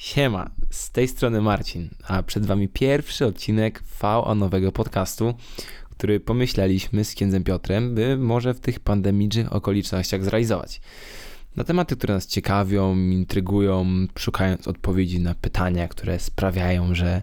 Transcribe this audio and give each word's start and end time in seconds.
Siema, 0.00 0.50
z 0.70 0.90
tej 0.90 1.08
strony 1.08 1.40
Marcin, 1.40 1.88
a 2.08 2.22
przed 2.22 2.46
Wami 2.46 2.68
pierwszy 2.68 3.26
odcinek 3.26 3.82
VO 4.02 4.34
nowego 4.34 4.72
podcastu, 4.72 5.34
który 5.90 6.20
pomyśleliśmy 6.20 7.04
z 7.04 7.14
księdzem 7.14 7.44
Piotrem, 7.44 7.94
by 7.94 8.16
może 8.16 8.54
w 8.54 8.60
tych 8.60 8.80
pandemicznych 8.80 9.52
okolicznościach 9.52 10.24
zrealizować. 10.24 10.80
Na 11.56 11.64
tematy, 11.64 11.96
które 11.96 12.14
nas 12.14 12.26
ciekawią, 12.26 12.96
intrygują, 12.96 13.86
szukając 14.18 14.68
odpowiedzi 14.68 15.20
na 15.20 15.34
pytania, 15.34 15.88
które 15.88 16.18
sprawiają, 16.18 16.94
że 16.94 17.22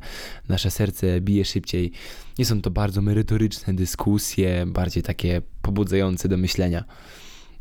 nasze 0.50 0.72
serce 0.72 1.22
bije 1.22 1.46
szybciej. 1.46 1.92
Nie 2.40 2.46
są 2.46 2.62
to 2.62 2.72
bardzo 2.72 3.02
merytoryczne 3.02 3.74
dyskusje, 3.74 4.66
bardziej 4.66 5.04
takie 5.04 5.42
pobudzające 5.62 6.30
do 6.30 6.38
myślenia. 6.38 6.84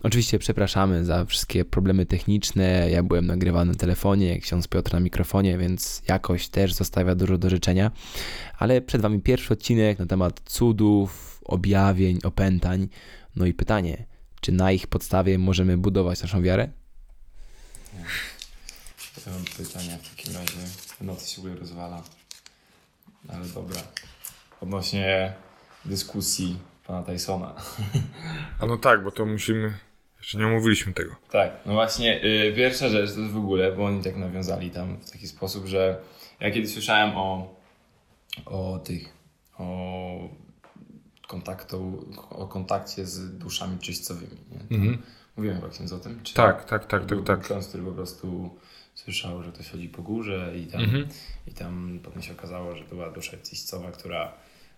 Oczywiście 0.03 0.39
przepraszamy 0.39 1.05
za 1.05 1.25
wszystkie 1.25 1.65
problemy 1.65 2.07
techniczne. 2.07 2.91
Ja 2.91 3.03
byłem 3.03 3.27
nagrywany 3.27 3.73
na 3.73 3.79
telefonie, 3.79 4.41
ksiądz 4.41 4.69
Piotr 4.69 4.93
na 4.93 5.01
mikrofonie, 5.01 5.59
więc 5.59 6.03
jakość 6.09 6.49
też 6.49 6.75
zostawia 6.75 7.15
dużo 7.15 7.39
do 7.39 7.51
życzenia. 7.51 7.91
Ale 8.59 8.81
przed 8.81 9.03
Wami 9.03 9.21
pierwszy 9.21 9.53
odcinek 9.53 9.99
na 9.99 10.07
temat 10.07 10.41
cudów, 10.45 11.41
objawień, 11.45 12.19
opętań. 12.25 12.89
No 13.37 13.47
i 13.47 13.55
pytanie, 13.55 14.07
czy 14.41 14.53
na 14.53 14.73
ich 14.73 14.87
podstawie 14.87 15.39
możemy 15.39 15.77
budować 15.79 16.23
naszą 16.23 16.43
wiarę? 16.43 16.69
Ja 19.27 19.33
mam 19.33 19.45
pytania 19.45 19.99
w 19.99 20.11
takim 20.11 20.35
razie. 20.35 20.59
Noc 21.01 21.29
się 21.29 21.37
w 21.37 21.39
ogóle 21.39 21.55
rozwala. 21.55 22.03
Ale 23.29 23.47
dobra. 23.47 23.81
Odnośnie 24.61 25.33
dyskusji 25.85 26.59
pana 26.87 27.03
Tysona. 27.03 27.55
A 28.61 28.67
no 28.67 28.77
tak, 28.77 29.05
bo 29.05 29.11
to 29.11 29.27
musimy. 29.27 29.86
Jeszcze 30.27 30.39
nie 30.39 30.47
omówiliśmy 30.47 30.93
tego. 30.93 31.17
Tak, 31.31 31.53
no 31.67 31.73
właśnie, 31.73 32.25
y, 32.25 32.53
pierwsza 32.57 32.89
rzecz 32.89 33.15
to 33.15 33.21
jest 33.21 33.33
w 33.33 33.37
ogóle, 33.37 33.73
bo 33.73 33.85
oni 33.85 34.03
tak 34.03 34.17
nawiązali 34.17 34.71
tam 34.71 34.97
w 34.97 35.11
taki 35.11 35.29
sposób, 35.29 35.67
że 35.67 36.01
ja 36.41 36.51
kiedyś 36.51 36.73
słyszałem 36.73 37.17
o, 37.17 37.55
o 38.47 38.79
tych, 38.79 39.09
o 39.59 40.29
kontaktu, 41.29 42.05
o 42.31 42.47
kontakcie 42.47 43.07
z 43.07 43.39
duszami 43.39 43.79
czyśćcowymi. 43.79 44.37
Nie? 44.51 44.77
Mhm. 44.77 45.03
Mówiłem 45.37 45.61
właśnie 45.61 45.97
o 45.97 45.99
tym? 45.99 46.21
Czy 46.23 46.35
Tak, 46.35 46.65
tak, 46.65 46.87
tak, 46.87 47.07
tak, 47.07 47.19
tak. 47.27 47.41
ksiądz, 47.45 47.69
który 47.69 47.83
po 47.85 47.93
prostu 47.93 48.51
słyszał, 48.95 49.43
że 49.43 49.53
ktoś 49.53 49.69
chodzi 49.71 49.89
po 49.89 50.03
górze 50.03 50.53
i 50.57 50.67
tam, 50.67 50.81
Mhm. 50.81 51.09
i 51.47 51.51
tam 51.51 52.01
potem 52.05 52.23
się 52.23 52.33
okazało, 52.33 52.77
że 52.77 52.85
była 52.85 53.11
dusza 53.11 53.37
czyśćcowa, 53.51 53.91
która, 53.93 54.33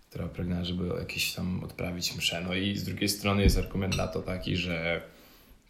która 0.09 0.27
pragnęła, 0.27 0.63
żeby 0.63 0.87
jakieś 0.99 1.33
tam 1.33 1.63
odprawić 1.63 2.15
mszę. 2.15 2.41
No 2.47 2.53
i 2.53 2.77
z 2.77 2.83
drugiej 2.83 3.09
strony 3.09 3.43
jest 3.43 3.57
argument 3.57 3.97
na 3.97 4.07
to 4.07 4.21
taki, 4.21 4.57
że 4.57 5.01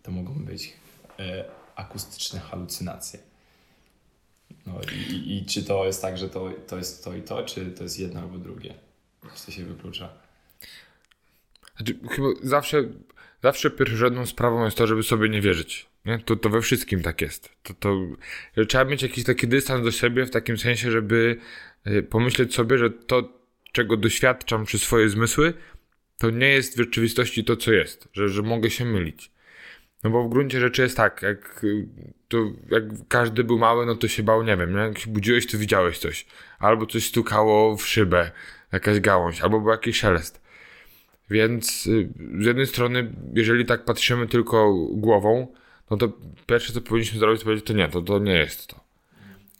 to 0.10 0.16
mogą 0.16 0.46
być 0.46 0.74
e, 1.20 1.46
akustyczne 1.76 2.40
halucynacje. 2.40 3.20
No 4.66 4.82
i, 4.96 5.14
i, 5.14 5.38
i 5.38 5.46
czy 5.46 5.64
to 5.64 5.86
jest 5.86 6.02
tak, 6.02 6.18
że 6.18 6.30
to, 6.30 6.52
to 6.68 6.78
jest 6.78 7.04
to 7.04 7.16
i 7.16 7.22
to, 7.22 7.44
czy 7.44 7.66
to 7.66 7.84
jest 7.84 8.00
jedno 8.00 8.22
albo 8.22 8.38
drugie? 8.38 8.74
Czy 9.36 9.46
to 9.46 9.52
się 9.52 9.66
wyklucza? 9.66 10.10
Znaczy, 11.78 12.00
chyba 12.10 12.28
zawsze, 12.44 12.84
zawsze 13.44 13.72
pierwszorzędną 13.72 14.26
sprawą 14.26 14.66
jest 14.66 14.78
to, 14.78 14.88
żeby 14.88 15.04
sobie 15.04 15.30
nie 15.30 15.42
wierzyć. 15.42 15.90
Nie? 16.06 16.20
To, 16.20 16.36
to 16.36 16.50
we 16.50 16.62
wszystkim 16.62 17.02
tak 17.02 17.22
jest. 17.22 17.50
To, 17.64 17.74
to, 17.74 17.98
trzeba 18.68 18.86
mieć 18.86 19.02
jakiś 19.02 19.24
taki 19.24 19.48
dystans 19.48 19.84
do 19.84 19.92
siebie 19.92 20.26
w 20.26 20.30
takim 20.30 20.58
sensie, 20.58 20.92
żeby 20.92 21.38
y, 21.88 22.04
pomyśleć 22.04 22.56
sobie, 22.56 22.78
że 22.78 22.90
to, 22.90 23.34
czego 23.72 23.98
doświadczam 23.98 24.66
przez 24.66 24.82
swoje 24.82 25.10
zmysły, 25.10 25.54
to 26.18 26.30
nie 26.30 26.48
jest 26.48 26.74
w 26.74 26.78
rzeczywistości 26.78 27.44
to, 27.44 27.58
co 27.58 27.72
jest. 27.72 28.08
Że, 28.14 28.30
że 28.30 28.42
mogę 28.42 28.70
się 28.70 28.86
mylić. 28.86 29.32
No 30.04 30.10
bo 30.10 30.24
w 30.24 30.30
gruncie 30.30 30.60
rzeczy 30.60 30.82
jest 30.82 30.98
tak, 30.98 31.22
jak, 31.22 31.66
to, 32.28 32.38
jak 32.70 32.84
każdy 33.08 33.44
był 33.44 33.60
mały, 33.60 33.86
no 33.86 33.96
to 33.96 34.08
się 34.08 34.24
bał, 34.24 34.44
nie 34.44 34.58
wiem, 34.58 34.78
jak 34.78 35.00
się 35.00 35.12
budziłeś, 35.12 35.48
to 35.48 35.58
widziałeś 35.58 35.98
coś. 35.98 36.26
Albo 36.60 36.86
coś 36.86 37.08
stukało 37.08 37.78
w 37.78 37.88
szybę, 37.88 38.32
jakaś 38.72 39.00
gałąź, 39.00 39.42
albo 39.42 39.60
był 39.60 39.72
jakiś 39.72 40.00
szelest. 40.00 40.42
Więc 41.30 41.88
y, 41.88 42.10
z 42.42 42.46
jednej 42.46 42.68
strony, 42.68 43.12
jeżeli 43.34 43.66
tak 43.66 43.86
patrzymy 43.86 44.28
tylko 44.28 44.74
głową, 44.92 45.48
no 45.92 45.98
to 45.98 46.12
pierwsze 46.48 46.74
co 46.74 46.82
powinniśmy 46.82 47.20
zrobić, 47.20 47.40
to 47.40 47.46
powiedzieć, 47.46 47.66
to 47.66 47.74
nie, 47.74 47.88
to, 47.88 48.02
to 48.02 48.20
nie 48.20 48.34
jest 48.34 48.68
to. 48.68 48.80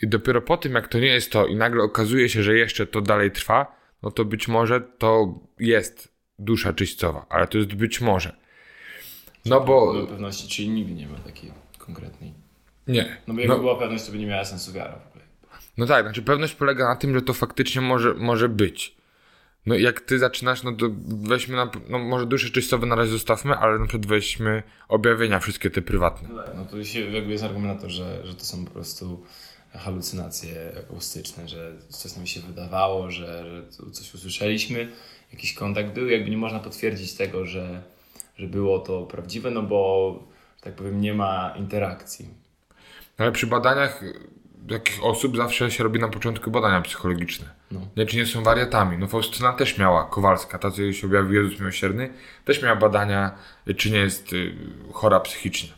I 0.02 0.08
dopiero 0.08 0.42
po 0.42 0.58
tym, 0.58 0.74
jak 0.74 0.88
to 0.88 1.00
nie 1.00 1.08
jest 1.08 1.32
to 1.32 1.48
i 1.48 1.56
nagle 1.56 1.84
okazuje 1.84 2.30
się, 2.30 2.44
że 2.44 2.58
jeszcze 2.58 2.88
to 2.88 3.02
dalej 3.02 3.32
trwa, 3.32 3.76
no 4.04 4.12
to 4.12 4.26
być 4.26 4.48
może 4.48 4.82
to 4.82 5.40
jest 5.60 6.14
dusza 6.40 6.74
czyśćcowa, 6.74 7.26
ale 7.30 7.48
to 7.48 7.58
jest 7.58 7.74
być 7.74 8.02
może. 8.02 8.36
No 9.46 9.62
bo... 9.62 9.94
Do 9.94 10.08
pewności, 10.08 10.48
czyli 10.48 10.70
nigdy 10.70 10.94
nie 10.94 11.08
ma 11.08 11.18
takiej 11.18 11.52
konkretnej. 11.78 12.34
Nie. 12.88 13.18
No 13.28 13.34
bo 13.34 13.40
jakby 13.40 13.56
No, 13.56 13.62
była 13.62 13.76
pewność, 13.76 14.06
to 14.06 14.12
by 14.12 14.18
nie 14.18 14.26
miała 14.28 14.46
sensu 14.46 14.74
wiara 14.74 14.92
w 15.00 15.08
ogóle. 15.08 15.24
no 15.78 15.86
tak, 15.86 16.06
znaczy 16.06 16.22
pewność 16.22 16.56
polega 16.56 16.88
na 16.88 16.96
tym, 16.96 17.14
że 17.14 17.22
to 17.22 17.34
faktycznie 17.34 17.82
może, 17.82 18.14
może 18.14 18.50
być. 18.50 18.96
No 19.66 19.76
jak 19.76 20.02
ty 20.02 20.20
zaczynasz, 20.20 20.64
no 20.64 20.72
to 20.72 20.86
weźmy 21.08 21.56
na, 21.56 21.72
no 21.90 22.00
może 22.00 22.26
dusze 22.26 22.50
czyśćcowe 22.50 22.88
na 22.88 22.96
razie 22.96 23.12
zostawmy, 23.12 23.56
ale 23.58 23.80
na 23.80 23.86
przykład 23.86 24.06
weźmy 24.06 24.64
objawienia, 24.88 25.40
wszystkie 25.40 25.70
te 25.70 25.82
prywatne. 25.82 26.30
No 26.56 26.66
to 26.66 26.84
się 26.84 27.00
jakby 27.12 27.32
jest 27.32 27.44
argument 27.44 27.76
na 27.76 27.82
to, 27.82 27.90
że, 27.90 28.28
że 28.28 28.36
to 28.36 28.46
są 28.46 28.66
po 28.66 28.72
prostu 28.72 29.24
halucynacje 29.74 30.72
akustyczne, 30.80 31.48
że 31.48 31.74
coś 31.90 32.16
nam 32.16 32.28
się 32.28 32.40
wydawało, 32.42 33.12
że, 33.12 33.46
że 33.46 33.92
coś 33.92 34.14
usłyszeliśmy, 34.14 34.92
jakiś 35.34 35.54
kontakt 35.54 35.94
był, 35.94 36.10
jakby 36.10 36.30
nie 36.30 36.38
można 36.38 36.60
potwierdzić 36.60 37.14
tego, 37.14 37.46
że, 37.46 37.84
że 38.40 38.48
było 38.48 38.80
to 38.80 39.04
prawdziwe, 39.04 39.52
no 39.52 39.64
bo, 39.64 40.14
że 40.58 40.64
tak 40.64 40.76
powiem, 40.76 41.02
nie 41.02 41.14
ma 41.14 41.54
interakcji. 41.58 42.28
Ale 43.18 43.32
przy 43.32 43.48
badaniach 43.48 44.04
takich 44.70 45.04
osób 45.04 45.38
zawsze 45.38 45.72
się 45.72 45.84
robi 45.84 46.00
na 46.00 46.08
początku 46.08 46.52
badania 46.52 46.82
psychologiczne. 46.82 47.46
No. 47.72 47.82
Nie, 47.98 48.06
czy 48.06 48.18
nie 48.18 48.26
są 48.26 48.44
wariatami. 48.44 48.98
No 48.98 49.08
Faustyna 49.08 49.54
też 49.54 49.78
miała, 49.78 50.06
Kowalska, 50.06 50.60
ta 50.60 50.72
co 50.72 50.82
jej 50.82 50.94
się 50.94 51.08
objawił 51.08 51.44
Jezus 51.44 51.60
Miłosierny, 51.60 52.10
też 52.46 52.64
miała 52.64 52.76
badania, 52.76 53.32
czy 53.78 53.92
nie 53.92 53.98
jest 53.98 54.34
y, 54.34 54.54
chora 54.94 55.20
psychicznie. 55.20 55.70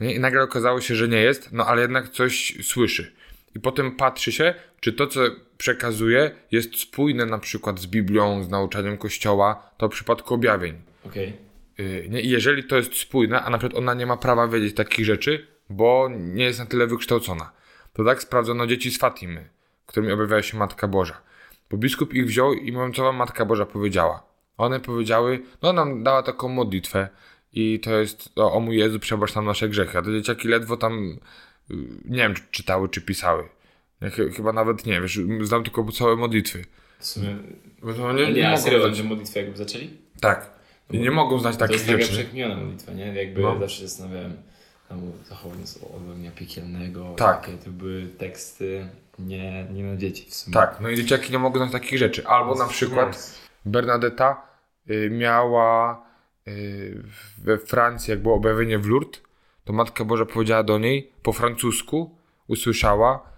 Nie? 0.00 0.14
I 0.14 0.20
nagle 0.20 0.42
okazało 0.42 0.80
się, 0.80 0.94
że 0.94 1.08
nie 1.08 1.20
jest, 1.20 1.52
no 1.52 1.66
ale 1.66 1.82
jednak 1.82 2.08
coś 2.08 2.58
słyszy. 2.62 3.12
I 3.54 3.60
potem 3.60 3.96
patrzy 3.96 4.32
się, 4.32 4.54
czy 4.80 4.92
to, 4.92 5.06
co 5.06 5.20
przekazuje, 5.58 6.30
jest 6.52 6.80
spójne 6.80 7.26
na 7.26 7.38
przykład 7.38 7.80
z 7.80 7.86
Biblią, 7.86 8.44
z 8.44 8.48
nauczaniem 8.48 8.98
Kościoła, 8.98 9.70
to 9.76 9.88
w 9.88 9.92
przypadku 9.92 10.34
objawień. 10.34 10.74
Okej. 11.06 11.45
Yy, 11.78 12.06
nie? 12.08 12.20
I 12.20 12.28
jeżeli 12.30 12.64
to 12.64 12.76
jest 12.76 12.94
spójne, 12.96 13.42
a 13.42 13.50
na 13.50 13.58
przykład 13.58 13.78
ona 13.78 13.94
nie 13.94 14.06
ma 14.06 14.16
prawa 14.16 14.48
wiedzieć 14.48 14.74
takich 14.76 15.04
rzeczy, 15.04 15.46
bo 15.70 16.08
nie 16.18 16.44
jest 16.44 16.58
na 16.58 16.66
tyle 16.66 16.86
wykształcona, 16.86 17.52
to 17.92 18.04
tak 18.04 18.22
sprawdzono 18.22 18.66
dzieci 18.66 18.90
z 18.90 18.98
Fatimy, 18.98 19.48
którymi 19.86 20.12
objawiała 20.12 20.42
się 20.42 20.56
Matka 20.58 20.88
Boża. 20.88 21.20
Bo 21.70 21.76
biskup 21.76 22.14
ich 22.14 22.26
wziął 22.26 22.52
i 22.54 22.72
mówią, 22.72 22.92
co 22.92 23.02
wam 23.02 23.16
Matka 23.16 23.44
Boża 23.44 23.66
powiedziała. 23.66 24.22
One 24.58 24.80
powiedziały, 24.80 25.42
no 25.62 25.72
nam 25.72 26.02
dała 26.02 26.22
taką 26.22 26.48
modlitwę 26.48 27.08
i 27.52 27.80
to 27.80 27.96
jest 27.96 28.28
o, 28.36 28.52
o 28.52 28.60
mój 28.60 28.76
Jezu, 28.76 28.98
przebacz 29.00 29.34
nam 29.34 29.44
nasze 29.44 29.68
grzechy. 29.68 29.98
A 29.98 30.02
te 30.02 30.12
dzieciaki 30.12 30.48
ledwo 30.48 30.76
tam, 30.76 31.18
yy, 31.70 31.76
nie 32.04 32.18
wiem, 32.18 32.34
czy 32.34 32.42
czytały, 32.50 32.88
czy 32.88 33.00
pisały. 33.00 33.48
Ja, 34.00 34.10
chy- 34.10 34.30
chyba 34.30 34.52
nawet 34.52 34.86
nie, 34.86 35.00
wiesz, 35.00 35.20
znam 35.42 35.64
tylko 35.64 35.92
całe 35.92 36.16
modlitwy. 36.16 36.64
W 36.98 37.06
sumie... 37.06 37.36
Bo 37.82 37.94
to 37.94 38.12
Nie, 38.12 38.26
nie, 38.26 38.32
nie, 38.32 38.50
a 38.52 38.56
serio, 38.56 38.94
że 38.94 39.04
modlitwę 39.04 39.40
jakby 39.40 39.56
zaczęli? 39.56 39.90
Tak. 40.20 40.55
I 40.90 40.98
nie 40.98 41.10
mogą 41.10 41.38
znać 41.38 41.54
To 41.54 41.58
takich 41.58 41.74
jest 41.76 41.86
taka 41.86 41.98
rzeczy. 42.02 42.12
przekminiona 42.12 42.56
modlitwa, 42.56 42.92
nie? 42.92 43.04
Jakby 43.06 43.40
No. 43.42 43.58
zawsze 43.58 43.88
zastanawiałem, 43.88 44.36
tam 44.88 45.00
zachowanie 45.28 45.62
od 45.82 46.10
ognia 46.12 46.30
piekielnego. 46.30 47.14
Tak. 47.16 47.40
Takie 47.40 47.58
to 47.58 47.70
były 47.70 48.06
teksty 48.18 48.88
nie, 49.18 49.64
nie 49.72 49.84
na 49.84 49.96
dzieci 49.96 50.26
w 50.30 50.34
sumie. 50.34 50.54
Tak, 50.54 50.80
no 50.80 50.88
i 50.90 50.96
dzieciaki 50.96 51.32
nie 51.32 51.38
mogą 51.38 51.58
znać 51.58 51.72
takich 51.72 51.98
rzeczy. 51.98 52.26
Albo 52.26 52.54
na 52.54 52.66
przykład 52.66 53.40
Bernadetta 53.64 54.42
y, 54.90 55.10
miała 55.10 56.02
y, 56.48 57.02
we 57.38 57.58
Francji, 57.58 58.10
jak 58.10 58.22
było 58.22 58.34
objawienie 58.34 58.78
w 58.78 58.86
Lourdes, 58.86 59.20
to 59.64 59.72
Matka 59.72 60.04
Boża 60.04 60.24
powiedziała 60.26 60.62
do 60.62 60.78
niej 60.78 61.12
po 61.22 61.32
francusku, 61.32 62.16
usłyszała 62.46 63.30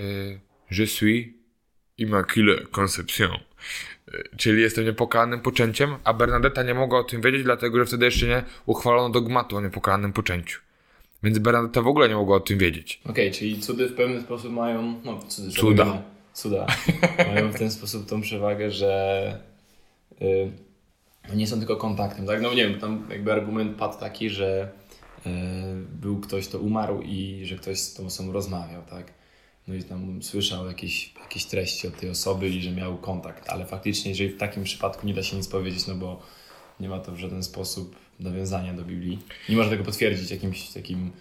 y, 0.00 0.40
Je 0.70 0.86
suis 0.86 1.26
Immaculée 1.98 2.66
Conception. 2.70 3.30
Y, 4.14 4.28
Czyli 4.36 4.62
jestem 4.62 4.84
niepokalanym 4.84 5.40
poczęciem, 5.40 5.96
a 6.04 6.14
Bernadetta 6.14 6.62
nie 6.62 6.74
mogła 6.74 6.98
o 6.98 7.04
tym 7.04 7.20
wiedzieć, 7.20 7.42
dlatego 7.42 7.78
że 7.78 7.84
wtedy 7.86 8.04
jeszcze 8.04 8.26
nie 8.26 8.42
uchwalono 8.66 9.10
dogmatu 9.10 9.56
o 9.56 9.60
niepokalanym 9.60 10.12
poczęciu. 10.12 10.60
Więc 11.22 11.38
Bernadetta 11.38 11.82
w 11.82 11.86
ogóle 11.86 12.08
nie 12.08 12.14
mogła 12.14 12.36
o 12.36 12.40
tym 12.40 12.58
wiedzieć. 12.58 13.00
Okej, 13.08 13.30
czyli 13.32 13.60
cudy 13.60 13.88
w 13.88 13.94
pewien 13.94 14.22
sposób 14.22 14.52
mają, 14.52 15.00
no 15.04 15.18
cudy, 15.28 15.50
Cuda. 15.50 16.02
cuda, 16.32 16.66
mają 17.34 17.52
w 17.52 17.58
ten 17.58 17.70
sposób 17.70 18.08
tą 18.08 18.20
przewagę, 18.20 18.70
że 18.70 19.40
y, 20.22 20.50
nie 21.34 21.46
są 21.46 21.58
tylko 21.58 21.76
kontaktem, 21.76 22.26
tak? 22.26 22.42
No 22.42 22.54
nie 22.54 22.68
wiem, 22.68 22.80
tam 22.80 23.06
jakby 23.10 23.32
argument 23.32 23.76
padł 23.76 24.00
taki, 24.00 24.30
że 24.30 24.70
y, 25.26 25.30
był 26.00 26.20
ktoś, 26.20 26.48
kto 26.48 26.58
umarł 26.58 27.02
i 27.02 27.40
że 27.44 27.56
ktoś 27.56 27.78
z 27.78 27.94
tą 27.94 28.06
osobą 28.06 28.32
rozmawiał, 28.32 28.82
tak? 28.90 29.06
No 29.68 29.74
i 29.74 29.82
tam 29.82 30.22
słyszał 30.22 30.66
jakieś, 30.66 31.14
jakieś 31.20 31.44
treści 31.44 31.88
od 31.88 31.96
tej 31.96 32.10
osoby 32.10 32.48
i 32.48 32.62
że 32.62 32.70
miał 32.70 32.98
kontakt, 32.98 33.48
ale 33.48 33.66
faktycznie, 33.66 34.10
jeżeli 34.10 34.30
w 34.30 34.36
takim 34.36 34.64
przypadku 34.64 35.06
nie 35.06 35.14
da 35.14 35.22
się 35.22 35.36
nic 35.36 35.48
powiedzieć, 35.48 35.86
no 35.86 35.94
bo 35.94 36.22
nie 36.80 36.88
ma 36.88 36.98
to 36.98 37.12
w 37.12 37.18
żaden 37.18 37.42
sposób 37.42 37.96
nawiązania 38.20 38.74
do 38.74 38.84
Biblii, 38.84 39.18
nie 39.48 39.56
można 39.56 39.70
tego 39.70 39.84
potwierdzić 39.84 40.30
jakimś 40.30 40.68
takim 40.68 41.12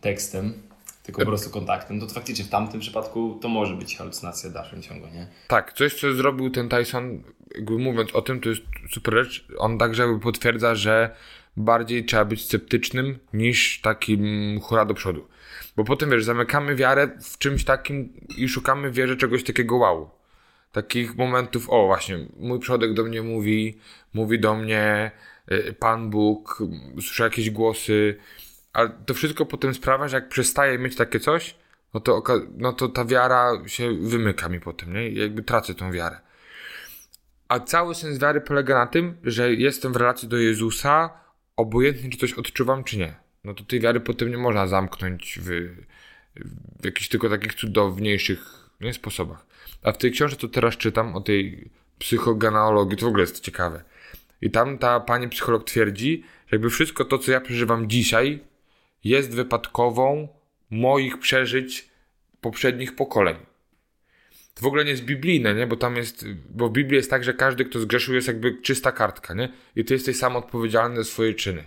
tekstem, 0.00 0.62
tylko 1.02 1.20
po 1.20 1.26
prostu 1.26 1.50
kontaktem, 1.50 2.00
to, 2.00 2.06
faktycznie 2.06 2.44
w 2.44 2.48
tamtym 2.48 2.80
przypadku 2.80 3.38
to 3.42 3.48
może 3.48 3.74
być 3.74 3.96
halucynacja 3.96 4.50
dalszym 4.50 4.82
ciągu, 4.82 5.06
nie? 5.06 5.26
Tak, 5.48 5.72
coś 5.72 6.00
co 6.00 6.12
zrobił 6.12 6.50
ten 6.50 6.68
Tyson, 6.68 7.22
jakby 7.54 7.78
mówiąc 7.78 8.14
o 8.14 8.22
tym, 8.22 8.40
to 8.40 8.48
jest 8.48 8.62
super 8.90 9.14
rzecz. 9.14 9.46
On 9.58 9.78
także 9.78 10.02
jakby 10.02 10.20
potwierdza, 10.20 10.74
że 10.74 11.16
bardziej 11.56 12.04
trzeba 12.04 12.24
być 12.24 12.44
sceptycznym 12.44 13.18
niż 13.32 13.80
takim 13.80 14.60
hura 14.62 14.84
do 14.84 14.94
przodu. 14.94 15.28
Bo 15.76 15.84
potem 15.84 16.10
wiesz, 16.10 16.24
zamykamy 16.24 16.76
wiarę 16.76 17.08
w 17.22 17.38
czymś 17.38 17.64
takim 17.64 18.12
i 18.36 18.48
szukamy 18.48 18.90
wierze 18.90 19.16
czegoś 19.16 19.44
takiego 19.44 19.76
wow. 19.76 20.10
Takich 20.72 21.16
momentów, 21.16 21.70
o 21.70 21.86
właśnie, 21.86 22.18
mój 22.36 22.58
przodek 22.58 22.94
do 22.94 23.04
mnie 23.04 23.22
mówi, 23.22 23.78
mówi 24.14 24.40
do 24.40 24.54
mnie 24.54 25.10
y, 25.52 25.74
Pan 25.78 26.10
Bóg, 26.10 26.62
słyszę 26.94 27.24
jakieś 27.24 27.50
głosy, 27.50 28.16
ale 28.72 28.90
to 29.06 29.14
wszystko 29.14 29.46
potem 29.46 29.74
sprawia, 29.74 30.08
że 30.08 30.16
jak 30.16 30.28
przestaję 30.28 30.78
mieć 30.78 30.96
takie 30.96 31.20
coś, 31.20 31.56
no 31.94 32.00
to, 32.00 32.22
no 32.56 32.72
to 32.72 32.88
ta 32.88 33.04
wiara 33.04 33.52
się 33.66 33.94
wymyka 33.94 34.48
mi 34.48 34.60
potem, 34.60 34.92
nie? 34.92 35.10
Jakby 35.10 35.42
tracę 35.42 35.74
tą 35.74 35.92
wiarę. 35.92 36.20
A 37.48 37.60
cały 37.60 37.94
sens 37.94 38.18
wiary 38.18 38.40
polega 38.40 38.74
na 38.74 38.86
tym, 38.86 39.16
że 39.24 39.54
jestem 39.54 39.92
w 39.92 39.96
relacji 39.96 40.28
do 40.28 40.36
Jezusa, 40.36 41.10
obojętnie 41.56 42.10
czy 42.10 42.18
coś 42.18 42.32
odczuwam, 42.32 42.84
czy 42.84 42.98
nie. 42.98 43.29
No 43.44 43.54
to 43.54 43.64
tej 43.64 43.80
wiary 43.80 44.00
potem 44.00 44.30
nie 44.30 44.38
można 44.38 44.66
zamknąć 44.66 45.38
w, 45.42 45.48
w 46.80 46.84
jakichś 46.84 47.08
tylko 47.08 47.28
takich 47.28 47.54
cudowniejszych 47.54 48.70
nie, 48.80 48.94
sposobach. 48.94 49.46
A 49.82 49.92
w 49.92 49.98
tej 49.98 50.12
książce, 50.12 50.36
co 50.36 50.48
teraz 50.48 50.76
czytam 50.76 51.16
o 51.16 51.20
tej 51.20 51.70
psychogenealogii, 51.98 52.96
to 52.96 53.06
w 53.06 53.08
ogóle 53.08 53.22
jest 53.22 53.40
ciekawe. 53.40 53.84
I 54.40 54.50
tam 54.50 54.78
ta 54.78 55.00
pani 55.00 55.28
psycholog 55.28 55.64
twierdzi, 55.64 56.24
że 56.46 56.56
jakby 56.56 56.70
wszystko 56.70 57.04
to, 57.04 57.18
co 57.18 57.32
ja 57.32 57.40
przeżywam 57.40 57.88
dzisiaj, 57.88 58.40
jest 59.04 59.34
wypadkową 59.34 60.28
moich 60.70 61.18
przeżyć 61.18 61.88
poprzednich 62.40 62.96
pokoleń. 62.96 63.36
To 64.54 64.62
w 64.62 64.66
ogóle 64.66 64.84
nie 64.84 64.90
jest 64.90 65.04
biblijne, 65.04 65.54
nie? 65.54 65.66
Bo 65.66 65.76
tam 65.76 65.96
jest, 65.96 66.26
bo 66.50 66.68
w 66.68 66.72
Biblii 66.72 66.96
jest 66.96 67.10
tak, 67.10 67.24
że 67.24 67.34
każdy, 67.34 67.64
kto 67.64 67.80
zgrzeszył, 67.80 68.14
jest 68.14 68.28
jakby 68.28 68.62
czysta 68.62 68.92
kartka, 68.92 69.34
nie? 69.34 69.52
I 69.76 69.84
ty 69.84 69.94
jesteś 69.94 70.16
sam 70.16 70.36
odpowiedzialny 70.36 70.96
za 70.96 71.04
swoje 71.04 71.34
czyny, 71.34 71.64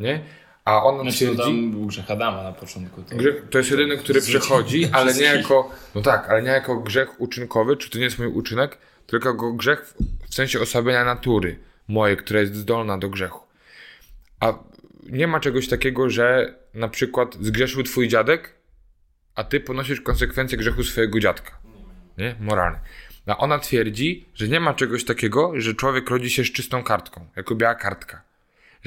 nie? 0.00 0.24
A 0.68 0.82
ona 0.82 1.02
Znaczy, 1.02 1.26
no 1.26 1.32
twierdzi, 1.32 1.52
tam 1.52 1.70
był 1.70 1.86
grzech 1.86 2.10
Adama 2.10 2.42
na 2.42 2.52
początku. 2.52 3.02
To, 3.02 3.16
grzech, 3.16 3.44
to 3.50 3.58
jest 3.58 3.70
jedyny, 3.70 3.98
który 3.98 4.20
przechodzi, 4.20 4.88
ale 4.92 5.14
nie 5.14 5.24
jako, 5.24 5.70
no 5.94 6.00
tak, 6.00 6.30
ale 6.30 6.42
nie 6.42 6.48
jako 6.48 6.76
grzech 6.76 7.20
uczynkowy, 7.20 7.76
czy 7.76 7.90
to 7.90 7.98
nie 7.98 8.04
jest 8.04 8.18
mój 8.18 8.28
uczynek, 8.28 8.78
tylko 9.06 9.28
jako 9.28 9.52
grzech 9.52 9.86
w, 9.86 9.94
w 10.30 10.34
sensie 10.34 10.60
osłabienia 10.60 11.04
natury 11.04 11.58
mojej, 11.88 12.16
która 12.16 12.40
jest 12.40 12.54
zdolna 12.54 12.98
do 12.98 13.08
grzechu. 13.08 13.46
A 14.40 14.52
nie 15.02 15.26
ma 15.26 15.40
czegoś 15.40 15.68
takiego, 15.68 16.10
że 16.10 16.54
na 16.74 16.88
przykład 16.88 17.36
zgrzeszył 17.40 17.82
twój 17.82 18.08
dziadek, 18.08 18.54
a 19.34 19.44
ty 19.44 19.60
ponosisz 19.60 20.00
konsekwencje 20.00 20.58
grzechu 20.58 20.84
swojego 20.84 21.20
dziadka. 21.20 21.58
Nie? 22.18 22.34
Moralne. 22.40 22.80
A 23.26 23.36
ona 23.36 23.58
twierdzi, 23.58 24.28
że 24.34 24.48
nie 24.48 24.60
ma 24.60 24.74
czegoś 24.74 25.04
takiego, 25.04 25.52
że 25.56 25.74
człowiek 25.74 26.10
rodzi 26.10 26.30
się 26.30 26.44
z 26.44 26.52
czystą 26.52 26.82
kartką, 26.82 27.26
jako 27.36 27.54
biała 27.54 27.74
kartka. 27.74 28.27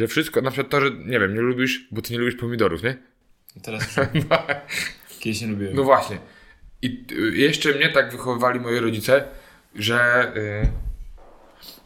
Że 0.02 0.08
wszystko, 0.08 0.42
na 0.42 0.52
przykład 0.52 0.72
to, 0.72 0.82
że 0.82 0.92
nie 0.92 1.20
wiem, 1.20 1.34
nie 1.36 1.42
lubisz, 1.42 1.88
bo 1.92 2.02
ty 2.02 2.14
nie 2.14 2.20
lubisz 2.20 2.36
pomidorów, 2.36 2.84
nie? 2.84 2.98
Teraz 3.64 3.96
kiedyś 5.20 5.42
nie 5.42 5.48
lubiłem. 5.48 5.76
No 5.76 5.84
właśnie. 5.84 6.18
I 6.82 7.06
y, 7.12 7.38
jeszcze 7.38 7.74
mnie 7.74 7.90
tak 7.90 8.12
wychowywali 8.12 8.60
moi 8.60 8.80
rodzice, 8.80 9.24
że, 9.76 10.32
y, 10.38 10.68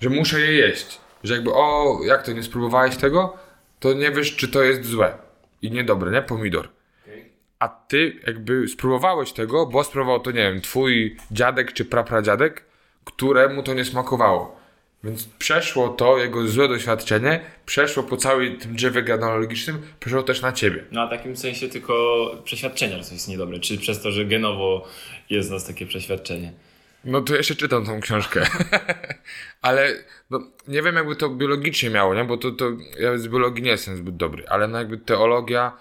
że 0.02 0.10
muszę 0.10 0.42
je 0.42 0.54
jeść. 0.54 1.00
Że 1.24 1.34
jakby, 1.34 1.54
o, 1.54 2.00
jak 2.06 2.24
to 2.24 2.32
nie 2.32 2.44
spróbowałeś 2.44 2.98
tego, 2.98 3.38
to 3.80 3.94
nie 3.94 4.12
wiesz, 4.12 4.36
czy 4.36 4.48
to 4.48 4.64
jest 4.64 4.86
złe 4.86 5.18
i 5.62 5.72
niedobre, 5.72 6.12
nie? 6.12 6.22
Pomidor. 6.22 6.70
A 7.60 7.68
ty 7.68 8.20
jakby 8.28 8.68
spróbowałeś 8.68 9.32
tego, 9.32 9.66
bo 9.66 9.84
spróbował 9.84 10.20
to, 10.20 10.32
nie 10.32 10.52
wiem, 10.52 10.62
twój 10.62 11.18
dziadek 11.32 11.74
czy 11.74 11.86
prapradziadek, 11.86 12.66
któremu 13.06 13.64
to 13.64 13.74
nie 13.74 13.86
smakowało. 13.86 14.55
Więc 15.06 15.26
przeszło 15.26 15.90
to, 15.90 16.18
jego 16.18 16.48
złe 16.48 16.68
doświadczenie, 16.68 17.40
przeszło 17.66 18.04
po 18.04 18.18
całym 18.18 18.58
tym 18.58 18.76
drzewie 18.76 19.04
genealogicznym, 19.04 19.82
przeszło 20.00 20.24
też 20.24 20.42
na 20.42 20.52
ciebie. 20.52 20.84
No 20.92 21.02
a 21.02 21.08
w 21.08 21.10
takim 21.10 21.38
sensie 21.38 21.70
tylko 21.70 21.96
przeświadczenia, 22.44 22.98
że 22.98 23.04
coś 23.04 23.14
jest 23.14 23.28
niedobre. 23.28 23.60
Czy 23.60 23.78
przez 23.78 24.02
to, 24.02 24.12
że 24.12 24.26
genowo 24.26 24.88
jest 25.30 25.50
w 25.50 25.52
nas 25.52 25.68
takie 25.68 25.86
przeświadczenie. 25.86 26.54
No 27.04 27.22
to 27.22 27.36
jeszcze 27.36 27.56
czytam 27.56 27.86
tą 27.86 28.00
książkę. 28.00 28.48
ale 29.62 29.94
no, 30.30 30.40
nie 30.68 30.82
wiem, 30.82 30.96
jakby 30.96 31.16
to 31.16 31.30
biologicznie 31.30 31.90
miało, 31.90 32.16
nie? 32.16 32.24
Bo 32.24 32.38
to, 32.38 32.52
to 32.52 32.72
ja 33.00 33.18
z 33.18 33.28
biologii 33.28 33.64
nie 33.64 33.72
jestem 33.72 33.98
zbyt 33.98 34.18
dobry, 34.18 34.44
ale 34.48 34.68
no 34.68 34.78
jakby 34.78 34.98
teologia, 34.98 35.78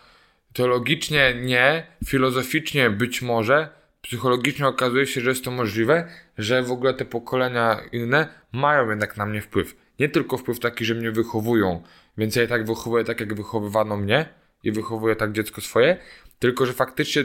teologicznie 0.52 1.34
nie, 1.34 1.86
filozoficznie 2.06 2.90
być 2.90 3.22
może, 3.22 3.68
psychologicznie 4.02 4.66
okazuje 4.66 5.06
się, 5.06 5.20
że 5.20 5.30
jest 5.30 5.44
to 5.44 5.50
możliwe, 5.50 6.08
że 6.38 6.62
w 6.62 6.72
ogóle 6.72 6.94
te 6.94 7.04
pokolenia 7.04 7.80
inne 7.92 8.28
mają 8.52 8.90
jednak 8.90 9.16
na 9.16 9.26
mnie 9.26 9.40
wpływ. 9.40 9.76
Nie 9.98 10.08
tylko 10.08 10.38
wpływ 10.38 10.60
taki, 10.60 10.84
że 10.84 10.94
mnie 10.94 11.10
wychowują, 11.10 11.82
więc 12.18 12.36
ja 12.36 12.42
i 12.42 12.48
tak 12.48 12.66
wychowuję 12.66 13.04
tak, 13.04 13.20
jak 13.20 13.34
wychowywano 13.34 13.96
mnie 13.96 14.28
i 14.62 14.72
wychowuję 14.72 15.16
tak 15.16 15.32
dziecko 15.32 15.60
swoje, 15.60 15.96
tylko 16.38 16.66
że 16.66 16.72
faktycznie 16.72 17.24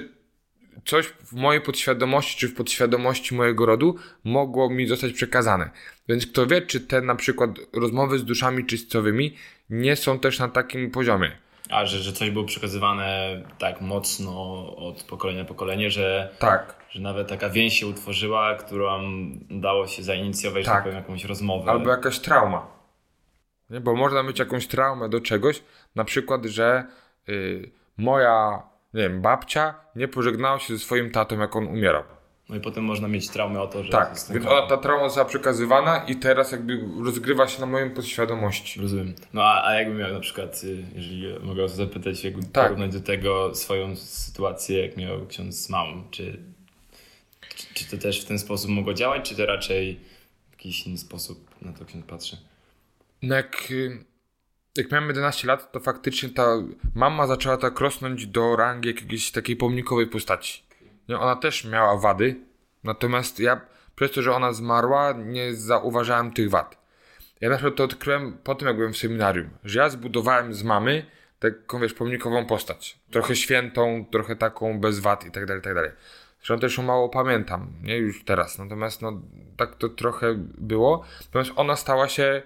coś 0.86 1.06
w 1.06 1.34
mojej 1.34 1.62
podświadomości, 1.62 2.38
czy 2.40 2.48
w 2.48 2.54
podświadomości 2.54 3.36
mojego 3.36 3.66
rodu 3.66 3.96
mogło 4.24 4.70
mi 4.70 4.88
zostać 4.88 5.14
przekazane. 5.14 5.70
Więc 6.10 6.28
kto 6.28 6.48
wie, 6.48 6.62
czy 6.62 6.82
te 6.82 7.02
na 7.02 7.16
przykład 7.16 7.50
rozmowy 7.74 8.20
z 8.20 8.26
duszami 8.26 8.66
czystowymi 8.66 9.36
nie 9.70 9.96
są 9.96 10.20
też 10.20 10.40
na 10.40 10.48
takim 10.48 10.92
poziomie. 10.92 11.38
A, 11.70 11.86
że, 11.86 11.98
że 11.98 12.14
coś 12.14 12.30
było 12.30 12.46
przekazywane 12.46 13.42
tak 13.58 13.82
mocno 13.82 14.32
od 14.76 15.04
pokolenia 15.04 15.40
na 15.40 15.46
pokolenie, 15.48 15.92
że, 15.92 16.30
Tak. 16.40 16.76
że 16.90 17.02
nawet 17.02 17.28
taka 17.28 17.50
więź 17.50 17.80
się 17.80 17.88
utworzyła, 17.88 18.56
którą 18.56 19.00
dało 19.50 19.88
się 19.88 20.04
zainicjować, 20.04 20.66
Tak. 20.66 20.84
powiem, 20.84 20.98
jakąś 20.98 21.26
rozmowę. 21.26 21.72
Albo 21.72 21.90
jakaś 21.90 22.20
trauma. 22.20 22.68
Nie? 23.70 23.80
Bo 23.80 23.96
można 23.96 24.24
mieć 24.24 24.40
jakąś 24.40 24.68
traumę 24.68 25.10
do 25.10 25.22
czegoś, 25.22 25.64
na 25.96 26.04
przykład, 26.04 26.46
że 26.46 26.84
y, 27.30 27.72
moja, 27.98 28.64
nie 28.94 29.02
wiem, 29.02 29.22
babcia 29.22 29.74
nie 29.96 30.08
pożegnała 30.08 30.60
się 30.60 30.74
ze 30.74 30.80
swoim 30.80 31.12
tatą, 31.12 31.40
jak 31.40 31.56
on 31.56 31.68
umierał. 31.68 32.04
No 32.50 32.56
i 32.56 32.60
potem 32.60 32.84
można 32.84 33.08
mieć 33.08 33.30
traumę 33.30 33.62
o 33.62 33.68
to, 33.68 33.84
że... 33.84 33.92
Tak, 33.92 34.16
więc 34.34 34.46
ona, 34.46 34.68
ta 34.68 34.78
trauma 34.78 35.04
została 35.04 35.26
przekazywana 35.30 36.06
i 36.08 36.16
teraz 36.16 36.52
jakby 36.52 36.80
rozgrywa 37.04 37.48
się 37.48 37.60
na 37.60 37.66
moim 37.66 37.92
podświadomości. 37.92 38.82
Rozumiem. 38.82 39.14
No 39.34 39.44
a, 39.44 39.68
a 39.68 39.74
jakbym 39.74 39.98
miał 39.98 40.14
na 40.14 40.20
przykład, 40.20 40.62
y, 40.64 40.84
jeżeli 40.96 41.40
mogę 41.40 41.64
o 41.64 41.68
to 41.68 41.76
zapytać, 41.76 42.24
jakby 42.24 42.44
Tak. 42.44 42.64
porównać 42.64 42.94
do 42.94 43.00
tego 43.02 43.56
swoją 43.56 43.96
sytuację, 43.96 44.82
jak 44.88 44.98
miał 44.98 45.28
ksiądz 45.28 45.56
z 45.56 45.70
mamą, 45.70 46.04
czy, 46.12 46.40
czy, 47.56 47.74
czy 47.74 47.86
to 47.92 47.98
też 47.98 48.22
w 48.22 48.26
ten 48.26 48.40
sposób 48.40 48.70
mogło 48.72 48.94
działać, 48.94 49.30
czy 49.30 49.36
to 49.36 49.46
raczej 49.46 50.00
w 50.50 50.52
jakiś 50.52 50.88
inny 50.88 50.98
sposób 50.98 51.62
na 51.62 51.74
to 51.74 51.86
ksiądz 51.86 52.06
patrzy? 52.06 52.38
No 53.22 53.36
jak, 53.36 53.72
y, 53.72 54.04
jak 54.78 54.92
miałem 54.92 55.08
11 55.08 55.48
lat, 55.48 55.72
to 55.72 55.80
faktycznie 55.80 56.30
ta 56.30 56.48
mama 56.96 57.28
zaczęła 57.28 57.58
tak 57.58 57.80
rosnąć 57.80 58.28
do 58.28 58.56
rangi 58.56 58.90
jakiejś 58.90 59.32
takiej 59.32 59.56
pomnikowej 59.56 60.08
postaci. 60.08 60.64
Nie, 61.10 61.20
ona 61.20 61.36
też 61.36 61.66
miała 61.66 61.98
wady, 61.98 62.36
natomiast 62.84 63.40
ja 63.40 63.62
przez 63.96 64.12
to, 64.12 64.22
że 64.22 64.36
ona 64.36 64.54
zmarła, 64.54 65.14
nie 65.18 65.54
zauważałem 65.56 66.32
tych 66.32 66.50
wad. 66.50 66.78
Ja 67.42 67.50
na 67.50 67.56
przykład 67.56 67.76
to 67.76 67.84
odkryłem 67.84 68.38
po 68.44 68.56
tym, 68.56 68.68
jak 68.68 68.78
byłem 68.78 68.94
w 68.94 68.98
seminarium, 68.98 69.50
że 69.64 69.80
ja 69.80 69.90
zbudowałem 69.90 70.54
z 70.54 70.64
mamy 70.64 71.06
taką, 71.40 71.80
wiesz, 71.80 71.94
pomnikową 71.94 72.46
postać. 72.46 73.00
Trochę 73.12 73.36
świętą, 73.36 74.06
trochę 74.12 74.36
taką 74.36 74.80
bez 74.80 75.00
wad 75.00 75.26
i 75.26 75.32
tak 75.32 75.46
dalej, 75.46 75.64
tak 75.64 75.74
dalej. 75.74 75.92
Zresztą 76.40 76.60
też 76.60 76.78
ją 76.78 76.84
mało 76.84 77.10
pamiętam, 77.10 77.74
nie 77.84 77.98
już 77.98 78.24
teraz, 78.24 78.58
natomiast 78.58 79.02
no 79.02 79.22
tak 79.58 79.76
to 79.76 79.90
trochę 79.90 80.34
było. 80.58 81.06
Natomiast 81.26 81.52
ona 81.56 81.76
stała 81.76 82.08
się 82.08 82.42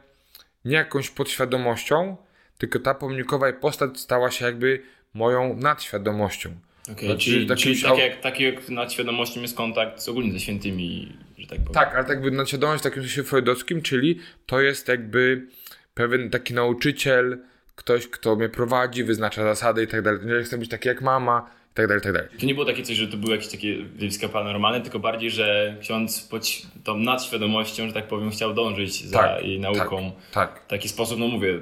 nie 0.65 0.75
jakąś 0.75 1.09
podświadomością, 1.09 2.17
tylko 2.57 2.79
ta 2.79 2.93
pomnikowa 2.93 3.53
postać 3.53 3.99
stała 3.99 4.31
się 4.31 4.45
jakby 4.45 4.81
moją 5.13 5.55
nadświadomością. 5.55 6.49
Okay, 6.91 7.05
Znaczy, 7.05 7.31
czyli, 7.31 7.47
taki- 7.47 7.61
czyli 7.61 7.81
tak, 7.81 7.97
jak, 7.97 8.21
tak 8.21 8.39
jak 8.39 8.69
nad 8.69 8.93
świadomością 8.93 9.41
jest 9.41 9.57
kontakt 9.57 9.99
z 10.01 10.09
ogólnie 10.09 10.31
ze 10.31 10.39
świętymi, 10.39 11.17
że 11.37 11.47
tak 11.47 11.59
powiem. 11.59 11.73
Tak, 11.73 11.95
ale 11.95 12.03
tak 12.03 12.09
jakby 12.09 12.31
nadświadomość 12.31 12.79
w 12.79 12.83
takim 12.83 13.01
sensie 13.03 13.23
freudowskim, 13.23 13.81
czyli 13.81 14.19
to 14.45 14.61
jest 14.61 14.87
jakby 14.87 15.47
pewien 15.93 16.29
taki 16.29 16.53
nauczyciel, 16.53 17.37
ktoś, 17.75 18.07
kto 18.07 18.35
mnie 18.35 18.49
prowadzi, 18.49 19.03
wyznacza 19.03 19.43
zasady 19.43 19.83
i 19.83 19.87
tak 19.87 20.01
dalej. 20.01 20.19
Nie 20.25 20.43
chcę 20.43 20.57
być 20.57 20.69
taki 20.69 20.87
jak 20.87 21.01
mama 21.01 21.49
i 21.71 21.75
tak 21.75 21.87
dalej, 21.87 22.01
i 22.01 22.03
tak 22.03 22.13
dalej. 22.13 22.29
To 22.39 22.45
nie 22.45 22.53
było 22.53 22.65
takie 22.65 22.83
coś, 22.83 22.97
że 22.97 23.07
to 23.07 23.17
były 23.17 23.31
jakieś 23.35 23.47
takie 23.51 23.75
zjawiska 23.97 24.29
paranormalne, 24.29 24.81
tylko 24.81 24.99
bardziej, 24.99 25.31
że 25.31 25.77
ksiądz 25.81 26.21
pod 26.21 26.47
tą 26.83 26.97
nadświadomością, 26.97 27.87
że 27.87 27.93
tak 27.93 28.07
powiem, 28.07 28.31
chciał 28.31 28.53
dążyć 28.53 29.05
za 29.05 29.19
Tak, 29.19 29.43
jej 29.43 29.59
nauką. 29.59 30.11
Tak, 30.31 30.61
W 30.65 30.69
taki 30.69 30.89
sposób, 30.89 31.19
no 31.19 31.27
mówię, 31.27 31.61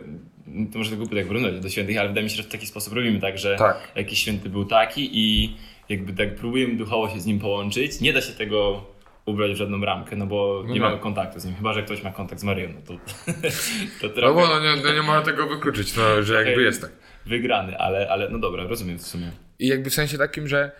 to 0.71 0.77
może 0.77 0.91
tego 0.91 1.07
tak 1.07 1.27
porównać 1.27 1.59
do 1.59 1.69
świętych, 1.69 1.97
ale 1.97 2.07
wydaje 2.09 2.23
mi 2.23 2.29
się, 2.29 2.35
że 2.37 2.43
w 2.43 2.47
taki 2.51 2.67
sposób 2.67 2.93
robimy, 2.93 3.19
tak, 3.19 3.37
że 3.37 3.55
Tak. 3.55 3.91
jakiś 3.95 4.19
święty 4.19 4.49
był 4.49 4.65
taki 4.65 5.09
i 5.13 5.55
jakby 5.89 6.13
tak 6.13 6.35
próbujemy 6.35 6.75
duchowo 6.75 7.09
się 7.09 7.19
z 7.19 7.25
nim 7.25 7.39
połączyć. 7.39 8.01
Nie 8.01 8.13
da 8.13 8.21
się 8.21 8.33
tego 8.33 8.85
ubrać 9.25 9.51
w 9.51 9.55
żadną 9.55 9.85
ramkę, 9.85 10.15
no 10.15 10.25
bo 10.27 10.63
nie 10.67 10.73
nie. 10.73 10.79
mamy 10.79 10.97
kontaktu 10.97 11.39
z 11.39 11.45
nim, 11.45 11.55
chyba, 11.55 11.73
że 11.73 11.83
ktoś 11.83 12.03
ma 12.03 12.11
kontakt 12.11 12.41
z 12.41 12.43
Maryją, 12.43 12.69
no 12.75 12.81
to, 12.81 12.93
to 14.01 14.07
no 14.07 14.09
trochę 14.09 14.33
bo 14.33 14.47
no 14.47 14.59
nie, 14.59 14.81
no 14.83 14.93
nie 14.93 15.01
można 15.01 15.21
tego 15.21 15.47
wykluczyć, 15.47 15.95
no, 15.97 16.23
że 16.23 16.43
jakby 16.45 16.63
jest 16.63 16.81
tak. 16.81 16.91
wygrany, 17.25 17.77
ale, 17.77 18.09
ale 18.09 18.29
no 18.29 18.39
dobra, 18.39 18.63
rozumiem 18.63 18.97
w 18.99 19.07
sumie. 19.07 19.31
I 19.59 19.67
jakby 19.67 19.89
w 19.89 19.93
sensie 19.93 20.17
takim, 20.17 20.47
że 20.47 20.71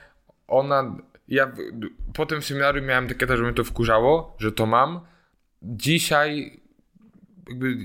ona, 0.48 0.96
ja 1.28 1.52
po 2.14 2.26
tym 2.26 2.42
seminarium 2.42 2.86
miałem 2.86 3.08
takie 3.08 3.28
też, 3.28 3.38
że 3.38 3.44
mnie 3.44 3.54
to 3.54 3.64
wkurzało, 3.64 4.36
że 4.40 4.52
to 4.52 4.66
mam. 4.66 5.00
Dzisiaj 5.62 6.61
jakby, 7.48 7.78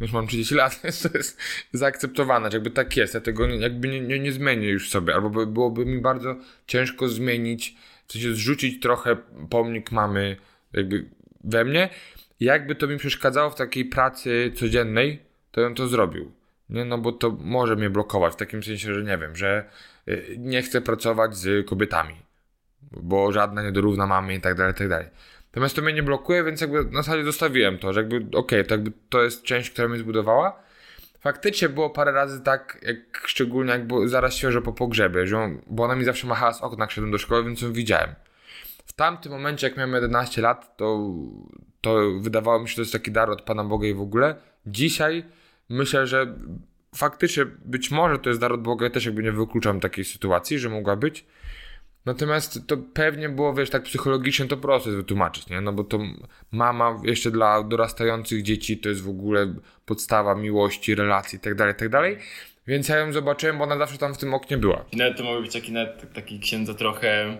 już 0.00 0.12
mam 0.12 0.26
30 0.26 0.54
lat, 0.54 0.80
więc 0.84 1.02
to 1.02 1.18
jest 1.18 1.38
zaakceptowane, 1.72 2.50
że 2.50 2.56
jakby 2.56 2.70
tak 2.70 2.96
jest, 2.96 3.14
ja 3.14 3.20
tego 3.20 3.46
jakby 3.46 3.88
nie, 3.88 4.00
nie, 4.00 4.18
nie 4.18 4.32
zmienię 4.32 4.68
już 4.68 4.90
sobie, 4.90 5.14
albo 5.14 5.30
by, 5.30 5.46
byłoby 5.46 5.86
mi 5.86 6.00
bardzo 6.00 6.36
ciężko 6.66 7.08
zmienić, 7.08 7.76
w 8.06 8.12
sensie 8.12 8.34
zrzucić 8.34 8.82
trochę 8.82 9.16
pomnik 9.50 9.92
mamy 9.92 10.36
jakby 10.72 11.04
we 11.44 11.64
mnie. 11.64 11.88
Jakby 12.40 12.74
to 12.74 12.86
mi 12.86 12.98
przeszkadzało 12.98 13.50
w 13.50 13.54
takiej 13.54 13.84
pracy 13.84 14.52
codziennej, 14.54 15.22
to 15.50 15.60
bym 15.60 15.74
to 15.74 15.88
zrobił. 15.88 16.32
Nie, 16.70 16.84
no 16.84 16.98
bo 16.98 17.12
to 17.12 17.30
może 17.30 17.76
mnie 17.76 17.90
blokować 17.90 18.32
w 18.32 18.36
takim 18.36 18.62
sensie, 18.62 18.94
że 18.94 19.02
nie 19.02 19.18
wiem, 19.18 19.36
że 19.36 19.64
y, 20.08 20.36
nie 20.38 20.62
chcę 20.62 20.80
pracować 20.80 21.36
z 21.36 21.66
kobietami, 21.66 22.14
bo 22.92 23.32
żadna 23.32 23.62
nie 23.62 23.72
dorówna 23.72 24.06
mamy 24.06 24.34
i 24.34 24.40
tak 24.40 24.54
dalej, 24.54 24.72
i 24.72 24.76
tak 24.76 24.88
dalej. 24.88 25.06
Natomiast 25.50 25.76
to 25.76 25.82
mnie 25.82 25.92
nie 25.92 26.02
blokuje, 26.02 26.44
więc 26.44 26.60
jakby 26.60 26.84
na 26.84 27.02
zasadzie 27.02 27.24
zostawiłem 27.24 27.78
to, 27.78 27.92
że 27.92 28.00
jakby 28.00 28.38
okej, 28.38 28.64
to 28.64 28.74
jakby 28.74 28.92
to 29.08 29.22
jest 29.22 29.42
część, 29.42 29.70
która 29.70 29.88
mnie 29.88 29.98
zbudowała. 29.98 30.62
Faktycznie 31.20 31.68
było 31.68 31.90
parę 31.90 32.12
razy 32.12 32.40
tak, 32.40 32.80
jak 32.82 33.22
szczególnie 33.26 33.72
jak 33.72 33.86
było 33.86 34.08
zaraz 34.08 34.34
świeżo 34.34 34.62
po 34.62 34.72
pogrzebie, 34.72 35.26
że 35.26 35.38
on, 35.38 35.60
bo 35.66 35.84
ona 35.84 35.96
mi 35.96 36.04
zawsze 36.04 36.26
machała 36.26 36.52
z 36.52 36.62
okna, 36.62 36.84
jak 36.84 36.90
szedłem 36.90 37.12
do 37.12 37.18
szkoły, 37.18 37.44
więc 37.44 37.62
ją 37.62 37.72
widziałem. 37.72 38.14
W 38.86 38.92
tamtym 38.92 39.32
momencie, 39.32 39.66
jak 39.66 39.76
miałem 39.76 39.94
11 39.94 40.42
lat, 40.42 40.76
to, 40.76 41.14
to 41.80 42.10
wydawało 42.20 42.60
mi 42.60 42.68
się, 42.68 42.70
że 42.70 42.76
to 42.76 42.82
jest 42.82 42.92
taki 42.92 43.10
dar 43.10 43.30
od 43.30 43.42
Pana 43.42 43.64
Boga 43.64 43.86
i 43.86 43.94
w 43.94 44.00
ogóle. 44.00 44.34
Dzisiaj 44.66 45.24
myślę, 45.68 46.06
że 46.06 46.34
faktycznie 46.94 47.44
być 47.64 47.90
może 47.90 48.18
to 48.18 48.28
jest 48.28 48.40
dar 48.40 48.52
od 48.52 48.62
Boga, 48.62 48.84
ja 48.84 48.90
też 48.90 49.04
jakby 49.04 49.22
nie 49.22 49.32
wykluczam 49.32 49.80
takiej 49.80 50.04
sytuacji, 50.04 50.58
że 50.58 50.68
mogła 50.68 50.96
być. 50.96 51.24
Natomiast 52.06 52.66
to 52.66 52.76
pewnie 52.76 53.28
było, 53.28 53.54
wiesz, 53.54 53.70
tak 53.70 53.82
psychologicznie 53.82 54.46
to 54.46 54.56
proste 54.56 54.90
wytłumaczyć, 54.90 55.48
nie? 55.48 55.60
No 55.60 55.72
bo 55.72 55.84
to 55.84 55.98
mama 56.52 57.00
jeszcze 57.04 57.30
dla 57.30 57.62
dorastających 57.62 58.42
dzieci 58.42 58.78
to 58.78 58.88
jest 58.88 59.02
w 59.02 59.08
ogóle 59.08 59.54
podstawa 59.86 60.34
miłości, 60.34 60.94
relacji 60.94 61.36
i 61.36 61.40
tak 61.40 61.54
dalej, 61.54 61.74
tak. 61.74 61.90
Więc 62.66 62.88
ja 62.88 62.96
ją 62.96 63.12
zobaczyłem, 63.12 63.58
bo 63.58 63.64
ona 63.64 63.78
zawsze 63.78 63.98
tam 63.98 64.14
w 64.14 64.18
tym 64.18 64.34
oknie 64.34 64.58
była. 64.58 64.84
Nawet 64.92 65.16
to 65.16 65.24
mogły 65.24 65.42
być 65.42 65.52
taki, 65.52 65.72
nawet 65.72 66.12
taki 66.12 66.40
księdza 66.40 66.74
trochę, 66.74 67.36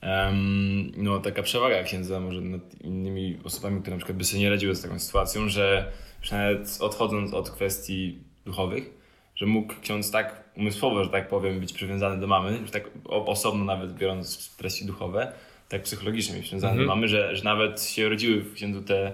em, 0.00 0.92
no 0.96 1.18
taka 1.20 1.42
przewaga 1.42 1.82
księdza 1.82 2.20
może 2.20 2.40
nad 2.40 2.80
innymi 2.80 3.38
osobami, 3.44 3.80
które 3.80 3.96
na 3.96 3.98
przykład 3.98 4.18
by 4.18 4.24
sobie 4.24 4.40
nie 4.42 4.50
radziły 4.50 4.74
z 4.74 4.82
taką 4.82 4.98
sytuacją, 4.98 5.48
że 5.48 5.92
nawet 6.32 6.78
odchodząc 6.80 7.34
od 7.34 7.50
kwestii 7.50 8.18
duchowych, 8.46 8.90
że 9.36 9.46
mógł 9.46 9.74
ksiądz 9.82 10.10
tak 10.10 10.43
umysłowo, 10.56 11.04
że 11.04 11.10
tak 11.10 11.28
powiem, 11.28 11.60
być 11.60 11.72
przywiązany 11.72 12.20
do 12.20 12.26
mamy, 12.26 12.58
już 12.58 12.70
tak 12.70 12.90
osobno 13.08 13.64
nawet 13.64 13.94
biorąc 13.94 14.56
treści 14.56 14.86
duchowe, 14.86 15.32
tak 15.68 15.82
psychologicznie 15.82 16.34
być 16.36 16.44
przywiązany 16.44 16.70
Mhm. 16.72 16.88
do 16.88 16.94
mamy, 16.94 17.08
że, 17.08 17.36
że 17.36 17.44
nawet 17.44 17.82
się 17.82 18.08
rodziły 18.08 18.40
w 18.40 18.54
księdzu 18.54 18.82
te, 18.82 19.12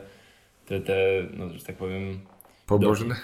te, 0.66 0.80
te 0.80 0.96
no, 1.36 1.48
że 1.58 1.64
tak 1.64 1.76
powiem, 1.76 2.20
Pobożne, 2.66 3.14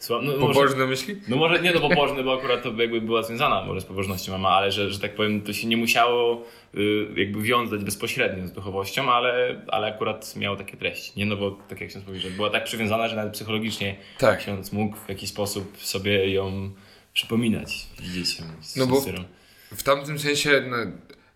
sła- 0.00 0.22
no, 0.22 0.32
może- 0.36 0.54
pobożne 0.54 0.86
myśli? 0.86 1.16
no 1.28 1.36
może 1.36 1.62
nie 1.62 1.72
no 1.72 1.80
pobożny, 1.80 2.22
bo 2.24 2.34
akurat 2.38 2.62
to 2.62 2.72
jakby 2.82 3.00
była 3.00 3.22
związana 3.22 3.64
może 3.64 3.80
z 3.80 3.84
pobożnością 3.84 4.32
mama, 4.32 4.48
ale 4.48 4.72
że, 4.72 4.90
że 4.90 4.98
tak 4.98 5.14
powiem 5.14 5.40
to 5.42 5.52
się 5.52 5.68
nie 5.68 5.76
musiało 5.76 6.44
y, 6.74 7.06
jakby 7.16 7.42
wiązać 7.42 7.84
bezpośrednio 7.84 8.46
z 8.48 8.52
duchowością, 8.52 9.12
ale, 9.12 9.62
ale 9.68 9.86
akurat 9.94 10.36
miało 10.36 10.56
takie 10.56 10.76
treści. 10.76 11.12
Nie 11.16 11.26
no 11.26 11.36
bo 11.36 11.50
tak 11.68 11.80
jak 11.80 11.90
ksiądz 11.90 12.04
powiedział, 12.04 12.30
że 12.30 12.36
była 12.36 12.50
tak 12.50 12.64
przywiązana, 12.64 13.08
że 13.08 13.16
nawet 13.16 13.32
psychologicznie 13.32 13.96
Tak. 14.18 14.38
ksiądz 14.38 14.72
mógł 14.72 14.96
w 14.96 15.08
jakiś 15.08 15.30
sposób 15.30 15.76
sobie 15.78 16.32
ją 16.32 16.70
przypominać 17.20 17.86
z 18.62 18.76
No 18.76 18.86
bo-. 18.86 19.04
W 19.70 19.82
tamtym 19.82 20.18
sensie, 20.18 20.64
no, 20.70 20.76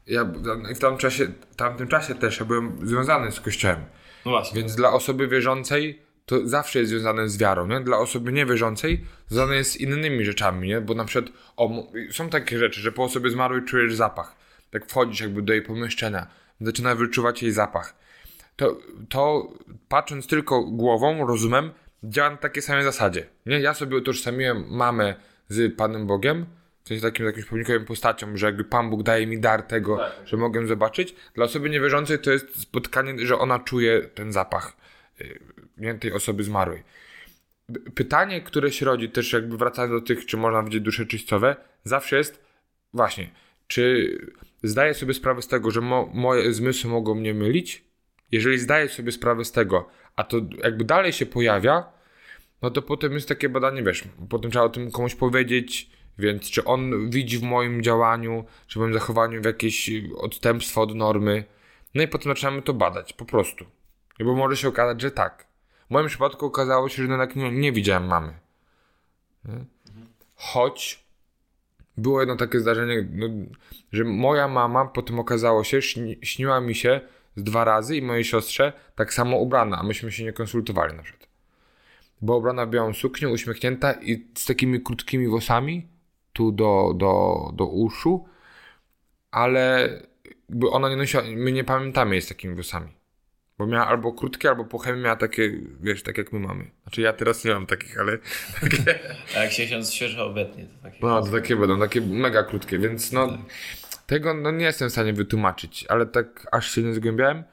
ja 0.06 0.24
w 0.24 0.42
w 0.74 0.78
tamtym 0.78 0.98
czasie, 0.98 1.26
tamtym 1.56 1.88
czasie 1.88 2.14
też 2.14 2.40
ja 2.40 2.44
byłem 2.44 2.88
związany 2.88 3.32
z 3.32 3.40
kościołem. 3.40 3.84
No 4.24 4.30
właśnie. 4.30 4.60
Więc 4.60 4.74
dla 4.76 4.92
osoby 4.92 5.28
wierzącej 5.28 6.02
to 6.26 6.48
zawsze 6.48 6.78
jest 6.78 6.90
związane 6.90 7.28
z 7.28 7.38
wiarą, 7.38 7.66
nie? 7.66 7.80
Dla 7.80 7.98
osoby 7.98 8.32
niewierzącej 8.32 9.04
związane 9.28 9.56
jest 9.56 9.72
z 9.72 9.76
innymi 9.76 10.24
rzeczami, 10.24 10.68
nie? 10.68 10.80
Bo 10.80 10.94
na 10.94 11.04
przykład 11.04 11.32
o, 11.56 11.86
są 12.10 12.28
takie 12.28 12.58
rzeczy, 12.58 12.80
że 12.80 12.92
po 12.92 13.04
osobie 13.04 13.30
zmarłej 13.30 13.64
czujesz 13.64 13.94
zapach. 13.94 14.36
Tak 14.70 14.86
wchodzisz 14.86 15.20
jakby 15.20 15.42
do 15.42 15.52
jej 15.52 15.62
pomieszczenia, 15.62 16.26
zaczyna 16.60 16.94
wyczuwać 16.94 17.42
jej 17.42 17.52
zapach. 17.52 17.94
To, 18.56 18.78
to 19.08 19.52
patrząc 19.88 20.26
tylko 20.26 20.64
głową, 20.64 21.26
rozumem, 21.26 21.70
działa 22.04 22.30
na 22.30 22.36
takiej 22.36 22.62
samej 22.62 22.84
zasadzie, 22.84 23.26
nie? 23.46 23.60
Ja 23.60 23.74
sobie 23.74 23.96
utożsamiłem 23.96 24.64
mamę 24.68 25.14
z 25.48 25.76
Panem 25.76 26.06
Bogiem, 26.06 26.46
w 26.84 26.88
sensie 26.88 27.02
takim 27.02 27.26
jakimś 27.26 27.46
pomnikowym 27.46 27.84
postacią, 27.84 28.36
że 28.36 28.46
jakby 28.46 28.64
Pan 28.64 28.90
Bóg 28.90 29.02
daje 29.02 29.26
mi 29.26 29.40
dar 29.40 29.62
tego, 29.62 30.00
że 30.24 30.36
mogę 30.36 30.66
zobaczyć. 30.66 31.14
Dla 31.34 31.44
osoby 31.44 31.70
niewierzącej 31.70 32.18
to 32.18 32.30
jest 32.30 32.60
spotkanie, 32.60 33.26
że 33.26 33.38
ona 33.38 33.58
czuje 33.58 34.02
ten 34.02 34.32
zapach 34.32 34.76
y, 35.20 35.40
nie, 35.78 35.94
tej 35.94 36.12
osoby 36.12 36.44
zmarłej. 36.44 36.82
Pytanie, 37.94 38.42
które 38.42 38.72
się 38.72 38.86
rodzi, 38.86 39.08
też 39.08 39.32
jakby 39.32 39.56
wracając 39.56 39.92
do 39.92 40.06
tych, 40.06 40.26
czy 40.26 40.36
można 40.36 40.62
widzieć 40.62 40.80
dusze 40.80 41.06
czyścowe, 41.06 41.56
zawsze 41.84 42.16
jest 42.16 42.44
właśnie, 42.94 43.30
czy 43.66 44.18
zdaję 44.62 44.94
sobie 44.94 45.14
sprawę 45.14 45.42
z 45.42 45.48
tego, 45.48 45.70
że 45.70 45.80
mo, 45.80 46.10
moje 46.14 46.52
zmysły 46.52 46.90
mogą 46.90 47.14
mnie 47.14 47.34
mylić? 47.34 47.84
Jeżeli 48.32 48.58
zdaję 48.58 48.88
sobie 48.88 49.12
sprawę 49.12 49.44
z 49.44 49.52
tego, 49.52 49.88
a 50.16 50.24
to 50.24 50.36
jakby 50.64 50.84
dalej 50.84 51.12
się 51.12 51.26
pojawia, 51.26 51.93
no 52.62 52.70
to 52.70 52.82
potem 52.82 53.12
jest 53.12 53.28
takie 53.28 53.49
badanie, 53.49 53.82
wiesz, 53.82 54.04
potem 54.28 54.50
trzeba 54.50 54.64
o 54.64 54.68
tym 54.68 54.90
komuś 54.90 55.14
powiedzieć, 55.14 55.90
więc 56.18 56.42
czy 56.50 56.64
on 56.64 57.11
widzi 57.11 57.38
w 57.38 57.42
moim 57.42 57.82
działaniu, 57.82 58.44
czy 58.66 58.78
w 58.78 58.82
moim 58.82 58.94
zachowaniu 58.94 59.40
jakieś 59.44 59.90
odstępstwa 60.16 60.80
od 60.80 60.94
normy. 60.94 61.44
No 61.94 62.02
i 62.02 62.08
potem 62.08 62.32
zaczynamy 62.32 62.62
to 62.62 62.75
badać, 62.75 63.12
po 63.12 63.25
prostu. 63.25 63.64
Bo 64.20 64.34
może 64.34 64.56
się 64.56 64.68
okazać, 64.68 65.00
że 65.00 65.11
tak. 65.11 65.46
W 65.87 65.90
moim 65.90 66.06
przypadku 66.06 66.46
okazało 66.46 66.88
się, 66.88 66.96
że 66.96 67.02
jednak 67.02 67.37
nie, 67.37 67.52
nie 67.52 67.73
widziałem 67.73 68.06
mamy. 68.06 68.38
Choć 70.34 71.04
było 71.96 72.20
jedno 72.20 72.37
takie 72.37 72.61
zdarzenie, 72.61 73.08
no, 73.12 73.28
że 73.92 74.04
moja 74.04 74.49
mama 74.49 74.84
potem 74.84 75.18
okazało 75.18 75.64
się, 75.64 75.82
śni, 75.82 76.18
śniła 76.23 76.61
mi 76.61 76.75
się 76.75 77.00
z 77.37 77.42
dwa 77.42 77.64
razy 77.64 77.96
i 77.96 78.02
mojej 78.02 78.25
siostrze 78.25 78.73
tak 78.94 79.14
samo 79.14 79.37
ubrana, 79.37 79.78
a 79.78 79.82
myśmy 79.82 80.12
się 80.12 80.25
nie 80.25 80.32
konsultowali 80.32 80.96
na 80.96 81.02
przykład. 81.02 81.23
Była 82.23 82.37
ubrana 82.37 82.66
w 82.66 82.71
białą 82.71 82.92
suknię, 82.92 83.28
uśmiechnięta 83.28 83.92
i 83.92 84.26
z 84.35 84.47
takimi 84.47 84.80
krótkimi 84.80 85.28
włosami 85.28 85.88
tu 86.33 86.52
do, 86.52 86.92
do, 86.97 87.50
do 87.54 87.66
uszu, 87.66 88.28
ale 89.30 89.88
jakby 90.50 90.71
ona 90.71 90.88
nie 90.88 90.97
nosiła, 90.97 91.23
my 91.37 91.52
nie 91.52 91.64
pamiętamy 91.64 92.14
jej 92.14 92.23
z 92.23 92.28
takimi 92.28 92.54
włosami. 92.54 92.88
Bo 93.59 93.66
miała 93.66 93.87
albo 93.87 94.12
krótkie, 94.12 94.49
albo 94.49 94.64
po 94.64 94.78
chemii 94.78 95.02
miała 95.02 95.16
takie, 95.16 95.52
wiesz, 95.80 96.02
tak 96.02 96.18
jak 96.18 96.33
my 96.33 96.40
mamy. 96.40 96.71
Znaczy 96.83 97.00
ja 97.00 97.12
teraz 97.12 97.44
nie 97.44 97.54
mam 97.54 97.66
takich, 97.66 98.00
ale 98.00 98.18
takie, 98.61 98.99
A 99.37 99.38
jak 99.38 99.52
się 99.52 99.66
ksiądz 99.66 99.92
świeżo 99.92 100.26
obetnie, 100.26 100.64
to 100.64 100.83
takie... 100.83 100.99
no 101.02 101.23
to 101.23 101.30
takie 101.30 101.56
będą, 101.56 101.78
takie 101.78 102.00
mega 102.00 102.42
krótkie, 102.42 102.78
więc 102.78 103.12
no 103.12 103.38
tego 104.06 104.35
no, 104.35 104.50
nie 104.50 104.64
jestem 104.64 104.88
w 104.88 104.92
stanie 104.92 105.12
wytłumaczyć, 105.12 105.87
ale 105.88 106.06
tak 106.06 106.49
aż 106.52 106.71
się 106.71 106.83
nie 106.83 106.94
zgłębiałem. 106.94 107.44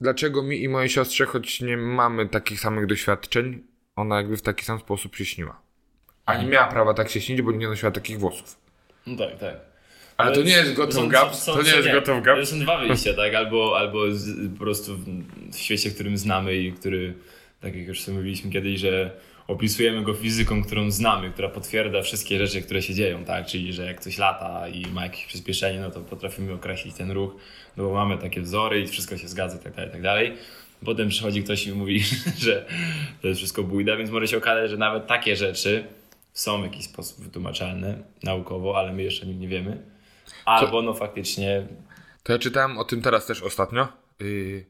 Dlaczego 0.00 0.42
mi 0.42 0.62
i 0.62 0.68
mojej 0.68 0.88
siostrze, 0.88 1.26
choć 1.26 1.60
nie 1.60 1.76
mamy 1.76 2.28
takich 2.28 2.60
samych 2.60 2.86
doświadczeń, 2.86 3.62
ona 3.96 4.16
jakby 4.16 4.36
w 4.36 4.42
taki 4.42 4.64
sam 4.64 4.78
sposób 4.80 5.16
się 5.16 5.24
śniła. 5.24 5.60
A 6.26 6.36
nie 6.42 6.46
miała 6.46 6.66
prawa 6.66 6.94
tak 6.94 7.10
się 7.10 7.20
śnić, 7.20 7.42
bo 7.42 7.52
nie 7.52 7.68
nosiła 7.68 7.92
takich 7.92 8.18
włosów. 8.18 8.56
No 9.06 9.16
tak, 9.16 9.38
tak. 9.38 9.54
Ale 10.16 10.32
to 10.34 10.42
nie 10.42 10.50
jest 10.52 10.76
są- 10.94 11.08
gaps, 11.08 11.44
to 11.44 11.62
nie 11.62 11.70
jest 11.70 11.90
gotow 11.92 12.22
gaps. 12.22 12.40
To 12.40 12.46
są 12.46 12.58
dwa 12.60 12.78
wyjścia, 12.78 13.14
tak? 13.14 13.34
Albo, 13.34 13.78
albo 13.78 14.10
z, 14.12 14.52
po 14.52 14.58
prostu 14.58 14.96
w, 14.96 15.04
w 15.52 15.56
świecie, 15.56 15.90
którym 15.90 16.18
znamy 16.18 16.56
i 16.56 16.72
który, 16.72 17.14
tak 17.60 17.76
jak 17.76 17.86
już 17.86 18.00
sobie 18.02 18.16
mówiliśmy 18.16 18.50
kiedyś, 18.50 18.80
że 18.80 19.10
opisujemy 19.48 20.02
go 20.02 20.14
fizyką, 20.14 20.64
którą 20.64 20.90
znamy, 20.90 21.30
która 21.30 21.48
potwierdza 21.48 22.02
wszystkie 22.02 22.38
rzeczy, 22.38 22.62
które 22.62 22.82
się 22.82 22.94
dzieją, 22.94 23.24
tak? 23.24 23.46
Czyli, 23.46 23.72
że 23.72 23.86
jak 23.86 24.00
coś 24.00 24.18
lata 24.18 24.68
i 24.68 24.86
ma 24.86 25.02
jakieś 25.02 25.26
przyspieszenie, 25.26 25.80
no 25.80 25.90
to 25.90 26.00
potrafimy 26.00 26.52
określić 26.52 26.94
ten 26.94 27.10
ruch, 27.10 27.34
no 27.76 27.84
bo 27.84 27.94
mamy 27.94 28.18
takie 28.18 28.40
wzory 28.40 28.80
i 28.80 28.86
wszystko 28.86 29.16
się 29.16 29.28
zgadza, 29.28 29.58
tak 29.58 29.74
dalej, 29.74 29.90
tak 29.90 30.02
dalej. 30.02 30.36
Potem 30.84 31.08
przychodzi 31.08 31.42
ktoś 31.42 31.66
i 31.66 31.72
mówi, 31.72 32.04
że 32.44 32.66
to 33.22 33.28
jest 33.28 33.38
wszystko 33.38 33.62
bójda, 33.62 33.96
więc 33.96 34.10
może 34.10 34.28
się 34.28 34.38
okazać, 34.38 34.70
że 34.70 34.76
nawet 34.76 35.06
takie 35.06 35.36
rzeczy 35.36 35.84
są 36.32 36.60
w 36.60 36.64
jakiś 36.64 36.84
sposób 36.84 37.24
wytłumaczalne 37.24 37.98
naukowo, 38.22 38.78
ale 38.78 38.92
my 38.92 39.02
jeszcze 39.02 39.22
o 39.22 39.28
nim 39.28 39.40
nie 39.40 39.48
wiemy. 39.48 39.82
Albo 40.44 40.82
no 40.82 40.94
faktycznie 40.94 41.66
To 42.22 42.32
ja 42.32 42.38
czytałem 42.38 42.78
o 42.78 42.84
tym 42.84 43.02
teraz 43.02 43.26
też 43.26 43.42
ostatnio, 43.42 43.88
yy, 44.20 44.64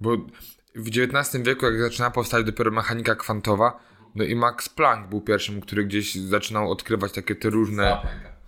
bo 0.00 0.16
w 0.74 0.88
XIX 0.88 1.44
wieku, 1.44 1.66
jak 1.66 1.80
zaczynała 1.80 2.10
powstać 2.10 2.46
dopiero 2.46 2.70
mechanika 2.70 3.14
kwantowa, 3.14 3.80
no 4.16 4.24
i 4.24 4.34
Max 4.34 4.68
Planck 4.68 5.08
był 5.08 5.20
pierwszym, 5.20 5.60
który 5.60 5.84
gdzieś 5.84 6.14
zaczynał 6.14 6.70
odkrywać 6.70 7.12
takie 7.12 7.34
te 7.34 7.50
różne, 7.50 7.98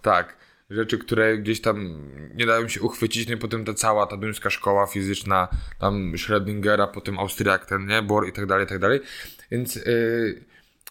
tak, 0.03 0.37
rzeczy, 0.71 0.99
które 0.99 1.39
gdzieś 1.39 1.61
tam 1.61 2.09
nie 2.35 2.47
dają 2.47 2.69
się 2.69 2.81
uchwycić, 2.81 3.29
no 3.29 3.35
i 3.35 3.37
potem 3.37 3.65
ta 3.65 3.75
cała 3.75 4.07
ta 4.07 4.17
duńska 4.17 4.51
szkoła 4.51 4.87
fizyczna, 4.87 5.49
tam 5.79 6.13
Schrödingera, 6.13 6.89
potem 6.93 7.19
Austriak 7.19 7.67
ten, 7.67 7.87
nie, 7.87 8.03
Bohr 8.03 8.29
i 8.29 8.33
tak 8.33 8.47
dalej, 8.47 8.65
i 8.65 8.69
tak 8.69 8.79
dalej, 8.79 9.01
więc 9.51 9.77
yy, 9.77 10.45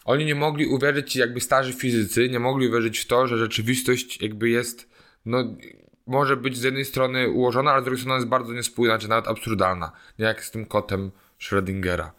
oni 0.04 0.24
nie 0.24 0.34
mogli 0.34 0.66
uwierzyć, 0.66 1.16
jakby 1.16 1.40
starzy 1.40 1.72
fizycy, 1.72 2.28
nie 2.28 2.40
mogli 2.40 2.68
uwierzyć 2.68 2.98
w 2.98 3.06
to, 3.06 3.26
że 3.26 3.38
rzeczywistość 3.38 4.22
jakby 4.22 4.48
jest, 4.48 4.88
no, 5.26 5.56
może 6.06 6.36
być 6.36 6.56
z 6.56 6.62
jednej 6.62 6.84
strony 6.84 7.28
ułożona, 7.28 7.72
ale 7.72 7.82
z 7.82 7.84
drugiej 7.84 8.00
strony 8.00 8.16
jest 8.18 8.28
bardzo 8.28 8.52
niespójna, 8.52 8.98
czy 8.98 9.08
nawet 9.08 9.28
absurdalna. 9.28 9.92
Nie 10.18 10.24
jak 10.24 10.44
z 10.44 10.50
tym 10.50 10.66
kotem 10.66 11.10
Schrödingera. 11.40 12.10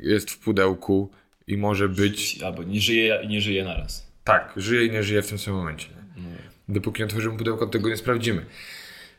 Jest 0.00 0.30
w 0.30 0.38
pudełku 0.38 1.10
i 1.50 1.56
może 1.56 1.88
być... 1.88 2.42
Albo 2.42 2.62
nie 2.62 2.80
żyje 2.80 3.20
i 3.24 3.28
nie 3.28 3.40
żyje 3.40 3.64
naraz. 3.64 4.12
Tak, 4.24 4.52
żyje 4.56 4.86
i 4.86 4.90
nie 4.90 5.02
żyje 5.02 5.22
w 5.22 5.28
tym 5.28 5.38
samym 5.38 5.60
momencie. 5.60 5.86
Nie? 6.16 6.74
Dopóki 6.74 7.00
nie 7.00 7.06
otworzymy 7.06 7.38
pudełka, 7.38 7.66
tego 7.66 7.88
nie 7.88 7.96
sprawdzimy. 7.96 8.46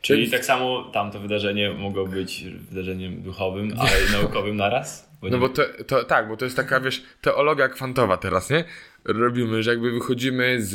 Czyli 0.00 0.20
Więc- 0.20 0.32
tak 0.32 0.44
samo 0.44 0.90
tamto 0.92 1.20
wydarzenie 1.20 1.70
mogło 1.70 2.06
być 2.06 2.44
wydarzeniem 2.70 3.22
duchowym, 3.22 3.72
ale 3.78 3.90
i 4.08 4.12
naukowym 4.12 4.56
naraz? 4.56 5.08
No 5.22 5.28
nie- 5.28 5.36
bo 5.38 5.48
to, 5.48 5.62
to 5.86 6.04
tak, 6.04 6.28
bo 6.28 6.36
to 6.36 6.44
jest 6.44 6.56
taka, 6.56 6.80
wiesz, 6.80 7.02
teologia 7.20 7.68
kwantowa 7.68 8.16
teraz, 8.16 8.50
nie? 8.50 8.64
Robimy, 9.04 9.62
że 9.62 9.70
jakby 9.70 9.92
wychodzimy 9.92 10.56
z 10.62 10.74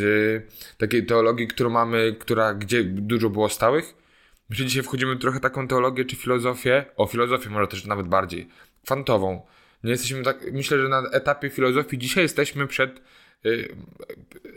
takiej 0.77 1.05
teologii, 1.05 1.47
którą 1.47 1.69
mamy, 1.69 2.15
która, 2.19 2.53
gdzie 2.53 2.83
dużo 2.83 3.29
było 3.29 3.49
stałych. 3.49 3.93
Myślę, 4.49 4.65
dzisiaj 4.65 4.83
wchodzimy 4.83 5.17
trochę 5.17 5.39
taką 5.39 5.67
teologię 5.67 6.05
czy 6.05 6.15
filozofię, 6.15 6.85
o 6.97 7.05
filozofię 7.05 7.49
może 7.49 7.67
też 7.67 7.85
nawet 7.85 8.07
bardziej, 8.07 8.47
kwantową. 8.85 9.41
Nie 9.87 9.91
jesteśmy 9.91 10.23
tak, 10.23 10.51
myślę, 10.51 10.77
że 10.81 10.89
na 10.89 11.03
etapie 11.11 11.49
filozofii 11.49 11.97
dzisiaj 11.97 12.23
jesteśmy 12.23 12.67
przed 12.67 13.01
y, 13.45 13.75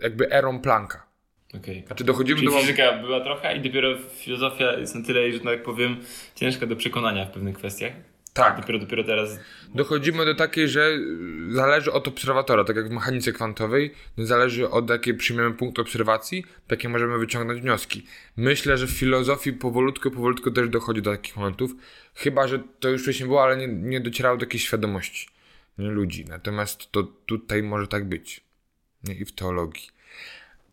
jakby 0.03 0.33
erą 0.33 0.61
Plancka. 0.61 1.07
Okej. 1.55 1.83
Znaczy 1.87 2.05
dochodzimy 2.05 2.41
Czyli 2.41 2.53
do... 2.53 2.61
fizyka 2.61 2.93
była 2.93 3.21
trochę 3.21 3.57
i 3.57 3.61
dopiero 3.61 3.89
filozofia 3.99 4.73
jest 4.73 4.95
na 4.95 5.03
tyle, 5.03 5.33
że 5.33 5.41
tak 5.41 5.63
powiem, 5.63 5.97
ciężka 6.35 6.67
do 6.67 6.77
przekonania 6.77 7.25
w 7.25 7.31
pewnych 7.31 7.57
kwestiach. 7.57 7.93
Tak, 8.35 8.61
Dopiero, 8.61 8.79
dopiero 8.79 9.05
teraz 9.05 9.39
dochodzimy 9.75 10.25
do 10.25 10.35
takiej, 10.35 10.69
że 10.69 10.91
y, 10.91 11.53
zależy 11.53 11.93
od 11.93 12.09
obserwatora, 12.09 12.65
tak 12.65 12.77
jak 12.77 12.89
w 12.89 12.91
mechanice 12.91 13.33
kwantowej, 13.33 13.95
zależy 14.19 14.71
od 14.71 14.91
jakiej 14.91 15.15
przyjmiemy 15.15 15.55
punkt 15.55 15.79
obserwacji, 15.79 16.45
takie 16.67 16.89
możemy 16.89 17.19
wyciągnąć 17.19 17.61
wnioski. 17.61 18.07
Myślę, 18.37 18.79
że 18.79 18.87
w 18.87 18.91
filozofii 18.91 19.53
powolutku, 19.53 20.11
powolutku 20.11 20.51
też 20.51 20.69
dochodzi 20.69 21.03
do 21.03 21.11
takich 21.11 21.37
momentów, 21.37 21.71
chyba, 22.15 22.49
że 22.49 22.63
to 22.81 22.89
już 22.89 23.03
wcześniej 23.03 23.29
było, 23.29 23.43
ale 23.43 23.57
nie, 23.57 23.69
nie 23.69 24.01
docierało 24.01 24.37
do 24.37 24.47
takiej 24.47 24.61
świadomości 24.61 25.29
ludzi. 25.79 26.25
Natomiast 26.29 26.93
to 26.93 27.03
tutaj 27.03 27.63
może 27.63 27.87
tak 27.87 28.09
być. 28.09 28.41
Nie? 29.05 29.15
I 29.15 29.25
w 29.25 29.33
teologii. 29.33 29.89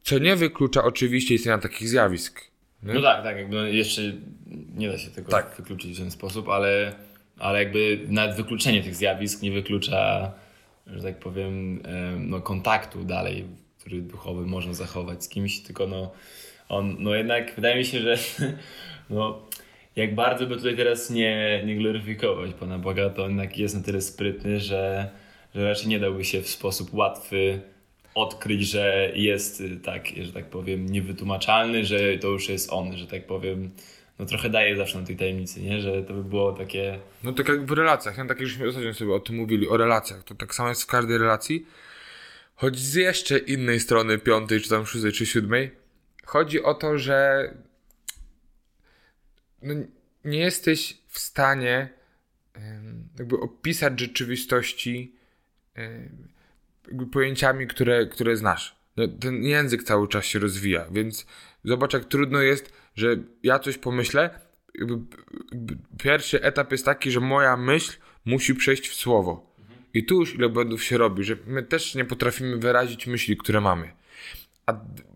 Co 0.04 0.20
nie 0.20 0.36
wyklucza 0.36 0.84
oczywiście 0.84 1.36
istnienia 1.36 1.58
takich 1.58 1.90
zjawisk. 1.90 2.42
Nie? 2.84 2.94
No 2.94 3.02
tak, 3.02 3.24
tak, 3.24 3.38
jakby 3.38 3.72
jeszcze 3.76 4.02
nie 4.76 4.90
da 4.90 4.98
się 4.98 5.12
tego 5.12 5.32
Tak. 5.32 5.56
wykluczyć 5.58 5.96
w 5.96 6.00
ten 6.00 6.12
sposób, 6.12 6.50
ale, 6.50 6.96
ale 7.40 7.64
jakby 7.64 8.00
nawet 8.08 8.38
wykluczenie 8.38 8.84
tych 8.84 8.96
zjawisk 8.96 9.42
nie 9.42 9.52
wyklucza, 9.52 10.32
że 10.88 11.04
tak 11.04 11.20
powiem, 11.20 11.82
em, 11.86 12.30
no, 12.30 12.42
kontaktu 12.42 13.04
dalej, 13.04 13.46
który 13.80 14.02
duchowy 14.02 14.46
można 14.46 14.74
zachować 14.74 15.24
z 15.24 15.30
kimś, 15.30 15.60
tylko 15.60 15.88
no 15.88 16.12
on, 16.70 16.96
no 17.00 17.16
jednak 17.16 17.56
wydaje 17.56 17.76
mi 17.76 17.86
się, 17.86 18.00
że 18.00 18.18
no 19.10 19.42
jak 19.96 20.16
bardzo 20.16 20.48
by 20.48 20.56
tutaj 20.56 20.76
teraz 20.76 21.10
nie, 21.10 21.64
nie 21.66 21.76
gloryfikować 21.76 22.54
Pana 22.54 22.80
Boga, 22.80 23.10
to 23.10 23.24
on 23.24 23.30
jednak 23.30 23.58
jest 23.58 23.76
na 23.76 23.82
tyle 23.82 24.02
sprytny, 24.02 24.60
że, 24.60 25.10
że 25.56 25.70
raczej 25.70 25.88
nie 25.88 26.00
dałby 26.00 26.26
się 26.26 26.42
w 26.42 26.50
sposób 26.50 26.94
łatwy 26.94 27.62
odkryć, 28.16 28.70
że 28.70 29.12
jest 29.16 29.62
y, 29.62 29.78
tak, 29.78 30.08
że 30.22 30.34
tak 30.34 30.46
powiem, 30.46 30.86
niewytłumaczalny, 30.86 31.86
że 31.86 32.18
to 32.18 32.28
już 32.28 32.50
jest 32.50 32.74
on, 32.74 32.98
że 32.98 33.08
tak 33.08 33.28
powiem, 33.28 33.72
no 34.20 34.26
trochę 34.26 34.50
daje 34.50 34.78
zawsze 34.78 35.00
na 35.00 35.08
tej 35.08 35.18
tajemnicy, 35.18 35.62
nie? 35.62 35.82
Że 35.82 36.04
to 36.04 36.14
by 36.14 36.24
było 36.24 36.54
takie... 36.54 37.00
No 37.24 37.34
tak 37.34 37.48
jak 37.48 37.66
w 37.66 37.72
relacjach, 37.72 38.18
nie? 38.18 38.26
tak 38.26 38.40
jak 38.40 38.50
żeśmy 38.50 38.68
ostatnio 38.68 38.94
sobie 38.94 39.14
o 39.14 39.20
tym 39.20 39.36
mówili, 39.36 39.68
o 39.68 39.78
relacjach, 39.78 40.24
to 40.24 40.36
tak 40.36 40.56
samo 40.56 40.70
jest 40.70 40.84
w 40.84 40.88
każdej 40.88 41.18
relacji, 41.18 41.68
choć 42.56 42.80
z 42.80 42.94
jeszcze 42.94 43.38
innej 43.38 43.80
strony, 43.80 44.18
piątej, 44.18 44.62
czy 44.62 44.70
tam 44.70 44.86
szóstej, 44.86 45.12
czy 45.12 45.26
siódmej, 45.26 45.72
chodzi 46.26 46.64
o 46.64 46.74
to, 46.74 46.98
że 46.98 47.50
no, 49.62 49.74
nie 50.26 50.40
jesteś 50.40 50.98
w 51.08 51.20
stanie 51.20 51.90
jakby 53.20 53.40
opisać 53.40 54.00
rzeczywistości 54.00 55.16
jakby 56.88 57.08
pojęciami, 57.08 57.68
które, 57.68 58.06
które 58.06 58.38
znasz. 58.38 58.76
No, 58.98 59.08
ten 59.08 59.44
język 59.44 59.84
cały 59.84 60.08
czas 60.08 60.26
się 60.26 60.40
rozwija, 60.40 60.88
więc 60.92 61.26
zobacz, 61.64 61.94
jak 61.94 62.06
trudno 62.06 62.42
jest, 62.42 62.74
że 62.98 63.18
ja 63.44 63.60
coś 63.60 63.78
pomyślę. 63.78 64.40
Pierwszy 66.04 66.42
etap 66.42 66.72
jest 66.72 66.86
taki, 66.86 67.12
że 67.12 67.20
moja 67.20 67.58
myśl 67.58 67.98
musi 68.26 68.56
przejść 68.56 68.90
w 68.90 68.96
słowo. 68.96 69.54
I 69.94 70.06
tu 70.06 70.20
już 70.20 70.36
ile 70.36 70.50
błędów 70.50 70.84
się 70.84 70.98
robi, 70.98 71.24
że 71.24 71.38
my 71.48 71.64
też 71.64 71.96
nie 71.96 72.06
potrafimy 72.06 72.58
wyrazić 72.58 73.08
myśli, 73.08 73.38
które 73.38 73.62
mamy. 73.62 73.92
A 74.66 74.74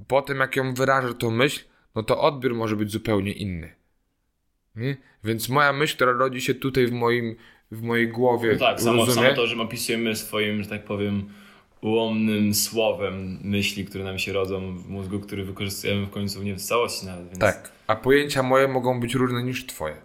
potem, 0.08 0.39
jak 0.39 0.56
ją 0.56 0.74
wyrażę, 0.74 1.13
tą 1.13 1.32
myśl, 1.32 1.63
no 1.96 2.04
to 2.04 2.22
odbiór 2.22 2.56
może 2.56 2.76
być 2.76 2.91
zupełnie 2.91 3.32
inny. 3.32 3.76
Nie? 4.76 4.98
Więc 5.24 5.50
moja 5.50 5.74
myśl, 5.74 5.96
która 5.96 6.12
rodzi 6.12 6.41
się 6.41 6.54
tutaj 6.54 6.88
w 6.88 6.91
moim, 6.91 7.36
w 7.72 7.82
mojej 7.82 8.08
głowie, 8.08 8.54
No 8.54 8.60
tak, 8.60 8.82
samo, 8.82 9.06
samo 9.06 9.34
to, 9.36 9.48
że 9.48 9.56
my 9.56 9.62
opisujemy 9.62 10.15
swoim, 10.15 10.63
że 10.63 10.70
tak 10.70 10.86
powiem, 10.86 11.30
ułomnym 11.82 12.54
słowem 12.54 13.39
myśli, 13.44 13.86
które 13.86 14.04
nam 14.04 14.20
się 14.20 14.34
rodzą 14.34 14.78
w 14.78 14.89
mózgu, 14.89 15.20
który 15.20 15.44
wykorzystujemy 15.44 16.06
w 16.06 16.10
końcu 16.10 16.44
nie 16.44 16.56
w 16.56 16.62
całości 16.62 17.06
nawet, 17.06 17.26
więc... 17.28 17.39
Tak. 17.39 17.72
A 17.88 17.96
pojęcia 17.96 18.44
moje 18.44 18.67
mogą 18.67 19.00
być 19.00 19.13
różne 19.13 19.44
niż 19.44 19.65
twoje. 19.65 19.96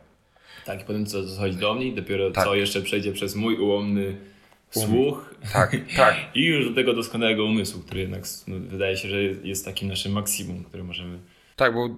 Tak, 0.64 0.82
i 0.82 0.84
potem 0.84 1.06
co 1.06 1.22
dochodzi 1.22 1.56
do 1.56 1.74
mnie 1.74 1.86
i 1.86 1.94
dopiero 1.94 2.30
Tak. 2.30 2.44
co 2.44 2.54
jeszcze 2.54 2.82
przejdzie 2.82 3.12
przez 3.12 3.34
mój 3.34 3.58
ułomny 3.58 4.16
słuch 4.70 5.34
Tak, 5.52 5.76
tak. 5.96 6.16
i 6.34 6.44
już 6.44 6.68
do 6.68 6.74
tego 6.74 6.94
doskonałego 6.94 7.44
umysłu, 7.44 7.82
który 7.82 8.00
jednak 8.00 8.22
no, 8.46 8.56
wydaje 8.58 8.96
się, 8.96 9.08
że 9.08 9.22
jest 9.22 9.64
takim 9.64 9.88
naszym 9.88 10.12
maksimum, 10.12 10.64
które 10.64 10.84
możemy... 10.84 11.18
Tak, 11.56 11.74
bo 11.74 11.88